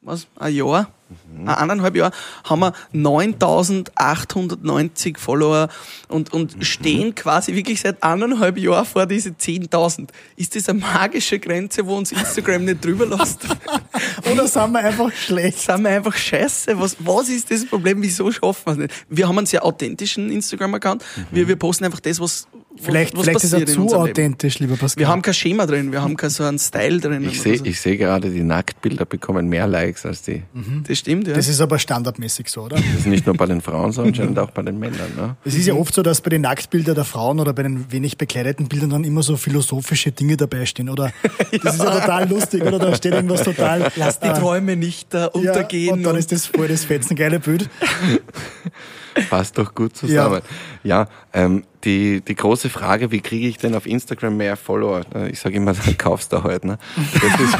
was, 0.01 0.27
ein 0.39 0.55
Jahr, 0.55 0.89
Mhm. 1.33 1.49
ein 1.49 1.55
eineinhalb 1.55 1.97
Jahr, 1.97 2.11
haben 2.45 2.61
wir 2.61 2.73
9890 2.93 5.19
Follower 5.19 5.69
und, 6.09 6.33
und 6.33 6.57
Mhm. 6.57 6.63
stehen 6.63 7.15
quasi 7.15 7.55
wirklich 7.55 7.81
seit 7.81 8.03
eineinhalb 8.03 8.59
Jahren 8.59 8.85
vor 8.87 9.07
diese 9.07 9.31
10.000. 9.31 10.09
Ist 10.37 10.57
das 10.57 10.69
eine 10.69 10.81
magische 10.81 11.39
Grenze, 11.39 11.87
wo 11.87 11.97
uns 11.97 12.13
Instagram 12.13 12.65
nicht 12.65 12.85
drüber 12.85 13.07
lässt? 13.07 13.41
Oder 14.33 14.47
sind 14.49 14.73
wir 14.73 14.81
einfach 14.81 15.13
schlecht? 15.13 15.59
Sind 15.59 15.83
wir 15.83 15.91
einfach 15.91 16.15
scheiße? 16.17 16.79
Was, 16.79 16.97
was 17.01 17.29
ist 17.29 17.51
das 17.51 17.67
Problem? 17.67 18.03
Wieso 18.03 18.31
schaffen 18.31 18.63
wir 18.67 18.73
es 18.73 18.79
nicht? 18.79 18.95
Wir 19.09 19.29
haben 19.29 19.39
einen 19.39 19.47
sehr 19.47 19.65
authentischen 19.65 20.31
Instagram-Account. 20.31 21.05
Wir, 21.31 21.49
wir 21.49 21.57
posten 21.57 21.85
einfach 21.85 22.01
das, 22.01 22.21
was, 22.21 22.47
Mhm. 22.53 22.62
Vielleicht, 22.83 23.17
was 23.17 23.23
vielleicht 23.25 23.45
ist 23.45 23.53
er 23.53 23.67
zu 23.67 23.83
Leben. 23.83 23.95
authentisch, 23.95 24.59
lieber 24.59 24.77
Pascal. 24.77 25.01
Wir 25.01 25.09
haben 25.09 25.23
kein 25.23 25.35
Schema 25.35 25.67
drin, 25.67 25.93
wir 25.93 26.03
haben 26.03 26.17
kein 26.17 26.31
so 26.31 26.45
einen 26.45 26.59
Style 26.59 27.01
drin. 27.01 27.25
ich 27.25 27.41
sehe 27.41 27.59
so. 27.59 27.65
ich 27.65 27.81
sehe 27.81 27.97
gerade, 27.97 28.31
die 28.31 28.43
Nacktbilder 28.43 29.05
bekommen 29.05 29.49
mehr 29.49 29.67
Likes 29.67 30.05
als 30.05 30.23
die. 30.23 30.43
Das 30.87 30.99
stimmt, 30.99 31.29
ja. 31.29 31.35
das 31.35 31.49
ist 31.49 31.61
aber 31.61 31.79
standardmäßig 31.79 32.49
so, 32.49 32.63
oder? 32.63 32.77
Das 32.77 32.85
ist 33.01 33.07
nicht 33.07 33.27
nur 33.27 33.37
bei 33.37 33.47
den 33.47 33.61
Frauen 33.61 33.93
so, 33.93 34.03
anscheinend 34.03 34.39
auch 34.39 34.51
bei 34.51 34.63
den 34.63 34.79
Männern. 34.79 35.13
Ne? 35.17 35.37
Es 35.45 35.55
ist 35.55 35.67
ja 35.67 35.75
oft 35.75 35.95
so, 35.95 36.03
dass 36.03 36.21
bei 36.21 36.31
den 36.31 36.43
Nacktbildern 36.43 36.95
der 36.95 37.05
Frauen 37.05 37.41
oder 37.41 37.53
bei 37.53 37.63
den 37.63 37.91
wenig 37.93 38.19
bekleideten 38.19 38.69
Bildern 38.69 38.91
dann 38.91 39.05
immer 39.05 39.23
so 39.23 39.37
philosophische 39.37 40.13
Dinge 40.13 40.37
dabei 40.37 40.67
stehen, 40.67 40.89
oder? 40.89 41.13
Das 41.63 41.75
ist 41.75 41.85
ja 41.85 42.01
total 42.01 42.29
lustig, 42.29 42.63
oder? 42.63 42.79
Da 42.79 42.95
steht 42.95 43.13
irgendwas 43.13 43.43
total. 43.43 43.93
Lass 43.97 44.19
die 44.19 44.27
äh, 44.27 44.33
Träume 44.33 44.77
nicht 44.77 45.15
äh, 45.15 45.19
ja, 45.19 45.27
untergehen. 45.27 45.93
und 45.93 46.03
dann 46.03 46.17
ist 46.17 46.33
das 46.33 46.47
voll 46.47 46.69
das 46.69 46.85
fetzengeile 46.85 47.41
Bild. 47.41 47.69
Passt 49.31 49.59
doch 49.59 49.75
gut 49.75 49.97
zusammen. 49.97 50.43
Ja, 50.83 51.09
ähm, 51.33 51.65
die, 51.85 52.21
die 52.21 52.35
große 52.35 52.71
Frage, 52.71 53.11
wie 53.11 53.21
kriege 53.21 53.47
ich 53.47 53.59
denn 53.59 53.75
auf 53.75 53.87
Instagram 53.87 54.37
mehr 54.37 54.57
Follower? 54.57 55.03
Ich 55.31 55.41
sage 55.41 55.57
immer, 55.57 55.73
dann 55.85 55.99
kaufst 55.99 56.33
du 56.33 56.43
halt. 56.43 56.65
Ne? 56.65 56.79
Das, 56.97 57.41
ist, 57.41 57.57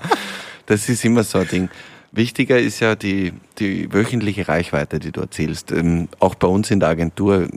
das 0.66 0.88
ist 0.88 1.04
immer 1.04 1.24
so 1.24 1.38
ein 1.38 1.48
Ding. 1.48 1.68
Wichtiger 2.12 2.58
ist 2.58 2.80
ja 2.80 2.94
die, 2.94 3.32
die 3.58 3.92
wöchentliche 3.92 4.48
Reichweite, 4.48 4.98
die 4.98 5.12
du 5.12 5.20
erzielst. 5.20 5.72
Ähm, 5.72 6.08
auch 6.20 6.34
bei 6.34 6.48
uns 6.48 6.70
in 6.70 6.80
der 6.80 6.88
Agentur 6.90 7.48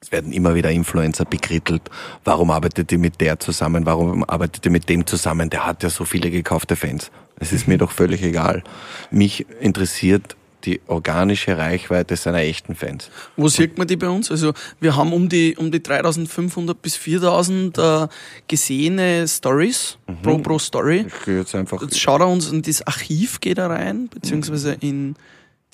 es 0.00 0.12
werden 0.12 0.32
immer 0.32 0.54
wieder 0.54 0.70
Influencer 0.70 1.24
bekrittelt. 1.24 1.82
Warum 2.24 2.50
arbeitet 2.50 2.92
ihr 2.92 2.98
mit 2.98 3.20
der 3.20 3.40
zusammen? 3.40 3.84
Warum 3.84 4.24
arbeitet 4.24 4.64
ihr 4.64 4.70
mit 4.70 4.88
dem 4.88 5.06
zusammen? 5.06 5.50
Der 5.50 5.66
hat 5.66 5.82
ja 5.82 5.90
so 5.90 6.04
viele 6.04 6.30
gekaufte 6.30 6.76
Fans. 6.76 7.10
Es 7.40 7.52
ist 7.52 7.66
mir 7.66 7.78
doch 7.78 7.90
völlig 7.90 8.22
egal. 8.22 8.62
Mich 9.10 9.46
interessiert 9.60 10.36
die 10.68 10.80
organische 10.86 11.56
Reichweite 11.56 12.16
seiner 12.16 12.38
echten 12.38 12.74
Fans. 12.74 13.10
Wo 13.36 13.48
sieht 13.48 13.78
man 13.78 13.86
die 13.86 13.96
bei 13.96 14.08
uns? 14.08 14.30
Also 14.30 14.52
wir 14.80 14.96
haben 14.96 15.12
um 15.12 15.28
die 15.28 15.56
um 15.56 15.70
die 15.70 15.82
3500 15.82 16.80
bis 16.82 16.96
4000 16.96 17.78
äh, 17.78 18.08
gesehene 18.46 19.26
Stories 19.28 19.96
Mhm. 20.08 20.22
pro 20.22 20.38
pro 20.38 20.58
Story. 20.58 21.04
Ich 21.06 21.24
gehe 21.24 21.38
jetzt 21.40 21.54
einfach. 21.54 21.80
Jetzt 21.82 21.98
schaut 22.00 22.20
er 22.20 22.28
uns 22.28 22.50
in 22.50 22.62
das 22.62 22.86
Archiv 22.86 23.40
geht 23.40 23.58
er 23.58 23.70
rein, 23.70 24.08
beziehungsweise 24.08 24.76
in 24.80 25.16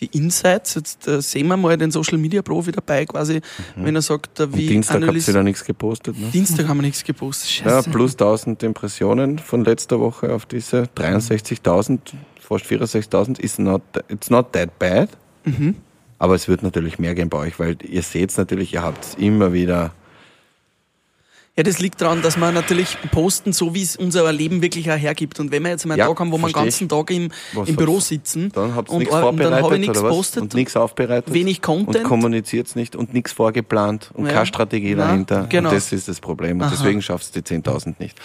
die 0.00 0.06
Insights. 0.06 0.74
Jetzt 0.74 1.06
äh, 1.06 1.20
sehen 1.20 1.46
wir 1.48 1.56
mal 1.56 1.76
den 1.76 1.90
Social 1.90 2.18
Media 2.18 2.42
Profi 2.42 2.72
dabei, 2.72 3.06
quasi, 3.06 3.40
wenn 3.76 3.94
er 3.94 4.02
sagt, 4.02 4.40
äh, 4.40 4.52
wie 4.54 4.66
Dienstag 4.66 5.06
habt 5.06 5.28
ihr 5.28 5.34
da 5.34 5.42
nichts 5.42 5.64
gepostet, 5.64 6.18
ne? 6.18 6.28
Dienstag 6.32 6.68
haben 6.68 6.78
wir 6.78 6.82
nichts 6.82 7.04
gepostet. 7.04 7.64
Ja, 7.64 7.70
Scheiße. 7.70 7.90
plus 7.90 8.12
1000 8.12 8.62
Impressionen 8.62 9.38
von 9.38 9.64
letzter 9.64 10.00
Woche 10.00 10.32
auf 10.32 10.46
diese 10.46 10.82
63.000, 10.96 11.98
fast 12.40 12.64
64.000 12.66 13.40
ist 13.40 13.58
not, 13.58 13.82
it's 14.08 14.30
not 14.30 14.52
that 14.52 14.78
bad. 14.78 15.08
Mhm. 15.44 15.76
Aber 16.18 16.34
es 16.34 16.48
wird 16.48 16.62
natürlich 16.62 16.98
mehr 16.98 17.14
gehen 17.14 17.28
bei 17.28 17.38
euch, 17.38 17.58
weil 17.58 17.76
ihr 17.82 18.02
seht 18.02 18.36
natürlich, 18.38 18.72
ihr 18.72 18.82
habt 18.82 19.18
immer 19.18 19.52
wieder 19.52 19.92
Ja, 21.56 21.62
das 21.62 21.78
liegt 21.78 22.00
daran, 22.00 22.20
dass 22.20 22.36
wir 22.36 22.50
natürlich 22.50 22.96
posten, 23.12 23.52
so 23.52 23.74
wie 23.76 23.82
es 23.82 23.94
unser 23.94 24.32
Leben 24.32 24.60
wirklich 24.60 24.90
auch 24.90 24.96
hergibt. 24.98 25.38
Und 25.38 25.52
wenn 25.52 25.62
wir 25.62 25.70
jetzt 25.70 25.86
mal 25.86 25.94
einen 25.94 26.00
Ja, 26.00 26.08
Tag 26.08 26.18
haben, 26.18 26.32
wo 26.32 26.38
wir 26.38 26.48
den 26.48 26.52
ganzen 26.52 26.88
Tag 26.88 27.10
im, 27.12 27.30
im 27.64 27.76
Büro 27.76 28.00
sitzen 28.00 28.50
Dann 28.52 28.74
habt 28.74 28.88
ihr 28.88 28.92
und, 28.94 28.98
nichts 28.98 29.14
und 29.14 29.20
vorbereitet 29.20 29.52
dann 29.52 29.62
habe 29.64 29.74
ich 29.76 29.80
nichts 29.82 30.02
gepostet 30.02 30.42
Und 30.42 30.54
nichts 30.54 30.76
aufbereitet. 30.76 31.32
wenig 31.32 31.62
Content. 31.62 31.98
Und 31.98 32.02
kommuniziert 32.04 32.74
nicht 32.74 32.96
und 32.96 33.14
nichts 33.14 33.30
vorgeplant 33.30 34.10
und 34.14 34.26
Ja. 34.26 34.32
keine 34.32 34.46
Strategie 34.46 34.94
Na, 34.96 35.06
dahinter. 35.06 35.46
genau. 35.48 35.68
Und 35.70 35.76
das 35.76 35.92
ist 35.92 36.08
das 36.08 36.18
Problem. 36.20 36.56
Und 36.56 36.62
Aha. 36.64 36.70
deswegen 36.76 37.00
schaffst 37.02 37.36
du 37.36 37.40
die 37.40 37.46
10.000 37.54 37.94
nicht. 38.00 38.18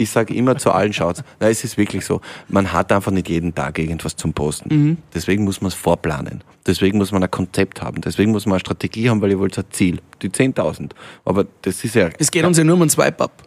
Ich 0.00 0.08
sage 0.08 0.32
immer 0.32 0.56
zu 0.56 0.72
allen, 0.72 0.94
schaut, 0.94 1.22
na, 1.40 1.50
es 1.50 1.62
ist 1.62 1.76
wirklich 1.76 2.06
so, 2.06 2.22
man 2.48 2.72
hat 2.72 2.90
einfach 2.90 3.12
nicht 3.12 3.28
jeden 3.28 3.54
Tag 3.54 3.78
irgendwas 3.78 4.16
zum 4.16 4.32
Posten. 4.32 4.74
Mhm. 4.74 4.96
Deswegen 5.12 5.44
muss 5.44 5.60
man 5.60 5.68
es 5.68 5.74
vorplanen. 5.74 6.42
Deswegen 6.66 6.96
muss 6.96 7.12
man 7.12 7.22
ein 7.22 7.30
Konzept 7.30 7.82
haben. 7.82 8.00
Deswegen 8.00 8.32
muss 8.32 8.46
man 8.46 8.54
eine 8.54 8.60
Strategie 8.60 9.10
haben, 9.10 9.20
weil 9.20 9.30
ihr 9.30 9.38
wollt 9.38 9.58
ein 9.58 9.64
Ziel. 9.68 10.00
Die 10.22 10.30
10.000. 10.30 10.92
Aber 11.26 11.44
das 11.60 11.84
ist 11.84 11.96
ja... 11.96 12.08
es 12.18 12.30
geht 12.30 12.46
uns 12.46 12.56
ja 12.56 12.64
nur 12.64 12.76
um 12.76 12.80
einen 12.80 12.88
Swipe-Up. 12.88 13.42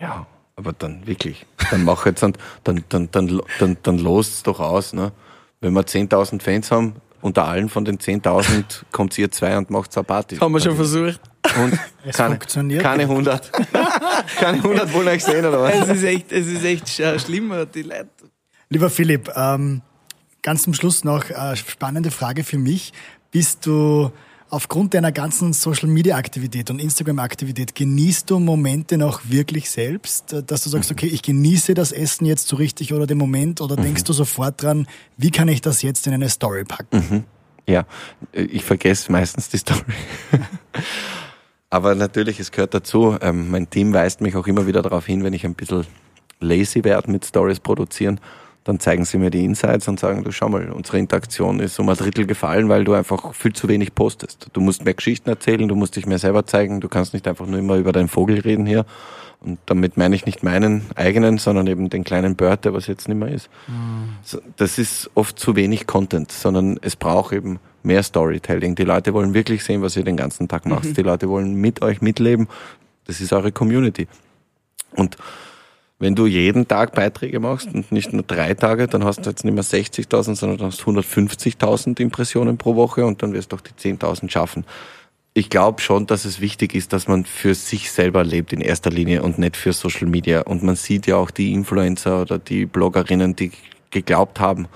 Ja, 0.00 0.26
aber 0.56 0.72
dann 0.72 1.06
wirklich. 1.06 1.44
Dann 1.70 1.84
mach 1.84 2.06
jetzt 2.06 2.22
und 2.22 2.38
dann, 2.64 2.82
dann, 2.88 3.10
dann, 3.12 3.42
dann, 3.58 3.76
dann 3.82 3.98
lost's 3.98 4.42
doch 4.44 4.60
aus, 4.60 4.94
ne? 4.94 5.12
Wenn 5.60 5.74
wir 5.74 5.82
10.000 5.82 6.40
Fans 6.40 6.70
haben, 6.70 6.94
unter 7.20 7.46
allen 7.46 7.68
von 7.68 7.84
den 7.84 7.98
10.000 7.98 8.84
kommt 8.92 9.18
ihr 9.18 9.30
zwei 9.30 9.58
und 9.58 9.68
macht 9.68 9.94
eine 9.94 10.04
Party. 10.04 10.36
Haben 10.36 10.52
wir 10.52 10.60
schon 10.60 10.74
versucht. 10.74 11.20
Und 11.62 11.78
Es 12.04 12.16
keine, 12.16 12.30
funktioniert. 12.36 12.82
keine 12.82 13.02
100. 13.04 13.52
keine 14.40 14.58
100 14.58 14.92
wollen 14.92 15.08
euch 15.08 15.24
sehen, 15.24 15.44
oder 15.44 15.68
Es 15.72 15.88
was? 15.88 15.96
ist 15.98 16.02
echt, 16.04 16.32
es 16.32 16.46
ist 16.46 16.64
echt 16.64 16.86
sch- 16.86 17.18
schlimm, 17.18 17.52
die 17.74 17.82
Leute. 17.82 18.08
Lieber 18.70 18.90
Philipp, 18.90 19.30
ähm, 19.36 19.82
ganz 20.42 20.62
zum 20.62 20.74
Schluss 20.74 21.04
noch 21.04 21.30
eine 21.30 21.56
spannende 21.56 22.10
Frage 22.10 22.42
für 22.44 22.58
mich. 22.58 22.92
Bist 23.30 23.66
du 23.66 24.10
aufgrund 24.50 24.94
deiner 24.94 25.12
ganzen 25.12 25.52
Social-Media-Aktivität 25.52 26.70
und 26.70 26.78
Instagram-Aktivität, 26.78 27.74
genießt 27.74 28.28
du 28.28 28.38
Momente 28.38 28.98
noch 28.98 29.20
wirklich 29.28 29.70
selbst? 29.70 30.32
Äh, 30.32 30.42
Dass 30.42 30.64
du 30.64 30.70
sagst, 30.70 30.90
okay, 30.90 31.06
ich 31.06 31.22
genieße 31.22 31.74
das 31.74 31.92
Essen 31.92 32.24
jetzt 32.26 32.48
so 32.48 32.56
richtig 32.56 32.92
oder 32.92 33.06
den 33.06 33.18
Moment 33.18 33.60
oder 33.60 33.76
denkst 33.76 34.04
du 34.04 34.12
sofort 34.12 34.60
dran, 34.62 34.86
wie 35.16 35.30
kann 35.30 35.48
ich 35.48 35.60
das 35.60 35.82
jetzt 35.82 36.06
in 36.06 36.14
eine 36.14 36.28
Story 36.28 36.64
packen? 36.64 37.24
Ja, 37.68 37.84
ich 38.32 38.64
vergesse 38.64 39.12
meistens 39.12 39.48
die 39.48 39.58
Story. 39.58 39.80
Aber 41.72 41.94
natürlich, 41.94 42.38
es 42.38 42.52
gehört 42.52 42.74
dazu. 42.74 43.16
Ähm, 43.22 43.50
mein 43.50 43.70
Team 43.70 43.94
weist 43.94 44.20
mich 44.20 44.36
auch 44.36 44.46
immer 44.46 44.66
wieder 44.66 44.82
darauf 44.82 45.06
hin, 45.06 45.24
wenn 45.24 45.32
ich 45.32 45.46
ein 45.46 45.54
bisschen 45.54 45.86
lazy 46.38 46.84
werde 46.84 47.10
mit 47.10 47.24
Stories 47.24 47.60
produzieren, 47.60 48.20
dann 48.64 48.78
zeigen 48.78 49.04
sie 49.04 49.18
mir 49.18 49.30
die 49.30 49.44
Insights 49.44 49.88
und 49.88 49.98
sagen, 49.98 50.22
du 50.22 50.30
schau 50.30 50.48
mal, 50.48 50.70
unsere 50.70 50.98
Interaktion 50.98 51.58
ist 51.58 51.78
um 51.80 51.88
ein 51.88 51.96
Drittel 51.96 52.26
gefallen, 52.26 52.68
weil 52.68 52.84
du 52.84 52.94
einfach 52.94 53.34
viel 53.34 53.52
zu 53.52 53.68
wenig 53.68 53.94
postest. 53.94 54.48
Du 54.52 54.60
musst 54.60 54.84
mehr 54.84 54.94
Geschichten 54.94 55.28
erzählen, 55.28 55.66
du 55.66 55.74
musst 55.74 55.96
dich 55.96 56.06
mehr 56.06 56.18
selber 56.18 56.46
zeigen, 56.46 56.80
du 56.80 56.88
kannst 56.88 57.12
nicht 57.12 57.26
einfach 57.26 57.46
nur 57.46 57.58
immer 57.58 57.76
über 57.76 57.92
deinen 57.92 58.08
Vogel 58.08 58.38
reden 58.38 58.66
hier. 58.66 58.84
Und 59.40 59.58
damit 59.66 59.96
meine 59.96 60.14
ich 60.14 60.24
nicht 60.24 60.44
meinen 60.44 60.82
eigenen, 60.94 61.38
sondern 61.38 61.66
eben 61.66 61.90
den 61.90 62.04
kleinen 62.04 62.36
Bird, 62.36 62.64
der 62.64 62.74
was 62.74 62.86
jetzt 62.86 63.08
nicht 63.08 63.18
mehr 63.18 63.32
ist. 63.32 63.50
So, 64.22 64.40
Das 64.56 64.78
ist 64.78 65.10
oft 65.14 65.36
zu 65.36 65.56
wenig 65.56 65.88
Content, 65.88 66.30
sondern 66.30 66.78
es 66.80 66.94
braucht 66.94 67.32
eben 67.32 67.58
mehr 67.82 68.04
Storytelling. 68.04 68.76
Die 68.76 68.84
Leute 68.84 69.12
wollen 69.12 69.34
wirklich 69.34 69.64
sehen, 69.64 69.82
was 69.82 69.96
ihr 69.96 70.04
den 70.04 70.16
ganzen 70.16 70.46
Tag 70.46 70.66
macht. 70.66 70.96
Die 70.96 71.02
Leute 71.02 71.28
wollen 71.28 71.54
mit 71.54 71.82
euch 71.82 72.00
mitleben. 72.00 72.46
Das 73.06 73.20
ist 73.20 73.32
eure 73.32 73.50
Community. 73.50 74.06
Und 74.94 75.16
wenn 76.02 76.16
du 76.16 76.26
jeden 76.26 76.66
Tag 76.66 76.96
Beiträge 76.96 77.38
machst 77.38 77.72
und 77.72 77.92
nicht 77.92 78.12
nur 78.12 78.24
drei 78.24 78.54
Tage, 78.54 78.88
dann 78.88 79.04
hast 79.04 79.24
du 79.24 79.30
jetzt 79.30 79.44
nicht 79.44 79.54
mehr 79.54 79.62
60.000, 79.62 80.34
sondern 80.34 80.58
dann 80.58 80.66
hast 80.66 80.80
du 80.80 80.90
150.000 80.90 82.00
Impressionen 82.00 82.58
pro 82.58 82.74
Woche 82.74 83.06
und 83.06 83.22
dann 83.22 83.32
wirst 83.32 83.52
du 83.52 83.56
auch 83.56 83.60
die 83.60 83.70
10.000 83.70 84.28
schaffen. 84.28 84.64
Ich 85.32 85.48
glaube 85.48 85.80
schon, 85.80 86.08
dass 86.08 86.24
es 86.24 86.40
wichtig 86.40 86.74
ist, 86.74 86.92
dass 86.92 87.06
man 87.06 87.24
für 87.24 87.54
sich 87.54 87.92
selber 87.92 88.24
lebt 88.24 88.52
in 88.52 88.60
erster 88.60 88.90
Linie 88.90 89.22
und 89.22 89.38
nicht 89.38 89.56
für 89.56 89.72
Social 89.72 90.08
Media. 90.08 90.40
Und 90.40 90.64
man 90.64 90.74
sieht 90.74 91.06
ja 91.06 91.14
auch 91.14 91.30
die 91.30 91.52
Influencer 91.52 92.22
oder 92.22 92.40
die 92.40 92.66
Bloggerinnen, 92.66 93.36
die 93.36 93.52
geglaubt 93.92 94.40
haben, 94.40 94.66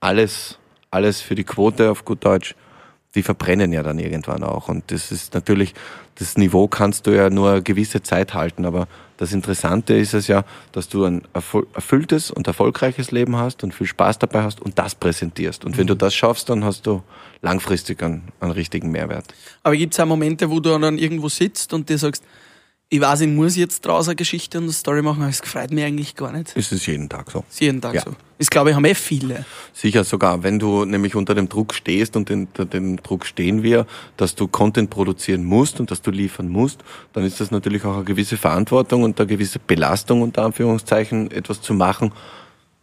alles, 0.00 0.58
alles 0.90 1.22
für 1.22 1.36
die 1.36 1.44
Quote 1.44 1.90
auf 1.90 2.04
gut 2.04 2.22
Deutsch. 2.22 2.54
Die 3.14 3.22
verbrennen 3.22 3.72
ja 3.72 3.82
dann 3.82 3.98
irgendwann 3.98 4.42
auch. 4.42 4.68
Und 4.68 4.90
das 4.90 5.12
ist 5.12 5.34
natürlich, 5.34 5.74
das 6.16 6.36
Niveau 6.36 6.68
kannst 6.68 7.06
du 7.06 7.12
ja 7.12 7.30
nur 7.30 7.50
eine 7.50 7.62
gewisse 7.62 8.02
Zeit 8.02 8.34
halten. 8.34 8.64
Aber 8.64 8.88
das 9.16 9.32
Interessante 9.32 9.94
ist 9.94 10.14
es 10.14 10.26
ja, 10.26 10.44
dass 10.72 10.88
du 10.88 11.04
ein 11.04 11.22
erfülltes 11.32 12.30
und 12.30 12.46
erfolgreiches 12.46 13.10
Leben 13.12 13.36
hast 13.36 13.62
und 13.62 13.72
viel 13.72 13.86
Spaß 13.86 14.18
dabei 14.18 14.42
hast 14.42 14.60
und 14.60 14.78
das 14.78 14.94
präsentierst. 14.94 15.64
Und 15.64 15.78
wenn 15.78 15.86
du 15.86 15.94
das 15.94 16.14
schaffst, 16.14 16.48
dann 16.48 16.64
hast 16.64 16.86
du 16.86 17.02
langfristig 17.40 18.02
einen, 18.02 18.22
einen 18.40 18.52
richtigen 18.52 18.90
Mehrwert. 18.90 19.32
Aber 19.62 19.76
gibt 19.76 19.94
es 19.94 20.00
auch 20.00 20.06
Momente, 20.06 20.50
wo 20.50 20.60
du 20.60 20.76
dann 20.78 20.98
irgendwo 20.98 21.28
sitzt 21.28 21.72
und 21.72 21.88
dir 21.88 21.98
sagst, 21.98 22.24
ich 22.88 23.00
weiß, 23.00 23.22
ich 23.22 23.28
muss 23.28 23.56
jetzt 23.56 23.86
draus 23.86 24.08
eine 24.08 24.16
Geschichte 24.16 24.58
und 24.58 24.64
eine 24.64 24.72
Story 24.72 25.02
machen, 25.02 25.22
aber 25.22 25.30
es 25.30 25.42
gefreut 25.42 25.72
mich 25.72 25.84
eigentlich 25.84 26.14
gar 26.14 26.32
nicht. 26.32 26.54
Ist 26.56 26.72
es 26.72 26.86
jeden 26.86 27.08
Tag 27.08 27.30
so? 27.30 27.44
Ist 27.48 27.60
jeden 27.60 27.80
Tag 27.80 27.94
ja. 27.94 28.02
so. 28.02 28.14
Das 28.44 28.50
glaube 28.50 28.68
ich, 28.68 28.76
haben 28.76 28.84
eh 28.84 28.94
viele. 28.94 29.46
Sicher 29.72 30.04
sogar, 30.04 30.42
wenn 30.42 30.58
du 30.58 30.84
nämlich 30.84 31.14
unter 31.14 31.34
dem 31.34 31.48
Druck 31.48 31.72
stehst 31.72 32.14
und 32.14 32.30
unter 32.30 32.66
dem 32.66 32.98
Druck 32.98 33.24
stehen 33.24 33.62
wir, 33.62 33.86
dass 34.18 34.34
du 34.34 34.48
Content 34.48 34.90
produzieren 34.90 35.44
musst 35.44 35.80
und 35.80 35.90
dass 35.90 36.02
du 36.02 36.10
liefern 36.10 36.48
musst, 36.48 36.84
dann 37.14 37.24
ist 37.24 37.40
das 37.40 37.50
natürlich 37.50 37.86
auch 37.86 37.94
eine 37.94 38.04
gewisse 38.04 38.36
Verantwortung 38.36 39.02
und 39.02 39.18
eine 39.18 39.26
gewisse 39.26 39.60
Belastung 39.60 40.20
unter 40.20 40.44
Anführungszeichen, 40.44 41.30
etwas 41.30 41.62
zu 41.62 41.72
machen. 41.72 42.12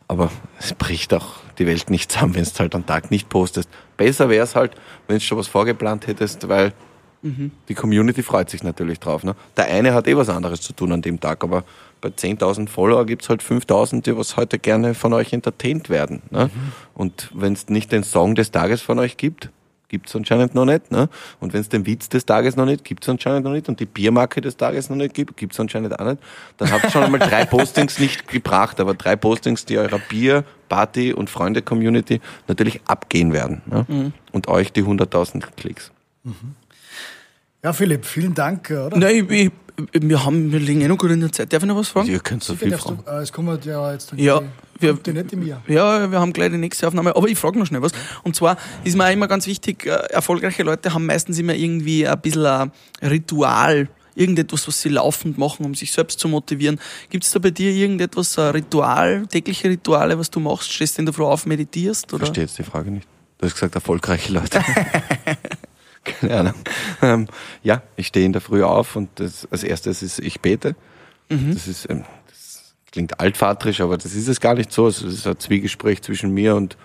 Aber 0.08 0.32
es 0.58 0.74
bricht 0.74 1.14
auch 1.14 1.36
die 1.60 1.68
Welt 1.68 1.92
nicht 1.92 2.12
zusammen, 2.12 2.34
wenn 2.34 2.44
du 2.44 2.50
halt 2.58 2.74
am 2.74 2.88
Tag 2.88 3.12
nicht 3.12 3.30
postest. 3.30 3.70
Besser 3.98 4.30
wäre 4.30 4.46
es 4.46 4.56
halt, 4.56 4.72
wenn 5.06 5.18
du 5.18 5.22
schon 5.22 5.38
was 5.38 5.48
vorgeplant 5.48 6.08
hättest, 6.08 6.50
weil 6.50 6.74
Mhm. 7.22 7.52
Die 7.70 7.76
Community 7.76 8.24
freut 8.24 8.50
sich 8.50 8.64
natürlich 8.64 9.00
drauf. 9.00 9.24
Ne? 9.24 9.36
Der 9.58 9.66
eine 9.66 9.94
hat 9.94 10.08
eh 10.08 10.16
was 10.16 10.30
anderes 10.30 10.62
zu 10.62 10.74
tun 10.74 10.92
an 10.92 11.02
dem 11.02 11.20
Tag, 11.20 11.44
aber 11.44 11.64
bei 12.02 12.10
10.000 12.10 12.68
Follower 12.68 13.06
gibt's 13.06 13.30
halt 13.30 13.44
5.000, 13.44 14.02
die 14.02 14.18
was 14.18 14.38
heute 14.38 14.58
gerne 14.58 14.94
von 14.94 15.14
euch 15.14 15.34
entertained 15.34 15.90
werden. 15.90 16.24
Ne? 16.32 16.46
Mhm. 16.54 16.72
Und 16.96 17.30
wenn 17.34 17.54
es 17.54 17.70
nicht 17.70 17.92
den 17.92 18.04
Song 18.04 18.36
des 18.36 18.52
Tages 18.52 18.82
von 18.82 18.98
euch 19.00 19.18
gibt, 19.18 19.50
gibt's 19.92 20.16
anscheinend 20.16 20.56
noch 20.56 20.66
nicht. 20.66 20.90
Ne? 20.90 21.10
Und 21.40 21.54
wenn 21.54 21.62
es 21.62 21.70
den 21.70 21.86
Witz 21.86 22.10
des 22.10 22.26
Tages 22.26 22.56
noch 22.56 22.66
nicht, 22.66 22.84
gibt's 22.84 23.08
anscheinend 23.10 23.44
noch 23.44 23.52
nicht. 23.52 23.70
Und 23.70 23.80
die 23.80 23.86
Biermarke 23.86 24.42
des 24.42 24.58
Tages 24.58 24.90
noch 24.90 24.96
nicht 24.96 25.14
gibt, 25.14 25.38
gibt's 25.38 25.60
anscheinend 25.60 26.00
auch 26.00 26.06
nicht. 26.06 26.20
Dann 26.58 26.72
habt 26.72 26.86
ihr 26.86 26.90
schon 26.90 27.04
einmal 27.04 27.20
drei 27.20 27.46
Postings 27.56 28.00
nicht 28.00 28.28
gebracht, 28.28 28.80
aber 28.80 28.94
drei 28.94 29.16
Postings, 29.16 29.66
die 29.66 29.78
eurer 29.78 30.00
Bier, 30.00 30.46
Party 30.70 31.14
und 31.14 31.30
Freunde-Community 31.30 32.22
natürlich 32.48 32.80
abgehen 32.86 33.34
werden. 33.34 33.62
Ne? 33.66 33.86
Mhm. 33.88 34.14
Und 34.32 34.48
euch 34.48 34.72
die 34.72 34.84
100.000 34.84 35.44
Klicks. 35.58 35.92
Mhm. 36.24 36.56
Ja, 37.64 37.74
Philipp, 37.74 38.06
vielen 38.06 38.34
Dank, 38.34 38.72
oder? 38.72 38.98
Nein, 38.98 39.28
ich, 39.30 39.52
ich, 39.94 40.02
wir, 40.02 40.26
haben, 40.26 40.52
wir 40.52 40.60
liegen 40.60 40.82
eh 40.82 40.88
noch 40.88 40.98
gut 40.98 41.12
in 41.12 41.20
der 41.20 41.32
Zeit. 41.32 41.54
Darf 41.54 41.62
ich 41.62 41.70
noch 41.70 41.76
was 41.76 41.90
fragen? 41.90 42.10
Ihr 42.10 42.20
könnt 42.20 42.44
so 42.44 42.56
viel 42.56 42.76
fragen. 42.76 43.00
Du, 43.06 43.12
äh, 43.12 43.22
es 43.22 43.32
kommt 43.32 43.66
ja 43.66 43.92
jetzt 43.92 44.14
ja, 44.16 44.42
wir, 44.80 44.94
die 44.94 45.14
nicht 45.14 45.34
im 45.34 45.46
Jahr. 45.46 45.62
Ja, 45.68 46.12
wir 46.12 46.20
haben 46.20 46.34
gleich 46.34 46.50
die 46.50 46.58
nächste 46.58 46.88
Aufnahme. 46.88 47.16
Aber 47.16 47.28
ich 47.28 47.38
frage 47.38 47.60
noch 47.60 47.68
schnell 47.68 47.84
was. 47.84 47.92
Und 48.24 48.36
zwar 48.36 48.58
ist 48.84 48.98
mir 48.98 49.06
auch 49.06 49.12
immer 49.12 49.28
ganz 49.28 49.46
wichtig, 49.46 49.86
äh, 49.86 49.90
erfolgreiche 49.90 50.64
Leute 50.64 50.94
haben 50.94 51.06
meistens 51.06 51.38
immer 51.38 51.54
irgendwie 51.54 52.08
ein 52.08 52.20
bisschen 52.20 52.46
ein 52.46 52.72
Ritual 53.04 53.90
irgendetwas, 54.16 54.68
was 54.68 54.82
sie 54.82 54.90
laufend 54.90 55.38
machen, 55.38 55.66
um 55.66 55.76
sich 55.76 55.92
selbst 55.92 56.20
zu 56.20 56.28
motivieren. 56.28 56.80
Gibt 57.10 57.24
es 57.24 57.32
da 57.32 57.40
bei 57.40 57.52
dir 57.52 57.72
irgendetwas, 57.72 58.38
ein 58.40 58.52
Ritual, 58.52 59.28
tägliche 59.28 59.70
Rituale, 59.70 60.18
was 60.18 60.30
du 60.32 60.40
machst? 60.40 60.72
Stehst 60.72 60.98
du 60.98 61.04
in 61.04 61.06
der 61.06 61.14
Früh 61.14 61.24
auf, 61.24 61.46
meditierst? 61.46 62.12
Oder? 62.12 62.26
Verstehe 62.26 62.44
jetzt 62.44 62.58
die 62.58 62.64
Frage 62.64 62.92
nicht. 62.92 63.08
Du 63.38 63.46
hast 63.46 63.54
gesagt, 63.54 63.76
erfolgreiche 63.76 64.34
Leute. 64.34 64.64
Keine 66.04 66.38
Ahnung. 66.38 66.54
Ähm, 67.02 67.28
ja, 67.64 67.84
ich 67.96 68.08
stehe 68.08 68.26
in 68.26 68.34
der 68.34 68.42
Früh 68.42 68.64
auf 68.64 68.96
und 68.96 69.10
das, 69.16 69.48
als 69.52 69.64
erstes 69.64 70.02
ist, 70.02 70.20
ich 70.20 70.42
bete. 70.42 70.76
Mhm. 71.30 71.54
Das 71.54 71.68
ist, 71.68 71.90
ähm, 71.90 72.06
das 72.28 72.74
klingt 72.92 73.20
altvaterisch, 73.20 73.82
aber 73.82 73.98
das 73.98 74.14
ist 74.14 74.28
es 74.28 74.40
gar 74.40 74.56
nicht 74.56 74.72
so. 74.72 74.88
Es 74.88 75.02
ist 75.02 75.28
ein 75.28 75.40
Zwiegespräch 75.40 76.02
zwischen 76.02 76.34
mir 76.34 76.56
und 76.56 76.78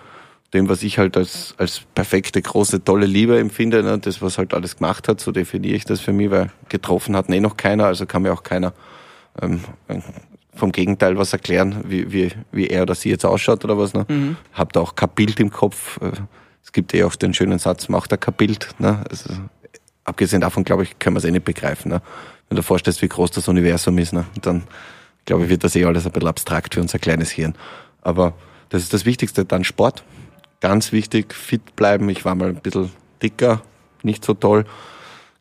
dem, 0.53 0.69
was 0.69 0.83
ich 0.83 0.97
halt 0.97 1.17
als, 1.17 1.55
als 1.57 1.81
perfekte, 1.93 2.41
große, 2.41 2.83
tolle 2.83 3.05
Liebe 3.05 3.39
empfinde. 3.39 3.83
Ne? 3.83 3.97
Das, 3.99 4.21
was 4.21 4.37
halt 4.37 4.53
alles 4.53 4.77
gemacht 4.77 5.07
hat, 5.07 5.19
so 5.19 5.31
definiere 5.31 5.75
ich 5.75 5.85
das 5.85 5.99
für 5.99 6.13
mich, 6.13 6.31
weil 6.31 6.51
getroffen 6.69 7.15
hat 7.15 7.29
eh 7.29 7.39
noch 7.39 7.57
keiner, 7.57 7.85
also 7.85 8.05
kann 8.05 8.21
mir 8.21 8.31
auch 8.31 8.43
keiner 8.43 8.73
ähm, 9.41 9.61
vom 10.55 10.71
Gegenteil 10.71 11.17
was 11.17 11.33
erklären, 11.33 11.83
wie, 11.87 12.11
wie, 12.11 12.31
wie 12.51 12.67
er 12.67 12.83
oder 12.83 12.95
sie 12.95 13.09
jetzt 13.09 13.25
ausschaut 13.25 13.63
oder 13.65 13.77
was. 13.77 13.93
Ne? 13.93 14.05
Mhm. 14.07 14.37
Hab 14.53 14.73
da 14.73 14.79
auch 14.79 14.95
kein 14.95 15.09
Bild 15.09 15.39
im 15.39 15.51
Kopf. 15.51 15.99
Äh, 16.01 16.11
es 16.67 16.73
gibt 16.73 16.93
eh 16.93 17.05
auch 17.05 17.15
den 17.15 17.33
schönen 17.33 17.59
Satz, 17.59 17.87
macht 17.87 18.11
er 18.11 18.17
kein 18.17 18.33
Bild. 18.33 18.75
Ne? 18.77 19.01
Also, 19.09 19.29
abgesehen 20.03 20.41
davon, 20.41 20.65
glaube 20.65 20.83
ich, 20.83 20.99
können 20.99 21.15
wir 21.15 21.19
es 21.19 21.23
eh 21.23 21.31
nicht 21.31 21.45
begreifen. 21.45 21.89
Ne? 21.89 22.01
Wenn 22.49 22.57
du 22.57 22.61
vorstellst, 22.61 23.01
wie 23.01 23.07
groß 23.07 23.31
das 23.31 23.47
Universum 23.47 23.97
ist, 23.97 24.11
ne? 24.11 24.25
dann 24.41 24.63
glaube 25.23 25.45
ich, 25.45 25.49
wird 25.49 25.63
das 25.63 25.77
eh 25.77 25.85
alles 25.85 26.05
ein 26.05 26.11
bisschen 26.11 26.27
abstrakt 26.27 26.73
für 26.73 26.81
unser 26.81 26.99
kleines 26.99 27.31
Hirn. 27.31 27.55
Aber 28.01 28.33
das 28.67 28.83
ist 28.83 28.93
das 28.93 29.05
Wichtigste. 29.05 29.45
Dann 29.45 29.63
Sport. 29.63 30.03
Ganz 30.59 30.91
wichtig, 30.91 31.33
fit 31.33 31.77
bleiben. 31.77 32.09
Ich 32.09 32.25
war 32.25 32.35
mal 32.35 32.49
ein 32.49 32.55
bisschen 32.55 32.91
dicker, 33.23 33.61
nicht 34.03 34.25
so 34.25 34.33
toll. 34.33 34.65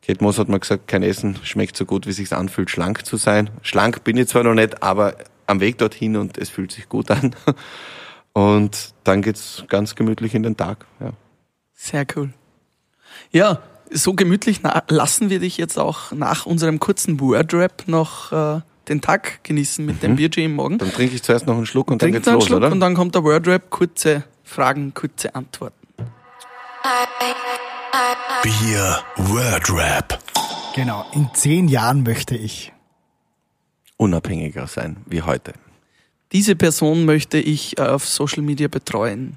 Kate 0.06 0.22
Moss 0.22 0.38
hat 0.38 0.48
mal 0.48 0.60
gesagt, 0.60 0.86
kein 0.86 1.02
Essen 1.02 1.40
schmeckt 1.42 1.76
so 1.76 1.86
gut, 1.86 2.06
wie 2.06 2.12
sich's 2.12 2.32
anfühlt, 2.32 2.70
schlank 2.70 3.04
zu 3.04 3.16
sein. 3.16 3.50
Schlank 3.62 4.04
bin 4.04 4.16
ich 4.16 4.28
zwar 4.28 4.44
noch 4.44 4.54
nicht, 4.54 4.80
aber 4.80 5.16
am 5.48 5.58
Weg 5.58 5.78
dorthin 5.78 6.16
und 6.16 6.38
es 6.38 6.50
fühlt 6.50 6.70
sich 6.70 6.88
gut 6.88 7.10
an. 7.10 7.34
Und 8.36 8.92
dann 9.04 9.22
geht's 9.22 9.64
ganz 9.66 9.94
gemütlich 9.94 10.34
in 10.34 10.42
den 10.42 10.58
Tag. 10.58 10.84
Ja. 11.00 11.12
Sehr 11.72 12.06
cool. 12.14 12.34
Ja, 13.30 13.62
so 13.90 14.12
gemütlich 14.12 14.60
lassen 14.88 15.30
wir 15.30 15.40
dich 15.40 15.56
jetzt 15.56 15.78
auch 15.78 16.12
nach 16.12 16.44
unserem 16.44 16.78
kurzen 16.78 17.18
Wordrap 17.18 17.84
noch 17.86 18.32
äh, 18.32 18.60
den 18.88 19.00
Tag 19.00 19.42
genießen 19.42 19.86
mit 19.86 19.96
mhm. 19.96 20.00
dem 20.00 20.16
Bierchen 20.16 20.44
im 20.44 20.54
Morgen. 20.56 20.76
Dann 20.76 20.92
trinke 20.92 21.14
ich 21.14 21.22
zuerst 21.22 21.46
noch 21.46 21.56
einen 21.56 21.64
Schluck 21.64 21.90
und 21.90 22.00
Trink 22.00 22.12
dann 22.12 22.22
geht's 22.24 22.30
los, 22.30 22.44
Schluck 22.44 22.58
oder? 22.58 22.72
Und 22.72 22.80
dann 22.80 22.94
kommt 22.94 23.14
der 23.14 23.24
Wordrap, 23.24 23.70
kurze 23.70 24.24
Fragen, 24.44 24.92
kurze 24.92 25.34
Antworten. 25.34 25.86
Bier 28.42 28.98
Wordrap. 29.16 30.18
Genau, 30.74 31.06
in 31.14 31.30
zehn 31.32 31.68
Jahren 31.68 32.02
möchte 32.02 32.36
ich 32.36 32.74
unabhängiger 33.96 34.66
sein 34.66 34.98
wie 35.06 35.22
heute 35.22 35.54
diese 36.32 36.56
Person 36.56 37.04
möchte 37.04 37.38
ich 37.38 37.78
äh, 37.78 37.82
auf 37.82 38.06
Social 38.06 38.42
Media 38.42 38.68
betreuen. 38.68 39.36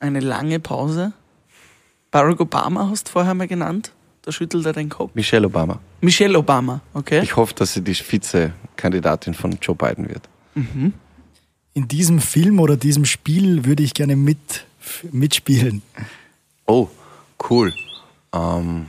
Eine 0.00 0.20
lange 0.20 0.60
Pause. 0.60 1.12
Barack 2.10 2.40
Obama 2.40 2.88
hast 2.90 3.08
du 3.08 3.12
vorher 3.12 3.34
mal 3.34 3.48
genannt. 3.48 3.92
Da 4.22 4.32
schüttelt 4.32 4.64
er 4.66 4.72
den 4.72 4.88
Kopf. 4.88 5.14
Michelle 5.14 5.46
Obama. 5.46 5.80
Michelle 6.00 6.38
Obama, 6.38 6.80
okay. 6.94 7.20
Ich 7.22 7.34
hoffe, 7.34 7.54
dass 7.54 7.72
sie 7.72 7.82
die 7.82 7.94
Vizekandidatin 7.94 9.34
von 9.34 9.58
Joe 9.60 9.74
Biden 9.74 10.08
wird. 10.08 10.28
Mhm. 10.54 10.92
In 11.74 11.88
diesem 11.88 12.20
Film 12.20 12.60
oder 12.60 12.76
diesem 12.76 13.04
Spiel 13.04 13.64
würde 13.64 13.82
ich 13.82 13.94
gerne 13.94 14.16
mit, 14.16 14.66
mitspielen. 15.12 15.82
Oh, 16.66 16.88
cool. 17.48 17.72
Ähm, 18.32 18.88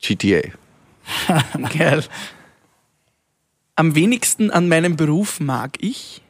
GTA. 0.00 0.42
Geil. 1.78 2.04
Am 3.76 3.94
wenigsten 3.94 4.50
an 4.50 4.68
meinem 4.68 4.96
Beruf 4.96 5.40
mag 5.40 5.76
ich? 5.80 6.22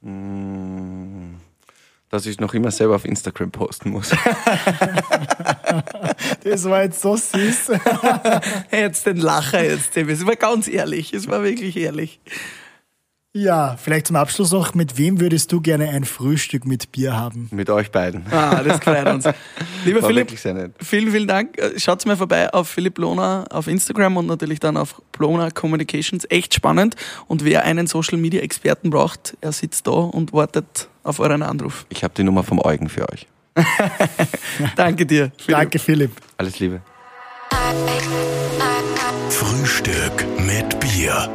Mm, 0.00 1.34
dass 2.08 2.26
ich 2.26 2.38
noch 2.38 2.54
immer 2.54 2.70
selber 2.70 2.94
auf 2.94 3.04
Instagram 3.04 3.50
posten 3.50 3.90
muss. 3.90 4.10
das 6.44 6.64
war 6.64 6.84
jetzt 6.84 7.00
so 7.00 7.16
süß. 7.16 7.72
jetzt 8.70 9.06
den 9.06 9.16
Lacher 9.16 9.64
jetzt, 9.64 9.96
Es 9.96 10.24
war 10.24 10.36
ganz 10.36 10.68
ehrlich. 10.68 11.12
Es 11.12 11.26
war 11.28 11.42
wirklich 11.42 11.76
ehrlich. 11.76 12.20
Ja, 13.38 13.76
vielleicht 13.80 14.08
zum 14.08 14.16
Abschluss 14.16 14.50
noch, 14.50 14.74
mit 14.74 14.98
wem 14.98 15.20
würdest 15.20 15.52
du 15.52 15.60
gerne 15.60 15.90
ein 15.90 16.04
Frühstück 16.04 16.66
mit 16.66 16.90
Bier 16.90 17.16
haben? 17.16 17.48
Mit 17.52 17.70
euch 17.70 17.92
beiden. 17.92 18.26
Ah, 18.32 18.64
das 18.64 18.80
freut 18.80 19.06
uns. 19.06 19.28
Lieber 19.84 20.02
War 20.02 20.08
Philipp, 20.08 20.32
vielen, 20.80 21.12
vielen 21.12 21.28
Dank. 21.28 21.56
Schaut 21.76 22.04
mal 22.04 22.16
vorbei 22.16 22.52
auf 22.52 22.68
Philipp 22.68 22.98
Lohner 22.98 23.44
auf 23.50 23.68
Instagram 23.68 24.16
und 24.16 24.26
natürlich 24.26 24.58
dann 24.58 24.76
auf 24.76 25.00
Lohner 25.18 25.52
Communications. 25.52 26.26
Echt 26.30 26.52
spannend. 26.52 26.96
Und 27.28 27.44
wer 27.44 27.62
einen 27.62 27.86
Social 27.86 28.18
Media 28.18 28.40
Experten 28.40 28.90
braucht, 28.90 29.36
er 29.40 29.52
sitzt 29.52 29.86
da 29.86 29.92
und 29.92 30.32
wartet 30.32 30.88
auf 31.04 31.20
euren 31.20 31.44
Anruf. 31.44 31.86
Ich 31.90 32.02
habe 32.02 32.14
die 32.16 32.24
Nummer 32.24 32.42
vom 32.42 32.58
Eugen 32.58 32.88
für 32.88 33.08
euch. 33.08 33.28
Danke 34.74 35.06
dir. 35.06 35.30
Philipp. 35.38 35.60
Danke, 35.60 35.78
Philipp. 35.78 36.10
Alles 36.38 36.58
Liebe. 36.58 36.80
Frühstück 39.30 40.26
mit 40.44 40.80
Bier. 40.80 41.28